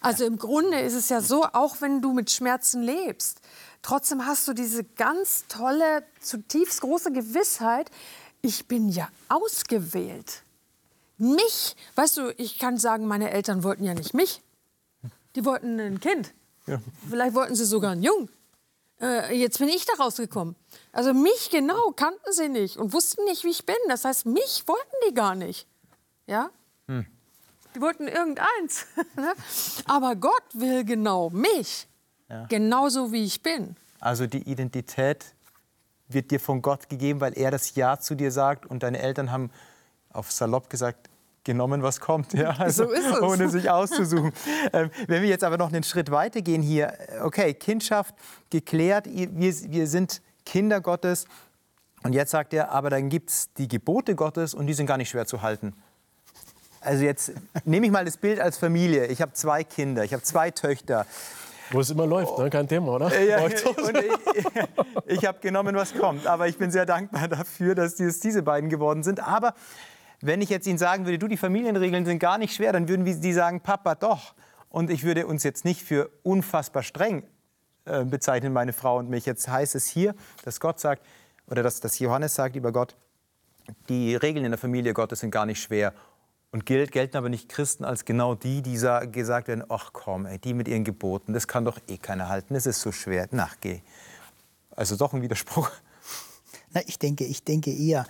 Also 0.00 0.24
im 0.24 0.38
Grunde 0.38 0.80
ist 0.80 0.94
es 0.94 1.08
ja 1.08 1.20
so, 1.20 1.44
auch 1.44 1.80
wenn 1.80 2.00
du 2.00 2.12
mit 2.12 2.30
Schmerzen 2.30 2.82
lebst, 2.82 3.40
trotzdem 3.82 4.24
hast 4.24 4.48
du 4.48 4.54
diese 4.54 4.84
ganz 4.84 5.44
tolle, 5.48 6.04
zutiefst 6.20 6.80
große 6.80 7.12
Gewissheit, 7.12 7.90
ich 8.40 8.66
bin 8.66 8.88
ja 8.88 9.08
ausgewählt. 9.28 10.42
Mich, 11.18 11.76
weißt 11.96 12.16
du, 12.16 12.34
ich 12.38 12.58
kann 12.58 12.78
sagen, 12.78 13.06
meine 13.06 13.30
Eltern 13.30 13.62
wollten 13.62 13.84
ja 13.84 13.92
nicht 13.92 14.14
mich. 14.14 14.40
Die 15.36 15.44
wollten 15.44 15.78
ein 15.78 16.00
Kind. 16.00 16.34
Ja. 16.66 16.80
Vielleicht 17.08 17.34
wollten 17.34 17.54
sie 17.54 17.64
sogar 17.64 17.92
einen 17.92 18.02
Jungen. 18.02 18.28
Äh, 19.00 19.34
jetzt 19.34 19.58
bin 19.58 19.68
ich 19.68 19.86
da 19.86 20.02
rausgekommen. 20.02 20.56
Also 20.92 21.14
mich 21.14 21.50
genau 21.50 21.90
kannten 21.92 22.32
sie 22.32 22.48
nicht 22.48 22.76
und 22.76 22.92
wussten 22.92 23.24
nicht, 23.24 23.44
wie 23.44 23.50
ich 23.50 23.64
bin. 23.64 23.76
Das 23.88 24.04
heißt, 24.04 24.26
mich 24.26 24.64
wollten 24.66 24.96
die 25.08 25.14
gar 25.14 25.34
nicht. 25.34 25.66
Ja? 26.26 26.50
Hm. 26.86 27.06
Die 27.74 27.80
wollten 27.80 28.08
irgendeins. 28.08 28.86
Ne? 29.16 29.34
Aber 29.86 30.16
Gott 30.16 30.44
will 30.52 30.84
genau 30.84 31.30
mich. 31.30 31.86
Ja. 32.28 32.46
Genauso 32.46 33.12
wie 33.12 33.24
ich 33.24 33.42
bin. 33.42 33.76
Also 33.98 34.26
die 34.26 34.48
Identität 34.48 35.34
wird 36.08 36.30
dir 36.30 36.40
von 36.40 36.62
Gott 36.62 36.88
gegeben, 36.88 37.20
weil 37.20 37.36
er 37.36 37.50
das 37.50 37.74
Ja 37.74 37.98
zu 37.98 38.14
dir 38.14 38.30
sagt 38.30 38.66
und 38.66 38.82
deine 38.82 38.98
Eltern 39.00 39.30
haben 39.30 39.50
auf 40.12 40.30
salopp 40.32 40.70
gesagt, 40.70 41.09
genommen, 41.44 41.82
was 41.82 42.00
kommt, 42.00 42.32
ja? 42.32 42.50
also, 42.58 42.84
so 42.84 42.90
ist 42.90 43.06
es. 43.06 43.20
ohne 43.20 43.48
sich 43.48 43.70
auszusuchen. 43.70 44.32
ähm, 44.72 44.90
wenn 45.06 45.22
wir 45.22 45.28
jetzt 45.28 45.44
aber 45.44 45.58
noch 45.58 45.72
einen 45.72 45.82
Schritt 45.82 46.10
weiter 46.10 46.42
gehen 46.42 46.62
hier, 46.62 46.92
okay, 47.22 47.54
Kindschaft 47.54 48.14
geklärt, 48.50 49.06
wir, 49.06 49.30
wir 49.36 49.86
sind 49.86 50.22
Kinder 50.44 50.80
Gottes 50.80 51.26
und 52.02 52.12
jetzt 52.12 52.30
sagt 52.30 52.54
er, 52.54 52.70
aber 52.70 52.90
dann 52.90 53.08
gibt 53.08 53.30
es 53.30 53.52
die 53.54 53.68
Gebote 53.68 54.14
Gottes 54.14 54.54
und 54.54 54.66
die 54.66 54.74
sind 54.74 54.86
gar 54.86 54.96
nicht 54.96 55.10
schwer 55.10 55.26
zu 55.26 55.42
halten. 55.42 55.74
Also 56.80 57.04
jetzt 57.04 57.32
nehme 57.64 57.84
ich 57.86 57.92
mal 57.92 58.06
das 58.06 58.16
Bild 58.16 58.40
als 58.40 58.56
Familie. 58.56 59.06
Ich 59.06 59.20
habe 59.20 59.32
zwei 59.34 59.64
Kinder, 59.64 60.02
ich 60.02 60.14
habe 60.14 60.22
zwei 60.22 60.50
Töchter. 60.50 61.06
Wo 61.72 61.80
es 61.80 61.90
immer 61.90 62.06
läuft, 62.06 62.36
ne? 62.38 62.50
kein 62.50 62.66
Thema, 62.66 62.92
oder? 62.92 63.20
Ja, 63.20 63.46
ich, 63.46 63.64
ich 65.06 65.24
habe 65.24 65.38
genommen, 65.40 65.76
was 65.76 65.94
kommt. 65.94 66.26
Aber 66.26 66.48
ich 66.48 66.56
bin 66.56 66.70
sehr 66.70 66.86
dankbar 66.86 67.28
dafür, 67.28 67.74
dass 67.74 67.94
dies 67.94 68.18
diese 68.18 68.42
beiden 68.42 68.70
geworden 68.70 69.02
sind. 69.02 69.20
Aber 69.20 69.54
wenn 70.20 70.42
ich 70.42 70.50
jetzt 70.50 70.66
Ihnen 70.66 70.78
sagen 70.78 71.06
würde, 71.06 71.18
du, 71.18 71.28
die 71.28 71.36
Familienregeln 71.36 72.04
sind 72.04 72.18
gar 72.18 72.38
nicht 72.38 72.54
schwer, 72.54 72.72
dann 72.72 72.88
würden 72.88 73.04
die 73.04 73.32
sagen, 73.32 73.60
Papa, 73.60 73.94
doch. 73.94 74.34
Und 74.68 74.90
ich 74.90 75.02
würde 75.02 75.26
uns 75.26 75.42
jetzt 75.42 75.64
nicht 75.64 75.82
für 75.82 76.10
unfassbar 76.22 76.82
streng 76.82 77.24
äh, 77.86 78.04
bezeichnen, 78.04 78.52
meine 78.52 78.72
Frau 78.72 78.98
und 78.98 79.08
mich. 79.08 79.26
Jetzt 79.26 79.48
heißt 79.48 79.74
es 79.74 79.86
hier, 79.86 80.14
dass 80.44 80.60
Gott 80.60 80.78
sagt, 80.78 81.02
oder 81.46 81.62
dass, 81.62 81.80
dass 81.80 81.98
Johannes 81.98 82.34
sagt 82.34 82.54
über 82.54 82.70
Gott, 82.70 82.96
die 83.88 84.14
Regeln 84.14 84.44
in 84.44 84.52
der 84.52 84.58
Familie 84.58 84.92
Gottes 84.92 85.20
sind 85.20 85.30
gar 85.30 85.46
nicht 85.46 85.60
schwer. 85.60 85.92
Und 86.52 86.66
gilt, 86.66 86.90
gelten 86.90 87.16
aber 87.16 87.28
nicht 87.28 87.48
Christen 87.48 87.84
als 87.84 88.04
genau 88.04 88.34
die, 88.34 88.60
die 88.60 88.72
gesagt 88.72 89.48
werden, 89.48 89.64
ach 89.68 89.92
komm, 89.92 90.26
ey, 90.26 90.38
die 90.38 90.52
mit 90.52 90.66
ihren 90.66 90.82
Geboten, 90.82 91.32
das 91.32 91.46
kann 91.46 91.64
doch 91.64 91.78
eh 91.86 91.96
keiner 91.96 92.28
halten, 92.28 92.54
das 92.54 92.66
ist 92.66 92.80
so 92.80 92.90
schwer, 92.90 93.28
nachgeh. 93.30 93.82
Also 94.70 94.96
doch 94.96 95.12
ein 95.12 95.22
Widerspruch. 95.22 95.70
Na, 96.72 96.80
ich 96.86 96.98
denke, 96.98 97.24
ich 97.24 97.44
denke 97.44 97.72
eher, 97.72 98.04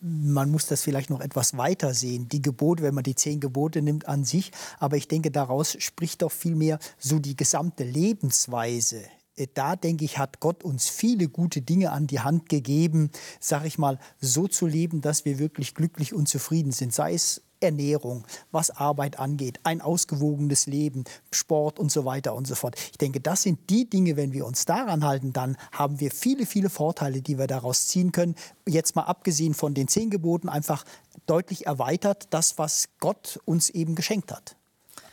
man 0.00 0.50
muss 0.50 0.66
das 0.66 0.82
vielleicht 0.82 1.10
noch 1.10 1.20
etwas 1.20 1.56
weiter 1.56 1.94
sehen. 1.94 2.28
Die 2.28 2.42
Gebote, 2.42 2.82
wenn 2.82 2.94
man 2.94 3.04
die 3.04 3.14
zehn 3.14 3.40
Gebote 3.40 3.82
nimmt 3.82 4.08
an 4.08 4.24
sich, 4.24 4.52
aber 4.78 4.96
ich 4.96 5.08
denke, 5.08 5.30
daraus 5.30 5.76
spricht 5.80 6.22
doch 6.22 6.32
vielmehr 6.32 6.78
so 6.98 7.18
die 7.18 7.36
gesamte 7.36 7.84
Lebensweise. 7.84 9.02
Äh, 9.38 9.46
da 9.54 9.76
denke 9.76 10.04
ich, 10.04 10.18
hat 10.18 10.40
Gott 10.40 10.64
uns 10.64 10.88
viele 10.88 11.28
gute 11.28 11.62
Dinge 11.62 11.92
an 11.92 12.06
die 12.06 12.20
Hand 12.20 12.48
gegeben, 12.48 13.10
sag 13.40 13.64
ich 13.64 13.78
mal, 13.78 13.98
so 14.20 14.48
zu 14.48 14.66
leben, 14.66 15.00
dass 15.00 15.24
wir 15.24 15.38
wirklich 15.38 15.74
glücklich 15.74 16.12
und 16.12 16.28
zufrieden 16.28 16.72
sind. 16.72 16.92
Sei 16.92 17.14
es 17.14 17.42
Ernährung, 17.60 18.24
was 18.50 18.70
Arbeit 18.70 19.18
angeht, 19.18 19.60
ein 19.62 19.80
ausgewogenes 19.80 20.66
Leben, 20.66 21.04
Sport 21.32 21.78
und 21.78 21.90
so 21.90 22.04
weiter 22.04 22.34
und 22.34 22.46
so 22.46 22.54
fort. 22.54 22.76
Ich 22.92 22.98
denke, 22.98 23.20
das 23.20 23.42
sind 23.42 23.70
die 23.70 23.88
Dinge, 23.88 24.16
wenn 24.16 24.32
wir 24.32 24.46
uns 24.46 24.64
daran 24.64 25.04
halten, 25.04 25.32
dann 25.32 25.56
haben 25.72 26.00
wir 26.00 26.10
viele, 26.10 26.46
viele 26.46 26.70
Vorteile, 26.70 27.22
die 27.22 27.38
wir 27.38 27.46
daraus 27.46 27.88
ziehen 27.88 28.12
können. 28.12 28.34
Jetzt 28.66 28.96
mal 28.96 29.04
abgesehen 29.04 29.54
von 29.54 29.74
den 29.74 29.88
zehn 29.88 30.10
Geboten, 30.10 30.48
einfach 30.48 30.84
deutlich 31.26 31.66
erweitert, 31.66 32.28
das, 32.30 32.58
was 32.58 32.88
Gott 33.00 33.40
uns 33.44 33.70
eben 33.70 33.94
geschenkt 33.94 34.32
hat. 34.32 34.57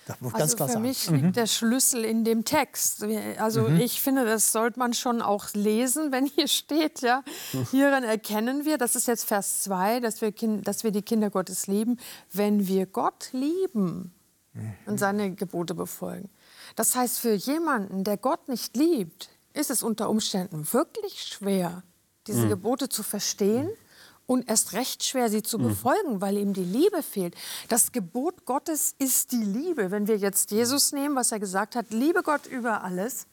Das 0.06 0.22
muss 0.22 0.34
also 0.34 0.42
ganz 0.42 0.56
klar 0.56 0.68
für 0.68 0.74
sagen. 0.74 0.86
mich 0.86 1.10
liegt 1.10 1.24
mhm. 1.24 1.34
der 1.34 1.48
Schlüssel 1.48 2.06
in 2.06 2.24
dem 2.24 2.46
Text. 2.46 3.04
Also 3.40 3.64
mhm. 3.64 3.80
ich 3.80 4.02
finde, 4.02 4.26
das 4.26 4.52
sollte 4.52 4.78
man 4.78 4.94
schon 4.94 5.22
auch 5.22 5.48
lesen, 5.54 6.12
wenn 6.12 6.26
hier 6.26 6.48
steht. 6.48 7.02
Ja. 7.02 7.24
Hierin 7.72 8.04
erkennen 8.04 8.66
wir, 8.66 8.78
das 8.78 8.96
ist 8.96 9.08
jetzt 9.08 9.26
Vers 9.26 9.64
2, 9.64 10.00
dass 10.00 10.22
wir, 10.22 10.32
dass 10.62 10.84
wir 10.84 10.92
die 10.92 11.02
Kinder 11.02 11.30
Gottes 11.30 11.68
lieben, 11.68 11.98
wenn 12.32 12.68
wir 12.68 12.86
Gott 12.86 13.30
lieben 13.32 14.14
mhm. 14.54 14.74
und 14.86 15.00
seine 15.00 15.34
Gebote 15.34 15.74
befolgen. 15.74 16.30
Das 16.76 16.96
heißt, 16.96 17.20
für 17.20 17.34
jemanden, 17.34 18.04
der 18.04 18.18
Gott 18.18 18.48
nicht 18.48 18.78
liebt, 18.78 19.30
ist 19.54 19.72
es 19.72 19.82
unter 19.82 20.10
Umständen 20.10 20.72
wirklich 20.74 21.22
schwer, 21.24 21.84
diese 22.28 22.46
mhm. 22.46 22.50
Gebote 22.50 22.90
zu 22.90 23.02
verstehen 23.02 23.70
und 24.28 24.50
erst 24.50 24.74
recht 24.74 25.04
schwer, 25.04 25.30
sie 25.30 25.44
zu 25.44 25.60
mhm. 25.60 25.70
befolgen, 25.70 26.22
weil 26.22 26.38
ihm 26.38 26.54
die 26.54 26.64
Liebe 26.64 27.04
fehlt. 27.04 27.36
Das 27.70 27.92
Gebot 27.92 28.46
Gottes 28.46 28.96
ist 28.98 29.32
die 29.32 29.44
Liebe. 29.44 29.92
Wenn 29.92 30.08
wir 30.08 30.18
jetzt 30.18 30.52
Jesus 30.52 30.92
nehmen, 30.92 31.16
was 31.16 31.32
er 31.32 31.40
gesagt 31.40 31.76
hat, 31.76 31.88
liebe 31.92 32.24
Gott 32.24 32.46
über 32.46 32.84
alles 32.84 33.28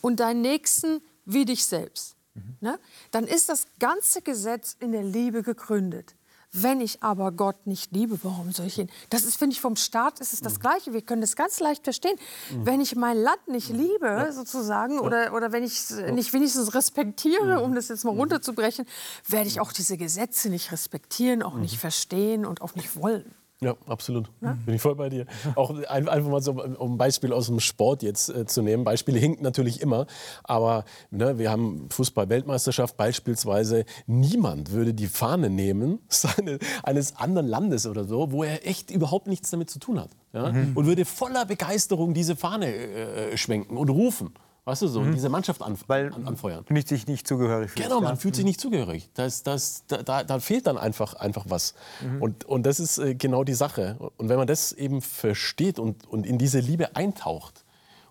und 0.00 0.20
deinen 0.20 0.42
Nächsten 0.42 1.00
wie 1.24 1.44
dich 1.44 1.64
selbst, 1.64 2.16
mhm. 2.34 2.56
ne? 2.60 2.78
dann 3.10 3.26
ist 3.26 3.48
das 3.48 3.66
ganze 3.78 4.22
Gesetz 4.22 4.76
in 4.80 4.92
der 4.92 5.04
Liebe 5.04 5.42
gegründet. 5.42 6.14
Wenn 6.56 6.80
ich 6.80 7.02
aber 7.02 7.32
Gott 7.32 7.66
nicht 7.66 7.90
liebe, 7.90 8.16
warum 8.22 8.52
soll 8.52 8.66
ich 8.66 8.78
ihn? 8.78 8.88
Das 9.10 9.24
ist, 9.24 9.36
finde 9.36 9.54
ich, 9.54 9.60
vom 9.60 9.74
Staat 9.74 10.20
ist 10.20 10.32
es 10.32 10.40
das 10.40 10.54
mhm. 10.54 10.60
Gleiche. 10.60 10.92
Wir 10.92 11.02
können 11.02 11.20
das 11.20 11.34
ganz 11.34 11.58
leicht 11.58 11.82
verstehen. 11.82 12.16
Mhm. 12.52 12.66
Wenn 12.66 12.80
ich 12.80 12.94
mein 12.94 13.16
Land 13.16 13.48
nicht 13.48 13.70
mhm. 13.70 13.78
liebe, 13.80 14.06
ja. 14.06 14.32
sozusagen, 14.32 15.00
oder, 15.00 15.34
oder 15.34 15.50
wenn 15.50 15.64
ich 15.64 15.72
es 15.72 15.90
nicht 16.12 16.32
wenigstens 16.32 16.72
respektiere, 16.72 17.60
um 17.60 17.74
das 17.74 17.88
jetzt 17.88 18.04
mal 18.04 18.12
runterzubrechen, 18.12 18.86
werde 19.28 19.48
ich 19.48 19.58
auch 19.58 19.72
diese 19.72 19.96
Gesetze 19.96 20.48
nicht 20.48 20.70
respektieren, 20.70 21.42
auch 21.42 21.56
nicht 21.56 21.78
verstehen 21.78 22.46
und 22.46 22.62
auch 22.62 22.76
nicht 22.76 22.94
wollen. 22.94 23.34
Ja, 23.60 23.76
absolut. 23.86 24.30
Ja? 24.40 24.56
Bin 24.66 24.74
ich 24.74 24.82
voll 24.82 24.94
bei 24.96 25.08
dir. 25.08 25.26
Auch 25.54 25.70
ein, 25.70 26.08
einfach 26.08 26.30
mal 26.30 26.42
so, 26.42 26.52
um 26.52 26.94
ein 26.94 26.98
Beispiel 26.98 27.32
aus 27.32 27.46
dem 27.46 27.60
Sport 27.60 28.02
jetzt 28.02 28.28
äh, 28.28 28.44
zu 28.46 28.62
nehmen. 28.62 28.84
Beispiele 28.84 29.18
hinken 29.18 29.42
natürlich 29.42 29.80
immer, 29.80 30.06
aber 30.42 30.84
ne, 31.10 31.38
wir 31.38 31.50
haben 31.50 31.88
Fußball-Weltmeisterschaft 31.90 32.96
beispielsweise. 32.96 33.84
Niemand 34.06 34.72
würde 34.72 34.92
die 34.92 35.06
Fahne 35.06 35.50
nehmen 35.50 36.00
seine, 36.08 36.58
eines 36.82 37.16
anderen 37.16 37.46
Landes 37.46 37.86
oder 37.86 38.04
so, 38.04 38.32
wo 38.32 38.44
er 38.44 38.66
echt 38.66 38.90
überhaupt 38.90 39.28
nichts 39.28 39.50
damit 39.50 39.70
zu 39.70 39.78
tun 39.78 40.00
hat. 40.00 40.10
Ja? 40.32 40.50
Mhm. 40.50 40.72
Und 40.74 40.86
würde 40.86 41.04
voller 41.04 41.46
Begeisterung 41.46 42.12
diese 42.12 42.36
Fahne 42.36 42.74
äh, 42.74 43.36
schwenken 43.36 43.76
und 43.76 43.88
rufen. 43.88 44.34
Weißt 44.66 44.80
du 44.80 44.88
so, 44.88 45.02
mhm. 45.02 45.12
diese 45.12 45.28
Mannschaft 45.28 45.60
an, 45.60 45.76
Weil 45.88 46.12
an, 46.14 46.26
anfeuern. 46.26 46.64
Fühlt 46.64 46.88
sich 46.88 47.06
nicht 47.06 47.28
zugehörig. 47.28 47.70
Fühlt, 47.70 47.86
genau, 47.86 48.00
man 48.00 48.14
ja. 48.14 48.16
fühlt 48.16 48.34
sich 48.34 48.44
mhm. 48.44 48.48
nicht 48.48 48.60
zugehörig. 48.60 49.10
Das, 49.12 49.42
das, 49.42 49.84
da, 49.86 50.24
da 50.24 50.40
fehlt 50.40 50.66
dann 50.66 50.78
einfach, 50.78 51.14
einfach 51.14 51.44
was. 51.48 51.74
Mhm. 52.00 52.22
Und, 52.22 52.44
und 52.44 52.64
das 52.64 52.80
ist 52.80 52.98
äh, 52.98 53.14
genau 53.14 53.44
die 53.44 53.54
Sache. 53.54 53.98
Und 54.16 54.30
wenn 54.30 54.38
man 54.38 54.46
das 54.46 54.72
eben 54.72 55.02
versteht 55.02 55.78
und, 55.78 56.06
und 56.08 56.24
in 56.24 56.38
diese 56.38 56.60
Liebe 56.60 56.96
eintaucht 56.96 57.64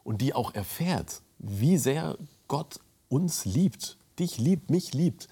und 0.04 0.22
die 0.22 0.36
auch 0.36 0.54
erfährt, 0.54 1.22
wie 1.40 1.78
sehr 1.78 2.18
Gott 2.48 2.80
uns 3.10 3.46
liebt, 3.46 3.98
dich 4.20 4.38
liebt, 4.38 4.70
mich 4.70 4.94
liebt, 4.94 5.28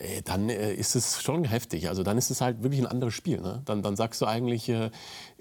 äh, 0.00 0.22
dann 0.22 0.48
äh, 0.48 0.72
ist 0.72 0.96
es 0.96 1.22
schon 1.22 1.44
heftig. 1.44 1.88
Also 1.88 2.02
dann 2.02 2.16
ist 2.16 2.30
es 2.30 2.40
halt 2.40 2.62
wirklich 2.62 2.80
ein 2.80 2.86
anderes 2.86 3.12
Spiel. 3.12 3.40
Ne? 3.40 3.60
Dann, 3.66 3.82
dann 3.82 3.96
sagst 3.96 4.20
du 4.22 4.26
eigentlich, 4.26 4.68
äh, 4.70 4.90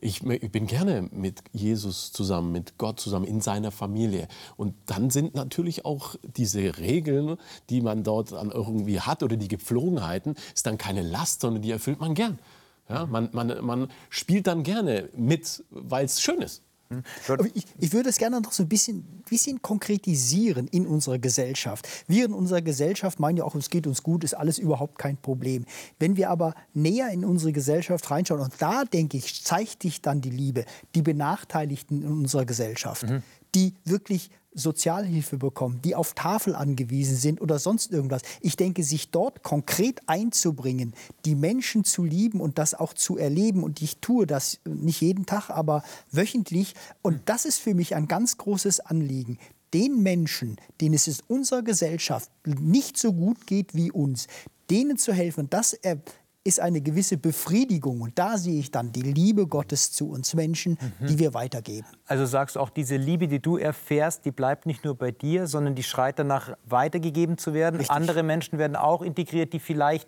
ich, 0.01 0.23
ich, 0.23 0.51
bin 0.51 0.67
gerne 0.67 1.09
mit 1.11 1.41
Jesus 1.51 2.11
zusammen, 2.11 2.51
mit 2.51 2.77
Gott 2.77 2.99
zusammen, 2.99 3.25
in 3.25 3.41
seiner 3.41 3.71
Familie. 3.71 4.27
Und 4.55 4.75
dann 4.85 5.09
sind 5.09 5.35
natürlich 5.35 5.85
auch 5.85 6.15
diese 6.23 6.77
Regeln, 6.77 7.37
die 7.69 7.81
man 7.81 8.03
dort 8.03 8.31
dann 8.31 8.51
irgendwie 8.51 8.99
hat 8.99 9.23
oder 9.23 9.37
die 9.37 9.47
Gepflogenheiten, 9.47 10.35
ist 10.53 10.65
dann 10.65 10.77
keine 10.77 11.01
Last, 11.01 11.41
sondern 11.41 11.61
die 11.61 11.71
erfüllt 11.71 11.99
man 11.99 12.13
gern. 12.13 12.39
Ja, 12.87 13.05
man, 13.05 13.29
man, 13.33 13.63
man 13.63 13.87
spielt 14.09 14.47
dann 14.47 14.63
gerne 14.63 15.09
mit, 15.15 15.63
weil 15.69 16.05
es 16.05 16.21
schön 16.21 16.41
ist. 16.41 16.63
Aber 17.27 17.45
ich, 17.53 17.65
ich 17.77 17.93
würde 17.93 18.09
es 18.09 18.17
gerne 18.17 18.41
noch 18.41 18.51
so 18.51 18.63
ein 18.63 18.69
bisschen, 18.69 19.03
bisschen 19.29 19.61
konkretisieren 19.61 20.67
in 20.67 20.87
unserer 20.87 21.19
Gesellschaft. 21.19 21.87
Wir 22.07 22.25
in 22.25 22.33
unserer 22.33 22.61
Gesellschaft 22.61 23.19
meinen 23.19 23.37
ja 23.37 23.43
auch, 23.43 23.53
es 23.55 23.69
geht 23.69 23.85
uns 23.85 24.01
gut, 24.01 24.23
ist 24.23 24.33
alles 24.33 24.57
überhaupt 24.57 24.97
kein 24.97 25.17
Problem. 25.17 25.65
Wenn 25.99 26.17
wir 26.17 26.31
aber 26.31 26.55
näher 26.73 27.09
in 27.11 27.23
unsere 27.25 27.51
Gesellschaft 27.51 28.09
reinschauen, 28.09 28.41
und 28.41 28.53
da 28.57 28.85
denke 28.85 29.17
ich, 29.17 29.43
zeigt 29.43 29.83
sich 29.83 30.01
dann 30.01 30.21
die 30.21 30.31
Liebe, 30.31 30.65
die 30.95 31.03
Benachteiligten 31.03 32.01
in 32.01 32.11
unserer 32.11 32.45
Gesellschaft, 32.45 33.03
mhm. 33.03 33.21
die 33.53 33.75
wirklich 33.85 34.31
Sozialhilfe 34.53 35.37
bekommen, 35.37 35.81
die 35.83 35.95
auf 35.95 36.13
Tafel 36.13 36.55
angewiesen 36.55 37.15
sind 37.15 37.41
oder 37.41 37.59
sonst 37.59 37.91
irgendwas. 37.91 38.21
Ich 38.41 38.55
denke, 38.55 38.83
sich 38.83 39.11
dort 39.11 39.43
konkret 39.43 40.01
einzubringen, 40.07 40.93
die 41.25 41.35
Menschen 41.35 41.83
zu 41.83 42.03
lieben 42.03 42.41
und 42.41 42.57
das 42.57 42.73
auch 42.73 42.93
zu 42.93 43.17
erleben. 43.17 43.63
Und 43.63 43.81
ich 43.81 43.97
tue 43.97 44.25
das 44.25 44.59
nicht 44.65 45.01
jeden 45.01 45.25
Tag, 45.25 45.49
aber 45.49 45.83
wöchentlich. 46.11 46.73
Und 47.01 47.21
das 47.25 47.45
ist 47.45 47.59
für 47.59 47.73
mich 47.73 47.95
ein 47.95 48.07
ganz 48.07 48.37
großes 48.37 48.79
Anliegen. 48.79 49.37
Den 49.73 50.01
Menschen, 50.01 50.57
denen 50.81 50.95
es 50.95 51.07
in 51.07 51.15
unserer 51.27 51.61
Gesellschaft 51.61 52.31
nicht 52.45 52.97
so 52.97 53.13
gut 53.13 53.45
geht 53.45 53.75
wie 53.75 53.91
uns, 53.91 54.27
denen 54.69 54.97
zu 54.97 55.13
helfen. 55.13 55.49
Das 55.49 55.77
ist 56.43 56.59
eine 56.59 56.81
gewisse 56.81 57.17
Befriedigung. 57.17 58.01
Und 58.01 58.17
da 58.17 58.37
sehe 58.37 58.59
ich 58.59 58.71
dann 58.71 58.91
die 58.91 59.01
Liebe 59.01 59.45
Gottes 59.47 59.91
zu 59.91 60.09
uns 60.09 60.33
Menschen, 60.33 60.77
mhm. 60.99 61.07
die 61.07 61.19
wir 61.19 61.33
weitergeben. 61.33 61.87
Also 62.05 62.25
sagst 62.25 62.55
du 62.55 62.59
auch, 62.59 62.69
diese 62.69 62.95
Liebe, 62.95 63.27
die 63.27 63.39
du 63.39 63.57
erfährst, 63.57 64.25
die 64.25 64.31
bleibt 64.31 64.65
nicht 64.65 64.85
nur 64.85 64.95
bei 64.95 65.11
dir, 65.11 65.47
sondern 65.47 65.75
die 65.75 65.83
schreit 65.83 66.17
danach, 66.17 66.53
weitergegeben 66.65 67.37
zu 67.37 67.53
werden. 67.53 67.77
Richtig. 67.77 67.95
Andere 67.95 68.23
Menschen 68.23 68.57
werden 68.57 68.75
auch 68.75 69.01
integriert, 69.01 69.53
die 69.53 69.59
vielleicht 69.59 70.07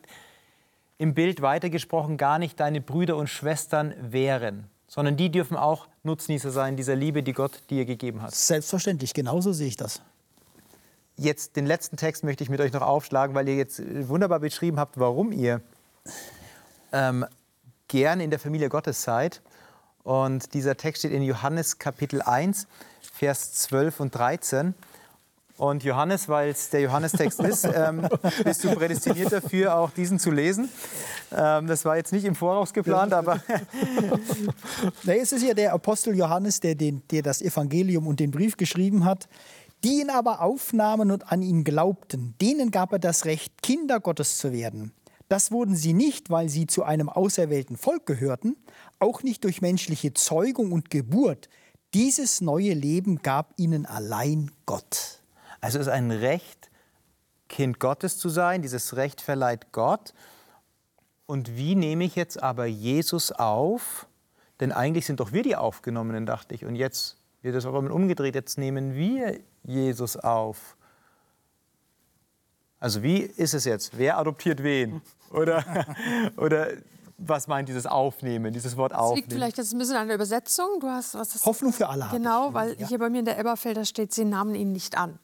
im 0.98 1.14
Bild 1.14 1.42
weitergesprochen 1.42 2.18
gar 2.18 2.40
nicht 2.40 2.60
deine 2.60 2.80
Brüder 2.80 3.18
und 3.18 3.28
Schwestern 3.28 3.94
wären, 4.00 4.70
sondern 4.88 5.18
die 5.18 5.32
dürfen 5.32 5.58
auch 5.58 5.88
Nutznießer 6.04 6.52
sein 6.52 6.78
dieser 6.78 6.96
Liebe, 6.96 7.24
die 7.24 7.34
Gott 7.34 7.64
dir 7.72 7.86
gegeben 7.86 8.22
hat. 8.22 8.36
Selbstverständlich, 8.36 9.14
genauso 9.14 9.52
sehe 9.52 9.68
ich 9.68 9.78
das. 9.78 10.02
Jetzt 11.18 11.56
den 11.56 11.66
letzten 11.66 11.98
Text 11.98 12.24
möchte 12.24 12.44
ich 12.44 12.50
mit 12.50 12.62
euch 12.62 12.72
noch 12.72 12.84
aufschlagen, 12.84 13.36
weil 13.36 13.50
ihr 13.50 13.56
jetzt 13.56 13.82
wunderbar 14.08 14.40
beschrieben 14.40 14.80
habt, 14.80 15.00
warum 15.00 15.32
ihr 15.32 15.62
ähm, 16.92 17.26
gerne 17.88 18.24
in 18.24 18.30
der 18.30 18.40
Familie 18.40 18.70
Gottes 18.70 19.04
seid. 19.04 19.42
Und 20.04 20.54
dieser 20.54 20.78
Text 20.78 21.02
steht 21.02 21.12
in 21.12 21.22
Johannes 21.22 21.78
Kapitel 21.78 22.22
1, 22.22 22.68
Vers 23.14 23.54
12 23.54 24.00
und 24.00 24.16
13. 24.16 24.74
Und 25.58 25.84
Johannes, 25.84 26.28
weil 26.28 26.50
es 26.50 26.72
der 26.72 26.82
Johannestext 26.82 27.40
ist, 27.44 27.66
ähm, 27.66 28.08
bist 28.44 28.64
du 28.64 28.74
prädestiniert 28.74 29.32
dafür, 29.32 29.76
auch 29.76 29.92
diesen 29.92 30.18
zu 30.18 30.32
lesen. 30.32 30.70
Ähm, 31.32 31.68
das 31.68 31.86
war 31.86 31.98
jetzt 31.98 32.12
nicht 32.14 32.26
im 32.26 32.34
Voraus 32.34 32.74
geplant, 32.74 33.14
aber. 33.14 33.40
nee, 35.04 35.20
es 35.20 35.32
ist 35.32 35.44
ja 35.44 35.54
der 35.54 35.74
Apostel 35.74 36.16
Johannes, 36.16 36.62
der, 36.62 36.74
den, 36.74 37.04
der 37.12 37.22
das 37.22 37.44
Evangelium 37.44 38.08
und 38.08 38.20
den 38.20 38.32
Brief 38.32 38.58
geschrieben 38.58 39.06
hat. 39.06 39.28
Die 39.84 40.02
ihn 40.02 40.10
aber 40.10 40.42
aufnahmen 40.42 41.12
und 41.12 41.32
an 41.32 41.42
ihn 41.44 41.64
glaubten, 41.64 42.36
denen 42.42 42.72
gab 42.72 42.94
er 42.94 43.00
das 43.00 43.26
Recht, 43.26 43.62
Kinder 43.62 44.00
Gottes 44.00 44.38
zu 44.38 44.52
werden 44.52 44.94
das 45.32 45.50
wurden 45.50 45.76
sie 45.76 45.94
nicht, 45.94 46.30
weil 46.30 46.50
sie 46.50 46.68
zu 46.68 46.84
einem 46.84 47.08
auserwählten 47.08 47.78
Volk 47.78 48.06
gehörten, 48.06 48.58
auch 49.00 49.24
nicht 49.24 49.46
durch 49.46 49.62
menschliche 49.62 50.14
Zeugung 50.14 50.74
und 50.74 50.90
Geburt. 50.90 51.48
Dieses 51.94 52.42
neue 52.42 52.74
Leben 52.74 53.22
gab 53.22 53.54
ihnen 53.56 53.86
allein 53.86 54.52
Gott. 54.66 55.22
Also 55.62 55.80
es 55.80 55.88
ist 55.88 55.94
ein 55.94 56.12
Recht, 56.12 56.70
Kind 57.48 57.80
Gottes 57.80 58.18
zu 58.18 58.28
sein. 58.28 58.62
Dieses 58.62 58.98
Recht 58.98 59.22
verleiht 59.22 59.72
Gott. 59.72 60.14
Und 61.26 61.56
wie 61.56 61.76
nehme 61.76 62.04
ich 62.04 62.16
jetzt 62.16 62.44
aber 62.44 62.66
Jesus 62.66 63.32
auf? 63.32 64.08
Denn 64.60 64.74
eigentlich 64.74 65.06
sind 65.06 65.22
doch 65.22 65.32
wir 65.32 65.44
die 65.44 65.56
Aufgenommenen, 65.56 66.26
dachte 66.26 66.56
ich. 66.56 66.66
Und 66.66 66.76
jetzt 66.76 67.18
wird 67.42 67.56
es 67.56 67.64
immer 67.64 67.90
umgedreht. 67.90 68.36
Jetzt 68.36 68.58
nehmen 68.58 68.96
wir 68.96 69.40
Jesus 69.64 70.18
auf. 70.18 70.76
Also 72.82 73.04
wie 73.04 73.20
ist 73.20 73.54
es 73.54 73.64
jetzt? 73.64 73.98
Wer 73.98 74.18
adoptiert 74.18 74.64
wen? 74.64 75.02
Oder, 75.30 75.86
oder 76.38 76.70
was 77.18 77.48
meint 77.48 77.70
dieses 77.70 77.86
Aufnehmen, 77.86 78.52
dieses 78.52 78.76
Wort 78.76 78.92
Aufnehmen? 78.94 79.10
Das 79.10 79.16
liegt 79.18 79.34
vielleicht 79.34 79.58
jetzt 79.60 79.72
ein 79.72 79.78
bisschen 79.78 79.96
an 79.96 80.08
der 80.08 80.16
Übersetzung. 80.16 80.80
Du 80.80 80.88
hast, 80.88 81.14
was 81.14 81.46
Hoffnung 81.46 81.72
für 81.72 81.88
alle. 81.88 82.08
Genau, 82.12 82.54
weil 82.56 82.76
ja. 82.80 82.88
hier 82.88 82.98
bei 82.98 83.10
mir 83.10 83.20
in 83.20 83.26
der 83.26 83.38
Elberfelder 83.38 83.86
steht, 83.86 84.14
sie 84.14 84.26
nahmen 84.26 84.56
ihn 84.56 84.72
nicht 84.72 84.98
an. 84.98 85.20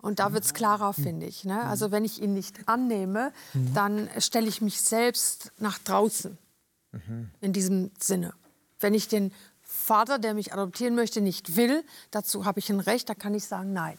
Und 0.00 0.20
da 0.20 0.32
wird 0.32 0.44
es 0.44 0.54
klarer, 0.54 0.94
mhm. 0.96 1.02
finde 1.02 1.26
ich. 1.26 1.44
Ne? 1.44 1.60
Also 1.62 1.90
wenn 1.90 2.04
ich 2.04 2.22
ihn 2.22 2.32
nicht 2.32 2.68
annehme, 2.68 3.32
mhm. 3.52 3.74
dann 3.74 4.08
stelle 4.18 4.46
ich 4.46 4.62
mich 4.62 4.80
selbst 4.80 5.52
nach 5.58 5.78
draußen. 5.78 6.38
Mhm. 6.92 7.30
In 7.40 7.52
diesem 7.52 7.90
Sinne. 7.98 8.32
Wenn 8.78 8.94
ich 8.94 9.08
den 9.08 9.32
Vater, 9.62 10.20
der 10.20 10.34
mich 10.34 10.52
adoptieren 10.52 10.94
möchte, 10.94 11.20
nicht 11.20 11.56
will, 11.56 11.84
dazu 12.12 12.44
habe 12.44 12.60
ich 12.60 12.70
ein 12.70 12.80
Recht, 12.80 13.08
da 13.08 13.14
kann 13.14 13.34
ich 13.34 13.44
sagen 13.44 13.72
Nein. 13.72 13.98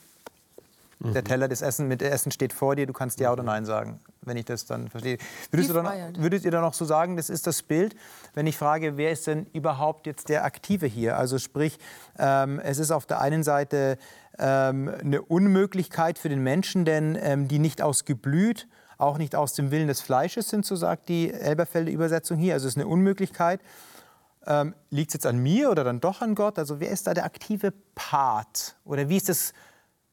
Mhm. 1.04 1.14
Der 1.14 1.24
Teller 1.24 1.47
des 1.47 1.62
Essen 1.62 1.88
mit 1.88 2.02
Essen 2.02 2.32
steht 2.32 2.54
vor 2.54 2.76
dir, 2.76 2.86
du 2.86 2.93
kannst 2.93 3.20
Ja 3.20 3.32
oder 3.32 3.41
Nein 3.43 3.66
sagen, 3.66 3.99
wenn 4.22 4.38
ich 4.38 4.45
das 4.45 4.66
dann 4.66 4.88
verstehe. 4.88 5.18
Würdest, 5.49 5.70
du 5.70 5.74
dann, 5.74 6.16
würdet 6.18 6.45
ihr 6.45 6.52
dann 6.52 6.64
auch 6.64 6.76
so 6.76 6.86
sagen, 6.86 7.18
das 7.18 7.30
ist 7.30 7.47
das 7.47 7.64
Bild, 7.64 7.95
wenn 8.36 8.45
ich 8.45 8.58
frage, 8.58 8.97
wer 8.97 9.12
ist 9.12 9.26
denn 9.26 9.47
überhaupt 9.54 10.06
jetzt 10.06 10.30
der 10.30 10.45
Aktive 10.45 10.86
hier? 10.86 11.18
Also 11.18 11.39
sprich, 11.39 11.80
ähm, 12.20 12.60
es 12.60 12.78
ist 12.78 12.91
auf 12.91 13.08
der 13.08 13.20
einen 13.20 13.43
Seite 13.43 13.97
ähm, 14.38 14.91
eine 14.99 15.24
Unmöglichkeit 15.24 16.20
für 16.20 16.30
den 16.30 16.43
Menschen, 16.43 16.86
denn 16.86 17.18
ähm, 17.20 17.47
die 17.47 17.60
nicht 17.60 17.82
aus 17.82 18.06
Geblüt, 18.06 18.68
auch 18.99 19.18
nicht 19.18 19.36
aus 19.36 19.54
dem 19.54 19.72
Willen 19.72 19.88
des 19.88 20.02
Fleisches 20.02 20.49
sind, 20.49 20.66
so 20.66 20.76
sagt 20.76 21.10
die 21.10 21.32
Elberfelder 21.32 21.91
Übersetzung 21.91 22.38
hier. 22.38 22.54
Also 22.54 22.68
es 22.68 22.76
ist 22.76 22.78
eine 22.78 22.88
Unmöglichkeit. 22.88 23.60
Ähm, 24.45 24.76
Liegt 24.91 25.10
es 25.10 25.14
jetzt 25.16 25.26
an 25.26 25.39
mir 25.39 25.72
oder 25.72 25.84
dann 25.84 25.99
doch 25.99 26.22
an 26.22 26.36
Gott? 26.36 26.60
Also 26.60 26.80
wer 26.80 26.89
ist 26.89 27.08
da 27.08 27.16
der 27.16 27.26
aktive 27.26 27.74
Part? 27.95 28.76
Oder 28.86 29.10
wie 29.10 29.18
ist 29.18 29.30
das 29.30 29.54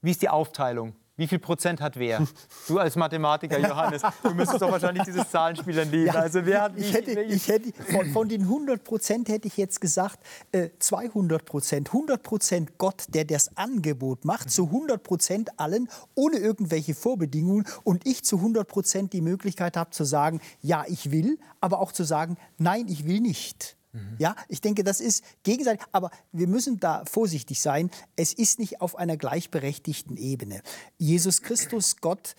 wie 0.03 0.11
ist 0.11 0.23
die 0.23 0.29
Aufteilung? 0.29 0.95
Wie 1.19 1.27
viel 1.27 1.41
Prozent 1.41 1.81
hat 1.81 1.99
wer? 1.99 2.25
Du 2.69 2.79
als 2.79 2.95
Mathematiker, 2.95 3.59
Johannes, 3.59 4.03
du 4.23 4.33
müsstest 4.35 4.63
doch 4.63 4.71
wahrscheinlich 4.71 5.03
dieses 5.03 5.29
Zahlenspiel 5.29 5.75
dann 5.75 5.91
lieben. 5.91 6.07
Ja, 6.07 6.13
also 6.13 6.47
wer 6.47 6.63
hat 6.63 6.73
ich 6.77 6.95
hätte, 6.95 7.21
ich 7.21 7.49
hätte, 7.49 7.73
von, 7.73 8.09
von, 8.13 8.29
den 8.29 8.43
100 8.43 8.85
Prozent 8.85 9.29
hätte 9.29 9.49
ich 9.49 9.57
jetzt 9.57 9.81
gesagt, 9.81 10.21
äh, 10.53 10.69
200 10.79 11.45
Prozent. 11.45 11.89
100 11.89 12.23
Prozent 12.23 12.79
Gott, 12.79 13.07
der 13.09 13.25
das 13.25 13.57
Angebot 13.57 14.25
macht, 14.25 14.53
zu 14.53 14.67
100 14.67 15.03
Prozent 15.03 15.59
allen, 15.59 15.89
ohne 16.15 16.37
irgendwelche 16.37 16.95
Vorbedingungen. 16.95 17.67
Und 17.83 18.07
ich 18.07 18.25
zu 18.25 18.37
100 18.37 18.69
Prozent 18.69 19.13
die 19.13 19.21
Möglichkeit 19.21 19.77
habe 19.77 19.91
zu 19.91 20.05
sagen, 20.05 20.41
ja, 20.63 20.85
ich 20.87 21.11
will, 21.11 21.41
aber 21.61 21.81
auch 21.81 21.91
zu 21.91 22.05
sagen, 22.05 22.37
nein, 22.59 22.87
ich 22.87 23.09
will 23.09 23.19
nicht. 23.19 23.78
Mhm. 23.99 24.17
Ja, 24.19 24.37
ich 24.49 24.61
denke, 24.61 24.85
das 24.85 25.01
ist 25.01 25.25
gegenseitig. 25.43 25.85
Aber 25.93 26.11
wir 26.33 26.47
müssen 26.47 26.81
da 26.81 27.05
vorsichtig 27.05 27.61
sein. 27.61 27.91
Es 28.17 28.33
ist 28.33 28.59
nicht 28.59 28.81
auf 28.81 28.97
einer 28.97 29.17
gleichberechtigten 29.17 30.17
Ebene. 30.17 30.63
Jesus 30.99 31.43
Christus, 31.43 31.97
Gott, 31.97 32.35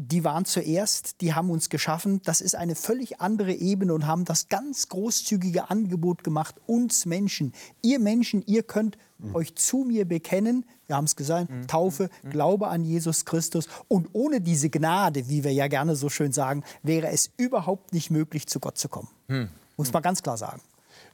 die 0.00 0.22
waren 0.22 0.44
zuerst, 0.44 1.20
die 1.22 1.34
haben 1.34 1.50
uns 1.50 1.70
geschaffen. 1.70 2.22
Das 2.24 2.40
ist 2.40 2.54
eine 2.54 2.76
völlig 2.76 3.20
andere 3.20 3.52
Ebene 3.52 3.92
und 3.92 4.06
haben 4.06 4.24
das 4.24 4.48
ganz 4.48 4.88
großzügige 4.88 5.70
Angebot 5.70 6.22
gemacht, 6.22 6.54
uns 6.66 7.04
Menschen. 7.04 7.52
Ihr 7.82 7.98
Menschen, 7.98 8.44
ihr 8.46 8.62
könnt 8.62 8.96
mhm. 9.18 9.34
euch 9.34 9.56
zu 9.56 9.78
mir 9.78 10.04
bekennen. 10.04 10.64
Wir 10.86 10.94
haben 10.94 11.06
es 11.06 11.16
gesagt, 11.16 11.50
mhm. 11.50 11.66
Taufe, 11.66 12.10
mhm. 12.22 12.30
Glaube 12.30 12.68
an 12.68 12.84
Jesus 12.84 13.24
Christus. 13.24 13.66
Und 13.88 14.10
ohne 14.12 14.40
diese 14.40 14.70
Gnade, 14.70 15.28
wie 15.28 15.42
wir 15.42 15.52
ja 15.52 15.66
gerne 15.66 15.96
so 15.96 16.08
schön 16.08 16.30
sagen, 16.30 16.62
wäre 16.84 17.08
es 17.08 17.32
überhaupt 17.36 17.92
nicht 17.92 18.12
möglich, 18.12 18.46
zu 18.46 18.60
Gott 18.60 18.78
zu 18.78 18.88
kommen. 18.88 19.08
Mhm. 19.26 19.48
Muss 19.76 19.92
man 19.92 20.02
ganz 20.02 20.22
klar 20.22 20.36
sagen. 20.36 20.62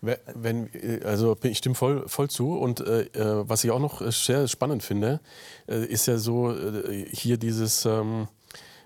Wenn, 0.05 0.71
also 1.05 1.37
ich 1.43 1.59
stimme 1.59 1.75
voll, 1.75 2.09
voll 2.09 2.29
zu. 2.29 2.53
Und 2.53 2.81
äh, 2.81 3.03
äh, 3.03 3.49
was 3.49 3.65
ich 3.65 3.71
auch 3.71 3.81
noch 3.81 4.03
sehr 4.11 4.49
spannend 4.49 4.83
finde, 4.83 5.21
äh, 5.69 5.85
ist 5.85 6.07
ja 6.07 6.19
so 6.19 6.53
äh, 6.53 7.07
hier 7.13 7.37
dieses, 7.37 7.85
ähm, 7.85 8.29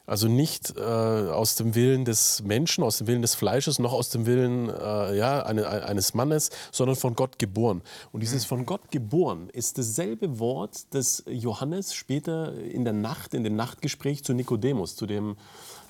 also 0.09 0.27
nicht 0.27 0.75
äh, 0.79 0.81
aus 0.81 1.57
dem 1.57 1.75
Willen 1.75 2.07
des 2.07 2.43
Menschen, 2.43 2.83
aus 2.83 2.99
dem 2.99 3.07
Willen 3.09 3.21
des 3.21 3.35
Fleisches, 3.35 3.79
noch 3.79 3.93
aus 3.93 4.09
dem 4.09 4.25
Willen 4.25 4.71
äh, 4.71 5.15
ja, 5.17 5.43
eine, 5.43 5.69
eines 5.69 6.15
Mannes, 6.15 6.49
sondern 6.73 6.97
von 6.97 7.15
Gott 7.15 7.39
geboren. 7.39 7.83
Und 8.11 8.23
dieses 8.23 8.47
von 8.47 8.65
Gott 8.65 8.91
geboren 8.91 9.51
ist 9.53 9.77
dasselbe 9.77 10.39
Wort, 10.39 10.95
das 10.95 11.25
Johannes 11.29 11.93
später 11.93 12.55
in 12.55 12.85
der 12.85 12.95
Nacht, 12.95 13.35
in 13.35 13.45
dem 13.45 13.55
Nachtgespräch 13.55 14.25
zu 14.25 14.33
Nikodemus, 14.33 14.97
zu 14.97 15.05
dem 15.05 15.37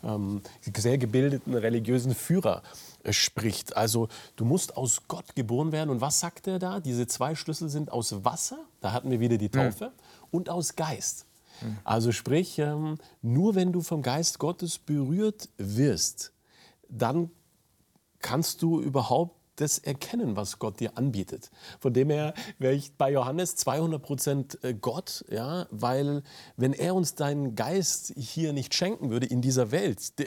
ähm, 0.02 0.42
sehr 0.76 0.98
gebildeten 0.98 1.54
religiösen 1.54 2.14
Führer, 2.14 2.62
spricht. 3.10 3.76
Also 3.76 4.08
du 4.36 4.44
musst 4.44 4.76
aus 4.76 5.02
Gott 5.08 5.34
geboren 5.34 5.72
werden. 5.72 5.90
Und 5.90 6.00
was 6.00 6.20
sagt 6.20 6.46
er 6.46 6.58
da? 6.58 6.80
Diese 6.80 7.06
zwei 7.06 7.34
Schlüssel 7.34 7.68
sind 7.68 7.92
aus 7.92 8.24
Wasser, 8.24 8.58
da 8.80 8.92
hatten 8.92 9.10
wir 9.10 9.20
wieder 9.20 9.38
die 9.38 9.48
Taufe, 9.48 9.86
mhm. 9.86 10.28
und 10.30 10.50
aus 10.50 10.76
Geist. 10.76 11.26
Mhm. 11.62 11.78
Also 11.84 12.12
sprich, 12.12 12.58
ähm, 12.58 12.98
nur 13.22 13.54
wenn 13.54 13.72
du 13.72 13.80
vom 13.80 14.02
Geist 14.02 14.38
Gottes 14.38 14.78
berührt 14.78 15.48
wirst, 15.56 16.32
dann 16.88 17.30
kannst 18.20 18.62
du 18.62 18.80
überhaupt 18.80 19.37
das 19.60 19.78
erkennen, 19.78 20.36
was 20.36 20.58
Gott 20.58 20.80
dir 20.80 20.96
anbietet. 20.96 21.50
Von 21.80 21.92
dem 21.92 22.10
her 22.10 22.34
wäre 22.58 22.74
ich 22.74 22.92
bei 22.92 23.12
Johannes 23.12 23.56
200 23.56 24.02
Prozent 24.02 24.64
äh, 24.64 24.74
Gott, 24.74 25.24
ja, 25.30 25.66
weil 25.70 26.22
wenn 26.56 26.72
er 26.72 26.94
uns 26.94 27.14
deinen 27.14 27.54
Geist 27.54 28.12
hier 28.16 28.52
nicht 28.52 28.74
schenken 28.74 29.10
würde 29.10 29.26
in 29.26 29.42
dieser 29.42 29.70
Welt, 29.70 30.12
äh, 30.18 30.24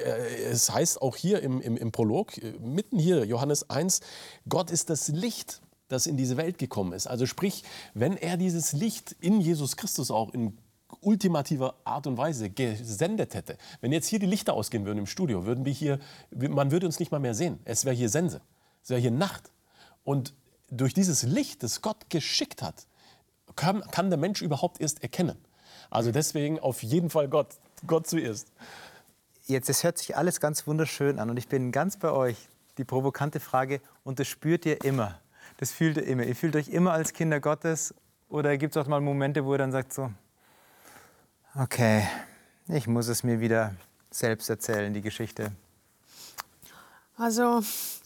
es 0.50 0.72
heißt 0.72 1.02
auch 1.02 1.16
hier 1.16 1.42
im, 1.42 1.62
im, 1.62 1.78
im 1.78 1.92
Prolog, 1.92 2.38
äh, 2.38 2.54
mitten 2.60 3.00
hier, 3.00 3.26
Johannes 3.26 3.70
1, 3.70 4.02
Gott 4.48 4.72
ist 4.72 4.90
das 4.90 5.08
Licht 5.08 5.62
das 5.88 6.08
in 6.08 6.16
diese 6.16 6.38
Welt 6.38 6.58
gekommen 6.58 6.94
ist. 6.94 7.06
Also 7.06 7.26
sprich, 7.26 7.64
wenn 7.94 8.16
er 8.16 8.38
dieses 8.38 8.72
Licht 8.72 9.14
in 9.20 9.42
Jesus 9.42 9.76
Christus 9.76 10.10
auch 10.10 10.34
in 10.34 10.58
ultimativer 11.02 11.76
Art 11.84 12.08
und 12.08 12.18
Weise 12.18 12.50
gesendet 12.50 13.34
hätte. 13.34 13.58
Wenn 13.80 13.92
jetzt 13.92 14.08
hier 14.08 14.20
die 14.20 14.26
Lichter 14.26 14.54
ausgehen 14.54 14.86
würden 14.86 15.00
im 15.00 15.06
Studio, 15.08 15.46
würden 15.46 15.66
wir 15.66 15.74
hier, 15.74 16.00
man 16.32 16.72
würde 16.72 16.86
uns 16.86 17.00
nicht 17.00 17.12
mal 17.12 17.20
mehr 17.20 17.34
sehen. 17.34 17.60
Es 17.66 17.86
wäre 17.86 17.96
hier 17.96 18.10
Sense, 18.10 18.42
es 18.84 18.90
wäre 18.90 19.00
hier 19.00 19.12
Nacht. 19.12 19.52
Und 20.04 20.34
durch 20.70 20.94
dieses 20.94 21.24
Licht, 21.24 21.64
das 21.64 21.82
Gott 21.82 22.10
geschickt 22.10 22.62
hat, 22.62 22.88
kann, 23.56 23.82
kann 23.92 24.10
der 24.10 24.18
Mensch 24.18 24.42
überhaupt 24.42 24.80
erst 24.82 25.04
erkennen. 25.04 25.38
Also 25.90 26.12
deswegen 26.12 26.60
auf 26.60 26.84
jeden 26.84 27.10
Fall 27.10 27.28
Gott, 27.28 27.58
Gott 27.86 28.08
zuerst. 28.08 28.48
Jetzt, 29.46 29.70
es 29.70 29.84
hört 29.84 29.98
sich 29.98 30.16
alles 30.16 30.40
ganz 30.40 30.66
wunderschön 30.66 31.20
an 31.20 31.30
und 31.30 31.38
ich 31.38 31.48
bin 31.48 31.72
ganz 31.72 31.98
bei 31.98 32.12
euch. 32.12 32.38
Die 32.78 32.86
provokante 32.86 33.42
Frage, 33.42 33.82
und 34.06 34.20
das 34.20 34.28
spürt 34.28 34.66
ihr 34.66 34.84
immer, 34.86 35.20
das 35.58 35.72
fühlt 35.72 35.98
ihr 35.98 36.08
immer. 36.08 36.24
Ihr 36.24 36.36
fühlt 36.38 36.56
euch 36.56 36.70
immer 36.70 36.94
als 36.94 37.12
Kinder 37.12 37.42
Gottes 37.42 37.94
oder 38.30 38.58
gibt 38.58 38.76
es 38.76 38.82
auch 38.82 38.88
mal 38.88 39.02
Momente, 39.02 39.44
wo 39.44 39.54
ihr 39.54 39.58
dann 39.58 39.74
sagt 39.74 39.92
so, 39.92 40.10
okay, 41.56 42.08
ich 42.70 42.88
muss 42.88 43.10
es 43.10 43.24
mir 43.24 43.42
wieder 43.42 43.76
selbst 44.10 44.50
erzählen, 44.50 44.94
die 44.94 45.02
Geschichte? 45.02 45.52
Also 47.18 47.62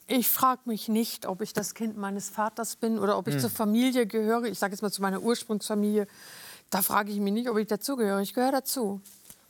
ich 0.07 0.29
frage 0.29 0.61
mich 0.65 0.87
nicht, 0.87 1.25
ob 1.25 1.41
ich 1.41 1.53
das 1.53 1.73
Kind 1.73 1.97
meines 1.97 2.29
Vaters 2.29 2.75
bin 2.75 2.99
oder 2.99 3.17
ob 3.17 3.27
ich 3.27 3.35
hm. 3.35 3.41
zur 3.41 3.49
Familie 3.49 4.05
gehöre. 4.05 4.45
Ich 4.45 4.59
sage 4.59 4.73
jetzt 4.73 4.81
mal 4.81 4.91
zu 4.91 5.01
meiner 5.01 5.21
Ursprungsfamilie. 5.21 6.07
Da 6.69 6.81
frage 6.81 7.11
ich 7.11 7.19
mich 7.19 7.33
nicht, 7.33 7.49
ob 7.49 7.57
ich 7.57 7.67
dazugehöre. 7.67 8.21
Ich 8.21 8.33
gehöre 8.33 8.51
dazu. 8.51 9.01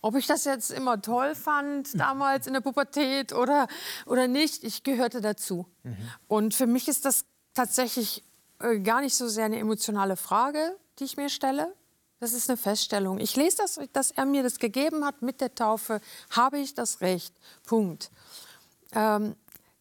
Ob 0.02 0.16
ich 0.16 0.28
das 0.28 0.46
jetzt 0.46 0.72
immer 0.72 1.02
toll 1.02 1.34
fand, 1.34 2.00
damals 2.00 2.48
in 2.48 2.54
der 2.54 2.62
Pubertät 2.62 3.34
oder, 3.34 3.68
oder 4.06 4.28
nicht, 4.28 4.64
ich 4.64 4.84
gehörte 4.84 5.20
dazu. 5.20 5.66
Mhm. 5.84 5.98
Und 6.28 6.54
für 6.54 6.68
mich 6.68 6.88
ist 6.88 7.06
das 7.06 7.26
tatsächlich 7.54 8.24
äh, 8.60 8.80
gar 8.80 9.02
nicht 9.02 9.16
so 9.16 9.28
sehr 9.28 9.46
eine 9.46 9.58
emotionale 9.58 10.16
Frage, 10.16 10.78
die 11.00 11.06
ich 11.06 11.18
mir 11.18 11.30
stelle. 11.30 11.74
Das 12.20 12.34
ist 12.34 12.50
eine 12.50 12.58
Feststellung. 12.58 13.20
Ich 13.20 13.36
lese 13.36 13.58
das, 13.58 13.80
dass 13.92 14.12
er 14.12 14.26
mir 14.26 14.44
das 14.44 14.60
gegeben 14.60 15.04
hat 15.06 15.22
mit 15.22 15.42
der 15.42 15.54
Taufe. 15.54 16.00
Habe 16.30 16.60
ich 16.60 16.74
das 16.74 17.02
Recht? 17.02 17.34
Punkt. 17.66 18.10
Ähm, 18.94 19.36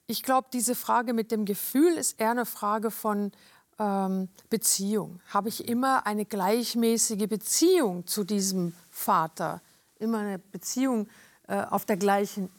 ich 0.07 0.23
glaube, 0.23 0.49
diese 0.53 0.75
Frage 0.75 1.13
mit 1.13 1.31
dem 1.31 1.45
Gefühl 1.45 1.95
ist 1.95 2.21
eher 2.21 2.33
eine 2.33 2.47
Frage 2.47 2.91
von 2.91 3.33
ähm, 3.79 4.29
Beziehung. 4.51 5.21
Habe 5.29 5.49
ich 5.49 5.69
immer 5.69 6.07
eine 6.07 6.25
gleichmäßige 6.25 7.29
Beziehung 7.29 8.07
zu 8.07 8.25
diesem 8.25 8.75
Vater? 8.91 9.63
Immer 9.99 10.19
eine 10.19 10.39
Beziehung 10.39 11.09
äh, 11.49 11.63
auf 11.63 11.87
der 11.87 11.97
gleichen 11.97 12.51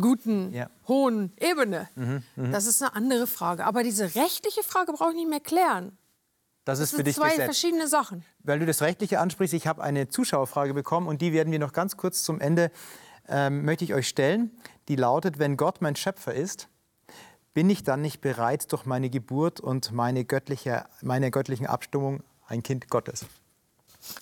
guten, 0.00 0.52
ja. 0.52 0.68
hohen 0.88 1.32
Ebene. 1.38 1.88
Mhm, 1.94 2.22
mh. 2.36 2.50
Das 2.50 2.66
ist 2.66 2.82
eine 2.82 2.94
andere 2.94 3.26
Frage. 3.26 3.64
Aber 3.64 3.82
diese 3.82 4.14
rechtliche 4.14 4.62
Frage 4.62 4.92
brauche 4.92 5.10
ich 5.10 5.16
nicht 5.16 5.28
mehr 5.28 5.40
klären. 5.40 5.96
Das, 6.64 6.78
das 6.80 6.90
ist 6.90 6.96
für 6.96 7.04
dich 7.04 7.14
zwei 7.14 7.30
gesetzt. 7.30 7.44
verschiedene 7.44 7.86
Sachen. 7.86 8.24
Weil 8.40 8.58
du 8.58 8.66
das 8.66 8.82
Rechtliche 8.82 9.20
ansprichst, 9.20 9.54
ich 9.54 9.66
habe 9.66 9.82
eine 9.82 10.08
Zuschauerfrage 10.08 10.74
bekommen 10.74 11.06
und 11.06 11.22
die 11.22 11.32
werden 11.32 11.52
wir 11.52 11.60
noch 11.60 11.72
ganz 11.72 11.96
kurz 11.96 12.24
zum 12.24 12.40
Ende, 12.40 12.72
ähm, 13.28 13.64
möchte 13.64 13.84
ich 13.84 13.94
euch 13.94 14.08
stellen. 14.08 14.50
Die 14.88 14.96
lautet, 14.96 15.38
wenn 15.38 15.56
Gott 15.56 15.80
mein 15.80 15.96
Schöpfer 15.96 16.34
ist, 16.34 16.68
bin 17.54 17.70
ich 17.70 17.82
dann 17.82 18.02
nicht 18.02 18.20
bereit, 18.20 18.70
durch 18.72 18.84
meine 18.84 19.10
Geburt 19.10 19.60
und 19.60 19.92
meine, 19.92 20.24
göttliche, 20.24 20.84
meine 21.00 21.30
göttlichen 21.30 21.66
Abstimmung 21.66 22.22
ein 22.46 22.62
Kind 22.62 22.90
Gottes? 22.90 23.26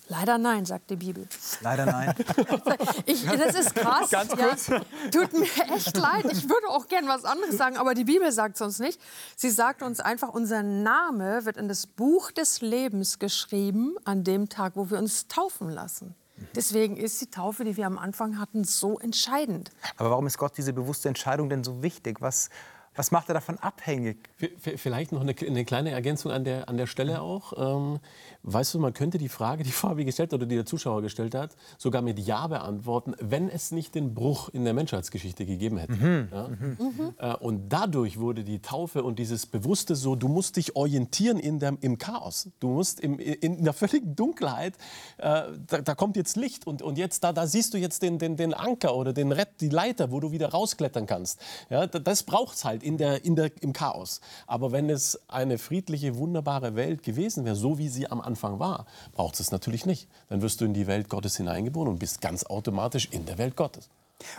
Leider 0.07 0.37
nein, 0.37 0.65
sagt 0.65 0.89
die 0.89 0.95
Bibel. 0.95 1.27
Leider 1.61 1.85
nein. 1.85 2.13
ich, 3.05 3.25
das 3.25 3.55
ist 3.55 3.75
krass. 3.75 4.09
Ganz 4.09 4.31
kurz. 4.31 4.67
Ja, 4.67 4.81
tut 5.11 5.33
mir 5.33 5.47
echt 5.75 5.95
leid. 5.97 6.25
Ich 6.31 6.49
würde 6.49 6.69
auch 6.69 6.87
gern 6.87 7.07
was 7.07 7.25
anderes 7.25 7.57
sagen, 7.57 7.77
aber 7.77 7.93
die 7.93 8.05
Bibel 8.05 8.31
sagt 8.31 8.55
es 8.55 8.61
uns 8.61 8.79
nicht. 8.79 8.99
Sie 9.35 9.49
sagt 9.49 9.81
uns 9.81 9.99
einfach, 9.99 10.29
unser 10.29 10.63
Name 10.63 11.45
wird 11.45 11.57
in 11.57 11.67
das 11.67 11.87
Buch 11.87 12.31
des 12.31 12.61
Lebens 12.61 13.19
geschrieben 13.19 13.95
an 14.05 14.23
dem 14.23 14.49
Tag, 14.49 14.73
wo 14.75 14.89
wir 14.89 14.97
uns 14.97 15.27
taufen 15.27 15.69
lassen. 15.69 16.15
Deswegen 16.55 16.97
ist 16.97 17.21
die 17.21 17.29
Taufe, 17.29 17.63
die 17.63 17.77
wir 17.77 17.85
am 17.85 17.97
Anfang 17.97 18.39
hatten, 18.39 18.63
so 18.63 18.99
entscheidend. 18.99 19.71
Aber 19.97 20.11
warum 20.11 20.27
ist 20.27 20.37
Gott 20.37 20.57
diese 20.57 20.73
bewusste 20.73 21.07
Entscheidung 21.07 21.49
denn 21.49 21.63
so 21.63 21.81
wichtig? 21.81 22.21
Was, 22.21 22.49
was 22.95 23.11
macht 23.11 23.29
er 23.29 23.33
davon 23.33 23.57
abhängig? 23.59 24.29
Vielleicht 24.57 25.11
noch 25.11 25.21
eine, 25.21 25.35
eine 25.37 25.65
kleine 25.65 25.91
Ergänzung 25.91 26.31
an 26.31 26.43
der, 26.43 26.69
an 26.69 26.77
der 26.77 26.87
Stelle 26.87 27.21
auch. 27.21 27.53
Ähm, 27.57 27.99
weißt 28.43 28.73
du, 28.73 28.79
man 28.79 28.93
könnte 28.93 29.17
die 29.17 29.29
Frage, 29.29 29.63
die 29.63 29.71
Fabi 29.71 30.05
gestellt 30.05 30.31
hat 30.31 30.39
oder 30.39 30.45
die 30.45 30.55
der 30.55 30.65
Zuschauer 30.65 31.01
gestellt 31.01 31.35
hat, 31.35 31.55
sogar 31.77 32.01
mit 32.01 32.19
Ja 32.19 32.47
beantworten, 32.47 33.15
wenn 33.19 33.49
es 33.49 33.71
nicht 33.71 33.95
den 33.95 34.13
Bruch 34.13 34.49
in 34.49 34.63
der 34.63 34.73
Menschheitsgeschichte 34.73 35.45
gegeben 35.45 35.77
hätte. 35.77 35.93
Mhm. 35.93 36.29
Ja? 36.31 36.47
Mhm. 36.47 37.13
Äh, 37.17 37.35
und 37.35 37.69
dadurch 37.69 38.19
wurde 38.19 38.43
die 38.43 38.59
Taufe 38.59 39.03
und 39.03 39.19
dieses 39.19 39.45
Bewusste 39.45 39.95
so, 39.95 40.15
du 40.15 40.27
musst 40.27 40.55
dich 40.55 40.75
orientieren 40.75 41.39
in 41.39 41.59
der, 41.59 41.75
im 41.81 41.97
Chaos. 41.97 42.49
Du 42.59 42.69
musst 42.69 42.99
im, 43.01 43.19
in 43.19 43.63
der 43.63 43.73
völligen 43.73 44.15
Dunkelheit, 44.15 44.75
äh, 45.17 45.43
da, 45.67 45.81
da, 45.83 45.95
kommt 45.95 46.15
jetzt 46.15 46.37
Licht 46.37 46.65
und, 46.65 46.81
und 46.81 46.97
jetzt 46.97 47.23
da, 47.23 47.33
da 47.33 47.47
siehst 47.47 47.73
du 47.73 47.77
jetzt 47.77 48.01
den, 48.01 48.19
den, 48.19 48.37
den 48.37 48.53
Anker 48.53 48.95
oder 48.95 49.11
den 49.11 49.31
Rett, 49.31 49.49
die 49.59 49.69
Leiter, 49.69 50.11
wo 50.11 50.19
du 50.19 50.31
wieder 50.31 50.49
rausklettern 50.49 51.05
kannst. 51.05 51.39
Ja, 51.69 51.87
das 51.87 52.23
braucht 52.23 52.55
es 52.55 52.65
halt 52.65 52.84
in 52.85 52.97
der, 52.97 53.25
in 53.25 53.35
der, 53.35 53.51
im 53.61 53.73
Chaos. 53.73 54.21
Aber 54.47 54.71
wenn 54.71 54.89
es 54.89 55.19
eine 55.27 55.57
friedliche, 55.57 56.15
wunderbare 56.17 56.75
Welt 56.75 57.03
gewesen 57.03 57.43
wäre, 57.43 57.55
so 57.55 57.77
wie 57.77 57.89
sie 57.89 58.09
am 58.09 58.21
Anfang 58.21 58.59
war, 58.59 58.85
braucht 59.13 59.39
es 59.39 59.51
natürlich 59.51 59.85
nicht. 59.85 60.07
Dann 60.29 60.41
wirst 60.41 60.61
du 60.61 60.65
in 60.65 60.73
die 60.73 60.87
Welt 60.87 61.09
Gottes 61.09 61.37
hineingeboren 61.37 61.89
und 61.89 61.99
bist 61.99 62.21
ganz 62.21 62.45
automatisch 62.45 63.09
in 63.11 63.25
der 63.25 63.37
Welt 63.37 63.55
Gottes. 63.55 63.89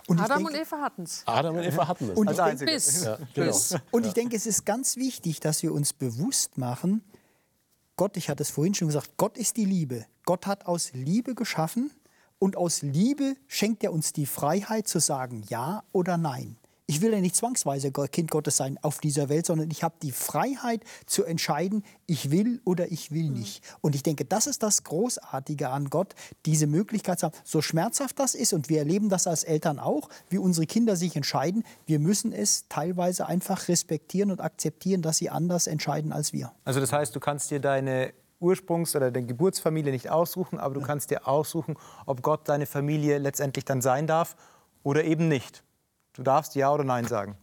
Und 0.06 0.20
Adam 0.20 0.38
denke, 0.38 0.52
und 0.52 0.60
Eva 0.60 0.80
hatten 0.80 1.02
es. 1.02 1.22
Adam 1.26 1.56
und 1.56 1.62
Eva 1.62 1.88
hatten 1.88 2.10
es. 2.10 2.16
Und 2.16 2.28
also 2.28 2.42
ich, 2.42 2.48
denke, 2.48 2.64
bis. 2.66 3.04
Ja, 3.04 3.18
genau. 3.34 3.46
bis. 3.46 3.76
und 3.90 4.06
ich 4.06 4.12
denke, 4.14 4.36
es 4.36 4.46
ist 4.46 4.64
ganz 4.64 4.96
wichtig, 4.96 5.40
dass 5.40 5.62
wir 5.62 5.72
uns 5.72 5.92
bewusst 5.92 6.56
machen, 6.56 7.02
Gott, 7.96 8.16
ich 8.16 8.28
hatte 8.28 8.42
es 8.42 8.50
vorhin 8.50 8.74
schon 8.74 8.88
gesagt, 8.88 9.10
Gott 9.16 9.38
ist 9.38 9.56
die 9.56 9.64
Liebe. 9.64 10.06
Gott 10.24 10.46
hat 10.46 10.66
aus 10.66 10.92
Liebe 10.92 11.34
geschaffen 11.34 11.90
und 12.38 12.56
aus 12.56 12.82
Liebe 12.82 13.36
schenkt 13.46 13.82
er 13.84 13.92
uns 13.92 14.12
die 14.12 14.26
Freiheit 14.26 14.86
zu 14.86 14.98
sagen 14.98 15.42
Ja 15.48 15.82
oder 15.92 16.16
Nein. 16.16 16.56
Ich 16.88 17.00
will 17.00 17.12
ja 17.12 17.20
nicht 17.20 17.34
zwangsweise 17.34 17.90
Kind 17.90 18.30
Gottes 18.30 18.56
sein 18.56 18.78
auf 18.80 18.98
dieser 18.98 19.28
Welt, 19.28 19.44
sondern 19.44 19.72
ich 19.72 19.82
habe 19.82 19.96
die 20.02 20.12
Freiheit 20.12 20.84
zu 21.06 21.24
entscheiden, 21.24 21.84
ich 22.06 22.30
will 22.30 22.60
oder 22.64 22.92
ich 22.92 23.10
will 23.10 23.28
nicht. 23.28 23.64
Und 23.80 23.96
ich 23.96 24.04
denke, 24.04 24.24
das 24.24 24.46
ist 24.46 24.62
das 24.62 24.84
Großartige 24.84 25.70
an 25.70 25.90
Gott, 25.90 26.14
diese 26.44 26.68
Möglichkeit 26.68 27.18
zu 27.18 27.26
haben. 27.26 27.36
So 27.42 27.60
schmerzhaft 27.60 28.20
das 28.20 28.36
ist, 28.36 28.52
und 28.52 28.68
wir 28.68 28.78
erleben 28.78 29.08
das 29.08 29.26
als 29.26 29.42
Eltern 29.42 29.80
auch, 29.80 30.08
wie 30.28 30.38
unsere 30.38 30.66
Kinder 30.66 30.94
sich 30.94 31.16
entscheiden, 31.16 31.64
wir 31.86 31.98
müssen 31.98 32.32
es 32.32 32.68
teilweise 32.68 33.26
einfach 33.26 33.66
respektieren 33.66 34.30
und 34.30 34.40
akzeptieren, 34.40 35.02
dass 35.02 35.16
sie 35.16 35.28
anders 35.28 35.66
entscheiden 35.66 36.12
als 36.12 36.32
wir. 36.32 36.52
Also 36.64 36.78
das 36.78 36.92
heißt, 36.92 37.16
du 37.16 37.18
kannst 37.18 37.50
dir 37.50 37.58
deine 37.58 38.12
Ursprungs- 38.40 38.94
oder 38.94 39.10
deine 39.10 39.26
Geburtsfamilie 39.26 39.90
nicht 39.90 40.10
aussuchen, 40.10 40.60
aber 40.60 40.74
du 40.74 40.82
kannst 40.82 41.10
dir 41.10 41.26
aussuchen, 41.26 41.76
ob 42.04 42.22
Gott 42.22 42.48
deine 42.48 42.66
Familie 42.66 43.18
letztendlich 43.18 43.64
dann 43.64 43.82
sein 43.82 44.06
darf 44.06 44.36
oder 44.84 45.02
eben 45.02 45.26
nicht. 45.26 45.64
Du 46.16 46.22
darfst 46.22 46.54
Ja 46.54 46.72
oder 46.72 46.84
Nein 46.84 47.06
sagen. 47.06 47.36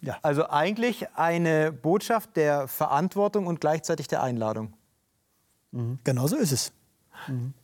Ja. 0.00 0.16
Also 0.22 0.48
eigentlich 0.48 1.08
eine 1.14 1.72
Botschaft 1.72 2.36
der 2.36 2.68
Verantwortung 2.68 3.46
und 3.46 3.60
gleichzeitig 3.60 4.08
der 4.08 4.22
Einladung. 4.22 4.74
Mhm. 5.72 5.98
Genau 6.04 6.26
so 6.26 6.36
ist 6.36 6.52
es. 6.52 6.72
Mhm. 7.26 7.54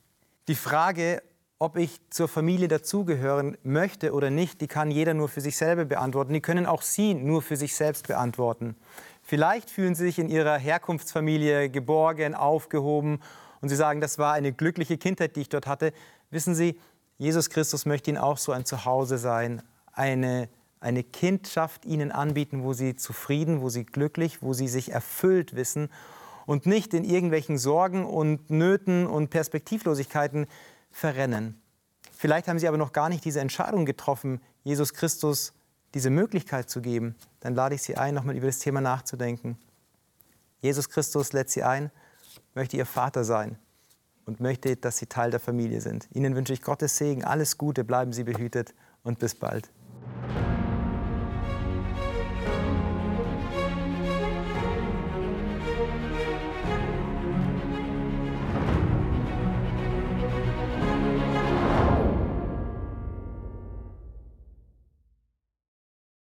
Die 0.49 0.55
Frage, 0.55 1.23
ob 1.59 1.77
ich 1.77 2.01
zur 2.11 2.29
Familie 2.29 2.69
dazugehören 2.69 3.57
möchte 3.63 4.13
oder 4.13 4.31
nicht, 4.31 4.61
die 4.61 4.67
kann 4.67 4.91
jeder 4.91 5.15
nur 5.15 5.29
für 5.29 5.41
sich 5.41 5.57
selber 5.57 5.85
beantworten. 5.85 6.33
Die 6.33 6.41
können 6.41 6.67
auch 6.67 6.83
Sie 6.83 7.15
nur 7.15 7.43
für 7.43 7.57
sich 7.57 7.75
selbst 7.75 8.09
beantworten. 8.09 8.77
Vielleicht 9.23 9.71
fühlen 9.71 9.95
Sie 9.95 10.05
sich 10.05 10.19
in 10.19 10.29
Ihrer 10.29 10.59
Herkunftsfamilie 10.59 11.71
geborgen, 11.71 12.35
aufgehoben 12.35 13.21
und 13.61 13.69
Sie 13.69 13.77
sagen, 13.77 14.01
das 14.01 14.19
war 14.19 14.35
eine 14.35 14.53
glückliche 14.53 14.99
Kindheit, 14.99 15.37
die 15.37 15.43
ich 15.43 15.49
dort 15.49 15.67
hatte. 15.67 15.93
Wissen 16.31 16.55
Sie, 16.55 16.79
Jesus 17.17 17.49
Christus 17.49 17.87
möchte 17.87 18.11
Ihnen 18.11 18.19
auch 18.19 18.39
so 18.39 18.53
ein 18.53 18.65
Zuhause 18.65 19.19
sein, 19.19 19.63
eine, 19.95 20.49
eine 20.81 21.03
Kindschaft 21.03 21.85
ihnen 21.85 22.13
anbieten, 22.13 22.63
wo 22.63 22.73
sie 22.73 22.97
zufrieden, 22.97 23.61
wo 23.61 23.69
sie 23.69 23.85
glücklich, 23.85 24.43
wo 24.43 24.53
sie 24.53 24.69
sich 24.69 24.93
erfüllt 24.93 25.55
wissen 25.55 25.89
und 26.47 26.67
nicht 26.67 26.95
in 26.95 27.05
irgendwelchen 27.05 27.59
Sorgen 27.59 28.05
und 28.05 28.51
Nöten 28.51 29.07
und 29.07 29.31
Perspektivlosigkeiten 29.31 30.47
verrennen. 30.91 31.61
Vielleicht 32.17 32.49
haben 32.49 32.59
sie 32.59 32.69
aber 32.69 32.79
noch 32.79 32.93
gar 32.93 33.09
nicht 33.09 33.25
diese 33.25 33.41
Entscheidung 33.41 33.87
getroffen, 33.87 34.41
Jesus 34.63 34.95
Christus 34.95 35.53
diese 35.95 36.11
Möglichkeit 36.11 36.69
zu 36.69 36.81
geben. 36.81 37.15
Dann 37.41 37.55
lade 37.55 37.77
ich 37.77 37.83
Sie 37.83 37.97
ein, 37.97 38.15
nochmal 38.15 38.37
über 38.37 38.47
das 38.47 38.59
Thema 38.59 38.81
nachzudenken. 38.81 39.57
Jesus 40.61 40.89
Christus 40.89 41.33
lädt 41.33 41.51
Sie 41.51 41.63
ein, 41.63 41.91
möchte 42.55 42.77
Ihr 42.77 42.87
Vater 42.87 43.25
sein 43.25 43.59
und 44.27 44.41
möchte, 44.41 44.77
dass 44.77 44.99
Sie 44.99 45.07
Teil 45.07 45.31
der 45.31 45.41
Familie 45.41 45.81
sind. 45.81 46.09
Ihnen 46.13 46.35
wünsche 46.35 46.53
ich 46.53 46.63
Gottes 46.63 46.97
Segen, 46.97 47.25
alles 47.25 47.59
Gute, 47.59 47.85
bleiben 47.85 48.13
Sie 48.13 48.25
behütet 48.25 48.75
und 49.03 49.19
bis 49.19 49.35
bald. 49.35 49.71
you 50.05 50.54